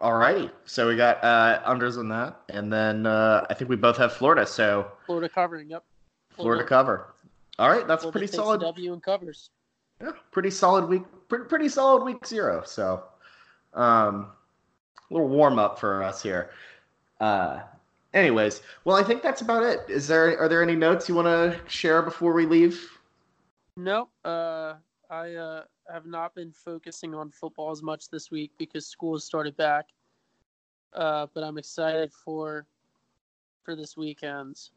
All 0.00 0.14
righty. 0.14 0.50
So 0.64 0.88
we 0.88 0.96
got 0.96 1.22
uh, 1.22 1.62
unders 1.66 1.98
on 1.98 2.08
that, 2.08 2.40
and 2.48 2.72
then 2.72 3.06
uh, 3.06 3.46
I 3.48 3.54
think 3.54 3.70
we 3.70 3.76
both 3.76 3.96
have 3.96 4.12
Florida. 4.12 4.46
So 4.46 4.90
Florida 5.06 5.28
covering. 5.28 5.70
Yep. 5.70 5.84
Florida 6.36 6.64
cover. 6.64 7.14
All 7.58 7.70
right, 7.70 7.86
that's 7.86 8.02
Florida 8.02 8.18
pretty 8.18 8.32
solid. 8.32 8.60
W 8.60 8.92
and 8.92 9.02
covers. 9.02 9.50
Yeah, 10.00 10.10
pretty 10.32 10.50
solid 10.50 10.88
week. 10.88 11.02
Pretty, 11.28 11.44
pretty 11.44 11.68
solid 11.68 12.04
week 12.04 12.26
zero. 12.26 12.62
So, 12.66 13.04
um, 13.74 14.32
a 15.10 15.14
little 15.14 15.28
warm 15.28 15.58
up 15.58 15.78
for 15.78 16.02
us 16.02 16.20
here. 16.22 16.50
Uh, 17.20 17.60
anyways, 18.12 18.62
well, 18.84 18.96
I 18.96 19.04
think 19.04 19.22
that's 19.22 19.40
about 19.42 19.62
it. 19.62 19.80
Is 19.88 20.08
there 20.08 20.38
are 20.40 20.48
there 20.48 20.62
any 20.62 20.74
notes 20.74 21.08
you 21.08 21.14
want 21.14 21.26
to 21.26 21.60
share 21.68 22.02
before 22.02 22.32
we 22.32 22.46
leave? 22.46 22.90
No, 23.76 24.08
uh, 24.24 24.74
I 25.10 25.34
uh, 25.34 25.64
have 25.92 26.06
not 26.06 26.34
been 26.34 26.52
focusing 26.52 27.14
on 27.14 27.30
football 27.30 27.70
as 27.70 27.82
much 27.82 28.08
this 28.08 28.30
week 28.30 28.52
because 28.58 28.86
school 28.86 29.14
has 29.14 29.24
started 29.24 29.56
back. 29.56 29.86
Uh, 30.92 31.26
but 31.34 31.42
I'm 31.42 31.58
excited 31.58 32.12
for 32.12 32.66
for 33.64 33.74
this 33.74 33.96
weekend 33.96 34.70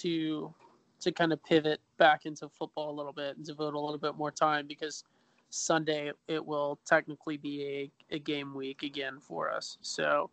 to 0.00 0.52
to 1.00 1.12
kind 1.12 1.32
of 1.32 1.42
pivot 1.44 1.80
back 1.98 2.26
into 2.26 2.48
football 2.48 2.90
a 2.90 2.96
little 2.96 3.12
bit 3.12 3.36
and 3.36 3.44
devote 3.44 3.74
a 3.74 3.80
little 3.80 3.98
bit 3.98 4.16
more 4.16 4.30
time 4.30 4.66
because 4.66 5.04
Sunday 5.50 6.10
it 6.28 6.44
will 6.44 6.78
technically 6.84 7.36
be 7.36 7.90
a, 8.10 8.16
a 8.16 8.18
game 8.18 8.54
week 8.54 8.82
again 8.82 9.18
for 9.20 9.50
us. 9.50 9.78
So 9.82 10.30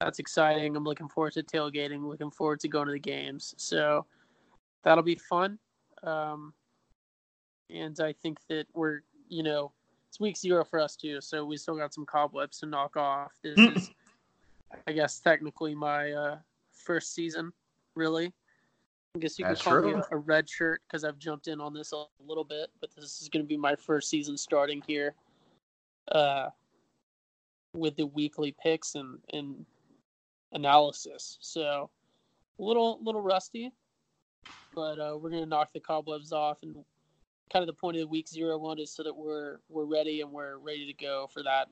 that's 0.00 0.18
exciting. 0.18 0.76
I'm 0.76 0.84
looking 0.84 1.08
forward 1.08 1.32
to 1.34 1.42
tailgating, 1.42 2.08
looking 2.08 2.30
forward 2.30 2.60
to 2.60 2.68
going 2.68 2.86
to 2.86 2.92
the 2.92 2.98
games. 2.98 3.54
So 3.58 4.06
that'll 4.84 5.02
be 5.02 5.16
fun. 5.16 5.58
Um, 6.02 6.52
and 7.70 7.98
I 8.00 8.12
think 8.12 8.38
that 8.48 8.66
we're, 8.74 9.00
you 9.28 9.42
know, 9.42 9.72
it's 10.08 10.18
week 10.18 10.36
zero 10.36 10.64
for 10.64 10.80
us 10.80 10.96
too, 10.96 11.20
so 11.20 11.44
we 11.44 11.56
still 11.56 11.76
got 11.76 11.92
some 11.92 12.06
cobwebs 12.06 12.58
to 12.60 12.66
knock 12.66 12.96
off. 12.96 13.32
This 13.42 13.58
is, 13.58 13.90
I 14.86 14.92
guess, 14.92 15.18
technically 15.20 15.74
my 15.74 16.12
uh, 16.12 16.38
first 16.72 17.14
season, 17.14 17.52
really. 17.94 18.32
I 19.14 19.18
guess 19.18 19.38
you 19.38 19.44
That's 19.44 19.62
can 19.62 19.72
call 19.72 19.82
me 19.82 19.92
true. 19.92 20.02
a, 20.10 20.16
a 20.16 20.18
red 20.18 20.48
shirt 20.48 20.82
because 20.86 21.04
I've 21.04 21.18
jumped 21.18 21.48
in 21.48 21.60
on 21.60 21.74
this 21.74 21.92
a 21.92 22.04
little 22.26 22.44
bit, 22.44 22.70
but 22.80 22.90
this 22.94 23.20
is 23.20 23.28
going 23.28 23.44
to 23.44 23.48
be 23.48 23.56
my 23.56 23.74
first 23.74 24.08
season 24.08 24.36
starting 24.36 24.82
here, 24.86 25.14
uh, 26.12 26.48
with 27.74 27.96
the 27.96 28.06
weekly 28.06 28.54
picks 28.62 28.94
and 28.94 29.18
and 29.32 29.64
analysis. 30.52 31.36
So, 31.40 31.90
a 32.58 32.62
little 32.62 32.98
little 33.02 33.20
rusty, 33.22 33.72
but 34.74 34.98
uh, 34.98 35.18
we're 35.20 35.30
gonna 35.30 35.46
knock 35.46 35.72
the 35.72 35.80
cobwebs 35.80 36.32
off 36.32 36.58
and 36.62 36.76
kind 37.48 37.62
of 37.62 37.66
the 37.66 37.80
point 37.80 37.96
of 37.96 38.00
the 38.00 38.06
week 38.06 38.28
zero 38.28 38.58
one 38.58 38.78
is 38.78 38.90
so 38.90 39.02
that 39.02 39.16
we're 39.16 39.58
we're 39.68 39.84
ready 39.84 40.20
and 40.20 40.30
we're 40.30 40.58
ready 40.58 40.86
to 40.86 40.92
go 40.92 41.28
for 41.32 41.42
that 41.42 41.68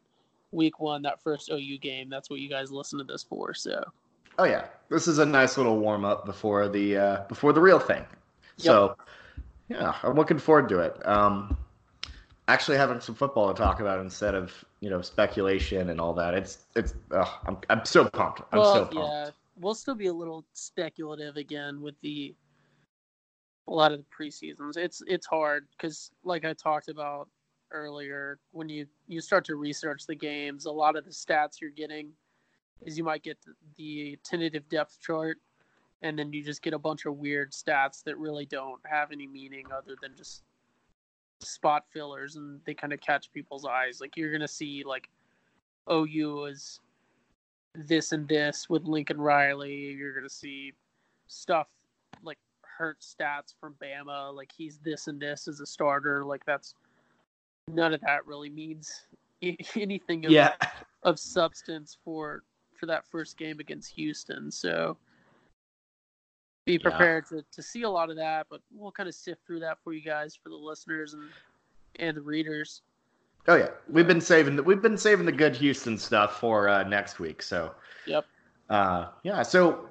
week 0.53 0.81
one, 0.81 1.03
that 1.03 1.23
first 1.23 1.51
OU 1.51 1.79
game. 1.79 2.09
That's 2.09 2.31
what 2.31 2.41
you 2.41 2.49
guys 2.49 2.71
listen 2.71 2.99
to 2.99 3.05
this 3.05 3.23
for. 3.23 3.55
So 3.55 3.85
Oh 4.39 4.45
yeah, 4.45 4.67
this 4.89 5.09
is 5.09 5.19
a 5.19 5.27
nice 5.27 5.57
little 5.57 5.79
warm 5.79 6.05
up 6.05 6.27
before 6.27 6.69
the 6.69 6.97
uh, 6.97 7.25
before 7.29 7.53
the 7.53 7.61
real 7.61 7.79
thing. 7.79 8.05
So, 8.59 8.97
yeah, 9.69 9.95
I'm 10.03 10.15
looking 10.15 10.39
forward 10.39 10.69
to 10.71 10.81
it. 10.81 11.07
Um, 11.07 11.57
actually, 12.49 12.77
having 12.77 13.01
some 13.01 13.15
football 13.15 13.53
to 13.53 13.55
talk 13.55 13.81
about 13.81 14.01
instead 14.01 14.35
of 14.35 14.53
you 14.81 14.91
know 14.91 15.01
speculation 15.01 15.89
and 15.91 16.01
all 16.01 16.13
that. 16.15 16.35
It's 16.35 16.59
it's. 16.75 16.95
I'm 17.13 17.57
I'm 17.71 17.85
so 17.85 18.09
pumped. 18.09 18.43
I'm 18.53 18.59
well, 18.59 18.75
so 18.75 18.81
pumped. 18.81 18.95
yeah, 18.95 19.31
we'll 19.59 19.75
still 19.75 19.95
be 19.95 20.07
a 20.07 20.13
little 20.13 20.45
speculative 20.53 21.37
again 21.37 21.81
with 21.81 21.99
the 22.03 22.35
a 23.69 23.73
lot 23.73 23.93
of 23.93 23.99
the 23.99 24.05
preseasons. 24.05 24.77
It's 24.77 25.03
it's 25.07 25.27
hard 25.27 25.67
because, 25.77 26.11
like 26.25 26.45
I 26.45 26.53
talked 26.53 26.89
about 26.89 27.29
earlier, 27.73 28.39
when 28.53 28.69
you 28.69 28.87
you 29.07 29.21
start 29.21 29.45
to 29.47 29.57
research 29.57 30.07
the 30.07 30.15
games, 30.15 30.67
a 30.67 30.71
lot 30.71 30.97
of 30.97 31.05
the 31.05 31.11
stats 31.11 31.61
you're 31.61 31.71
getting 31.71 32.11
is 32.83 32.99
you 32.99 33.05
might 33.05 33.23
get 33.23 33.39
the, 33.43 33.53
the 33.77 34.19
tentative 34.23 34.69
depth 34.69 34.99
chart, 35.01 35.39
and 36.03 36.19
then 36.19 36.33
you 36.33 36.45
just 36.45 36.63
get 36.63 36.75
a 36.75 36.79
bunch 36.79 37.07
of 37.07 37.17
weird 37.17 37.53
stats 37.53 38.03
that 38.05 38.19
really 38.19 38.47
don't 38.47 38.81
have 38.85 39.13
any 39.13 39.27
meaning 39.27 39.65
other 39.75 39.97
than 40.01 40.15
just 40.17 40.43
spot 41.41 41.85
fillers, 41.93 42.37
and 42.37 42.61
they 42.65 42.75
kind 42.75 42.93
of 42.93 43.01
catch 43.01 43.33
people's 43.33 43.65
eyes. 43.65 44.01
Like 44.01 44.17
you're 44.17 44.33
gonna 44.33 44.49
see 44.49 44.85
like 44.87 45.09
OU 45.91 46.47
is 46.47 46.81
this 47.75 48.13
and 48.13 48.29
this 48.29 48.69
with 48.71 48.85
Lincoln 48.85 49.21
Riley. 49.21 49.75
You're 49.75 50.15
gonna 50.15 50.29
see 50.29 50.73
stuff 51.27 51.69
like 52.23 52.39
hurt 52.77 53.01
stats 53.01 53.55
from 53.61 53.75
Bama, 53.83 54.35
like 54.35 54.51
he's 54.57 54.79
this 54.79 55.07
and 55.07 55.21
this 55.21 55.49
as 55.49 55.61
a 55.61 55.67
starter. 55.67 56.25
Like 56.25 56.45
that's 56.45 56.75
none 57.69 57.93
of 57.93 58.01
that 58.03 58.27
really 58.27 58.51
means 58.51 59.07
anything 59.77 60.27
of, 60.27 60.33
yeah, 60.33 60.53
of 61.03 61.19
substance 61.19 61.97
for 62.05 62.43
for 62.79 62.87
that 62.87 63.07
first 63.07 63.37
game 63.37 63.61
against 63.61 63.93
Houston. 63.93 64.51
So 64.51 64.97
be 66.65 66.79
prepared 66.79 67.25
yeah. 67.31 67.39
to, 67.39 67.45
to 67.53 67.63
see 67.63 67.83
a 67.83 67.91
lot 67.91 68.11
of 68.11 68.17
that, 68.17 68.47
but 68.51 68.61
we'll 68.75 68.93
kind 68.93 69.09
of 69.09 69.15
sift 69.15 69.47
through 69.47 69.61
that 69.61 69.79
for 69.83 69.93
you 69.93 70.03
guys, 70.03 70.37
for 70.41 70.49
the 70.49 70.57
listeners 70.57 71.15
and 71.15 71.25
and 71.99 72.17
the 72.17 72.23
readers. 72.23 72.83
Oh 73.49 73.55
yeah, 73.55 73.69
we've 73.89 74.09
been 74.09 74.21
saving 74.21 74.57
the, 74.57 74.63
we've 74.63 74.83
been 74.83 74.99
saving 74.99 75.27
the 75.27 75.33
good 75.33 75.55
Houston 75.57 75.97
stuff 75.97 76.41
for 76.41 76.69
uh, 76.69 76.83
next 76.83 77.19
week. 77.19 77.43
So 77.43 77.73
yep. 78.07 78.25
Uh, 78.69 79.07
yeah. 79.23 79.43
So, 79.43 79.89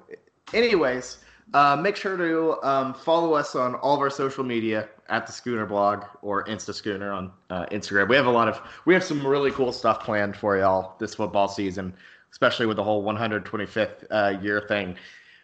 anyways, 0.52 1.18
uh, 1.54 1.76
make 1.76 1.96
sure 1.96 2.16
to 2.16 2.62
um, 2.66 2.94
follow 2.94 3.34
us 3.34 3.54
on 3.54 3.74
all 3.76 3.94
of 3.94 4.00
our 4.00 4.10
social 4.10 4.44
media 4.44 4.88
at 5.08 5.26
the 5.26 5.32
Schooner 5.32 5.66
Blog 5.66 6.04
or 6.22 6.44
Insta 6.44 6.74
Schooner 6.74 7.12
on 7.12 7.32
uh, 7.50 7.66
Instagram. 7.66 8.08
We 8.08 8.16
have 8.16 8.26
a 8.26 8.30
lot 8.30 8.48
of 8.48 8.60
we 8.84 8.94
have 8.94 9.04
some 9.04 9.24
really 9.26 9.50
cool 9.50 9.72
stuff 9.72 10.00
planned 10.00 10.36
for 10.36 10.58
y'all 10.58 10.96
this 10.98 11.14
football 11.14 11.48
season, 11.48 11.94
especially 12.32 12.66
with 12.66 12.76
the 12.76 12.84
whole 12.84 13.04
125th 13.04 14.04
uh, 14.10 14.38
year 14.42 14.60
thing. 14.68 14.96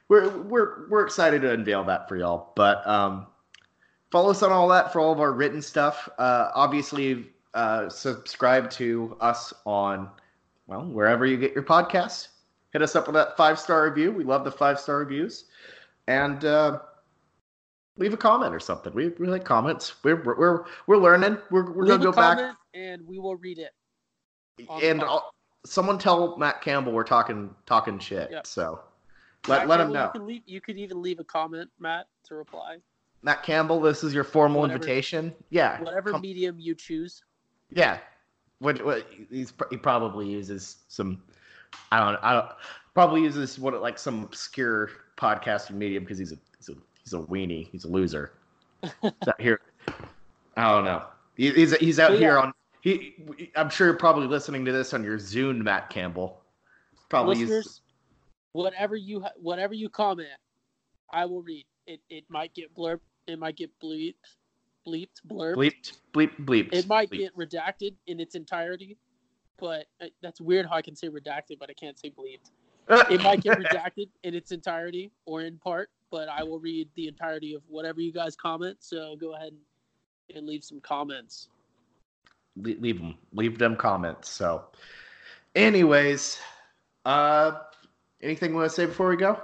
We're 0.08 0.28
we're 0.42 0.88
we're 0.88 1.04
excited 1.04 1.42
to 1.42 1.52
unveil 1.52 1.84
that 1.84 2.08
for 2.08 2.16
y'all. 2.16 2.52
But 2.56 2.86
um, 2.86 3.26
follow 4.10 4.30
us 4.30 4.42
on 4.42 4.50
all 4.50 4.68
that 4.68 4.92
for 4.92 5.00
all 5.00 5.12
of 5.12 5.20
our 5.20 5.32
written 5.32 5.62
stuff. 5.62 6.08
Uh, 6.18 6.50
obviously, 6.54 7.26
uh, 7.54 7.88
subscribe 7.88 8.70
to 8.70 9.16
us 9.20 9.52
on 9.64 10.10
well 10.66 10.84
wherever 10.84 11.24
you 11.24 11.36
get 11.36 11.54
your 11.54 11.62
podcasts. 11.62 12.28
Hit 12.72 12.82
us 12.82 12.96
up 12.96 13.06
with 13.06 13.14
that 13.14 13.36
five 13.36 13.58
star 13.58 13.84
review. 13.84 14.10
We 14.10 14.24
love 14.24 14.44
the 14.44 14.50
five 14.50 14.80
star 14.80 14.98
reviews, 14.98 15.44
and 16.06 16.44
uh, 16.44 16.80
leave 17.96 18.14
a 18.14 18.16
comment 18.16 18.54
or 18.54 18.60
something. 18.60 18.92
We, 18.94 19.08
we 19.08 19.26
like 19.26 19.44
comments. 19.44 19.94
We're 20.02 20.22
we're 20.22 20.64
we're 20.86 20.96
learning. 20.96 21.38
We're 21.50 21.70
we're 21.70 21.84
leave 21.84 22.00
gonna 22.00 22.04
go 22.04 22.12
back 22.12 22.56
and 22.74 23.06
we 23.06 23.18
will 23.18 23.36
read 23.36 23.58
it. 23.58 23.72
And 24.82 25.02
someone 25.64 25.98
tell 25.98 26.36
Matt 26.36 26.60
Campbell 26.60 26.92
we're 26.92 27.04
talking 27.04 27.54
talking 27.66 27.98
shit. 27.98 28.30
Yep. 28.30 28.46
So 28.46 28.80
let 29.48 29.60
Matt 29.60 29.68
let 29.68 29.76
Campbell, 29.78 29.86
him 29.86 29.92
know. 29.92 30.04
You 30.04 30.10
can, 30.12 30.26
leave, 30.26 30.42
you 30.46 30.60
could 30.60 30.78
even 30.78 31.02
leave 31.02 31.20
a 31.20 31.24
comment, 31.24 31.70
Matt, 31.78 32.06
to 32.24 32.34
reply. 32.34 32.78
Matt 33.22 33.42
Campbell, 33.42 33.80
this 33.80 34.02
is 34.02 34.12
your 34.12 34.24
formal 34.24 34.62
whatever, 34.62 34.76
invitation. 34.76 35.32
Yeah. 35.50 35.80
Whatever 35.80 36.10
com- 36.10 36.20
medium 36.20 36.58
you 36.58 36.74
choose. 36.74 37.22
Yeah. 37.70 37.98
What, 38.58 38.84
what 38.84 39.06
he's 39.30 39.52
he 39.70 39.76
probably 39.76 40.28
uses 40.28 40.78
some 40.88 41.22
I 41.90 41.98
don't 41.98 42.22
I 42.22 42.32
don't 42.34 42.48
probably 42.94 43.22
uses 43.22 43.58
what 43.58 43.80
like 43.80 43.98
some 43.98 44.22
obscure 44.22 44.90
podcasting 45.16 45.72
medium 45.74 46.04
because 46.04 46.18
he's 46.18 46.32
a 46.32 46.38
he's 46.58 46.68
a 46.68 46.74
he's 47.02 47.12
a 47.12 47.18
weenie. 47.18 47.68
He's 47.70 47.84
a 47.84 47.88
loser. 47.88 48.32
out 49.02 49.40
here. 49.40 49.60
I 50.56 50.70
don't 50.70 50.84
know. 50.84 51.04
He, 51.36 51.50
he's 51.50 51.76
he's 51.76 51.98
out 51.98 52.12
here 52.12 52.38
on 52.38 52.52
he. 52.80 53.50
I'm 53.56 53.70
sure 53.70 53.86
you're 53.86 53.96
probably 53.96 54.26
listening 54.26 54.64
to 54.64 54.72
this 54.72 54.92
on 54.92 55.02
your 55.02 55.18
Zune, 55.18 55.58
Matt 55.62 55.90
Campbell. 55.90 56.40
Probably 57.08 57.36
Listeners, 57.36 57.80
whatever 58.52 58.96
you 58.96 59.24
whatever 59.36 59.74
you 59.74 59.88
comment, 59.88 60.28
I 61.12 61.24
will 61.24 61.42
read. 61.42 61.66
It 61.86 62.00
it 62.10 62.24
might 62.28 62.54
get 62.54 62.74
blurb. 62.74 63.00
It 63.26 63.38
might 63.38 63.56
get 63.56 63.70
bleeped, 63.82 64.14
bleeped, 64.86 65.20
blurb. 65.26 65.54
Bleeped, 65.54 65.92
bleep, 66.12 66.44
bleeped. 66.44 66.74
It 66.74 66.86
might 66.88 67.10
bleeped. 67.10 67.18
get 67.18 67.36
redacted 67.36 67.94
in 68.06 68.20
its 68.20 68.34
entirety 68.34 68.98
but 69.62 69.86
uh, 70.02 70.06
that's 70.20 70.40
weird 70.40 70.66
how 70.66 70.74
I 70.74 70.82
can 70.82 70.96
say 70.96 71.08
redacted, 71.08 71.58
but 71.60 71.70
I 71.70 71.74
can't 71.74 71.96
say 71.96 72.10
bleeped. 72.10 72.50
It 73.10 73.22
might 73.22 73.42
get 73.42 73.58
redacted 73.58 74.08
in 74.22 74.34
its 74.34 74.52
entirety 74.52 75.10
or 75.26 75.42
in 75.42 75.58
part, 75.58 75.90
but 76.10 76.28
I 76.28 76.42
will 76.42 76.58
read 76.58 76.88
the 76.94 77.08
entirety 77.08 77.54
of 77.54 77.62
whatever 77.68 78.00
you 78.00 78.12
guys 78.12 78.36
comment. 78.36 78.78
So 78.80 79.16
go 79.16 79.34
ahead 79.34 79.52
and 80.34 80.46
leave 80.46 80.64
some 80.64 80.80
comments. 80.80 81.48
Leave 82.56 82.98
them, 82.98 83.14
leave 83.32 83.58
them 83.58 83.76
comments. 83.76 84.28
So, 84.28 84.64
anyways, 85.54 86.38
uh, 87.06 87.52
anything 88.20 88.50
you 88.50 88.56
want 88.56 88.70
to 88.70 88.74
say 88.74 88.84
before 88.84 89.08
we 89.08 89.16
go? 89.16 89.40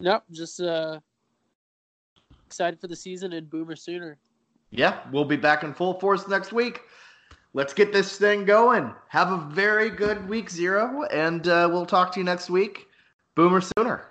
Nope, 0.00 0.24
just 0.32 0.60
uh, 0.60 0.98
excited 2.46 2.80
for 2.80 2.88
the 2.88 2.96
season 2.96 3.32
and 3.32 3.48
Boomer 3.48 3.76
sooner. 3.76 4.18
Yeah, 4.70 4.98
we'll 5.12 5.24
be 5.24 5.36
back 5.36 5.62
in 5.62 5.72
full 5.72 6.00
force 6.00 6.26
next 6.26 6.52
week 6.52 6.80
let's 7.58 7.74
get 7.74 7.92
this 7.92 8.16
thing 8.16 8.44
going. 8.44 8.94
Have 9.08 9.32
a 9.32 9.38
very 9.52 9.90
good 9.90 10.28
week 10.28 10.48
zero, 10.48 11.02
and 11.10 11.48
uh, 11.48 11.68
we'll 11.68 11.86
talk 11.86 12.12
to 12.12 12.20
you 12.20 12.24
next 12.24 12.48
week. 12.48 12.86
Boomer 13.34 13.60
Sooner. 13.76 14.07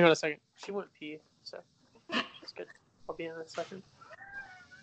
Hang 0.00 0.06
on 0.06 0.12
a 0.12 0.16
second. 0.16 0.38
She 0.56 0.72
went 0.72 0.88
pee, 0.98 1.18
so 1.42 1.58
she's 2.10 2.52
good. 2.56 2.66
I'll 3.06 3.14
be 3.14 3.26
in 3.26 3.32
a 3.32 3.46
second. 3.46 3.82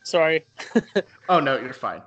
Sorry. 0.04 0.46
Oh 1.28 1.40
no, 1.40 1.58
you're 1.58 1.74
fine. 1.74 2.04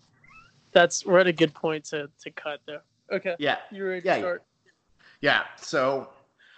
That's 0.72 1.04
we're 1.04 1.18
at 1.18 1.26
a 1.26 1.32
good 1.32 1.52
point 1.52 1.84
to 1.90 2.08
to 2.22 2.30
cut 2.30 2.60
though. 2.66 2.80
Okay, 3.12 3.36
Yeah, 3.38 3.58
you 3.70 3.86
ready 3.86 4.00
to 4.00 4.06
Yeah, 4.06 4.16
yeah. 4.16 4.36
yeah. 5.20 5.42
So 5.58 6.08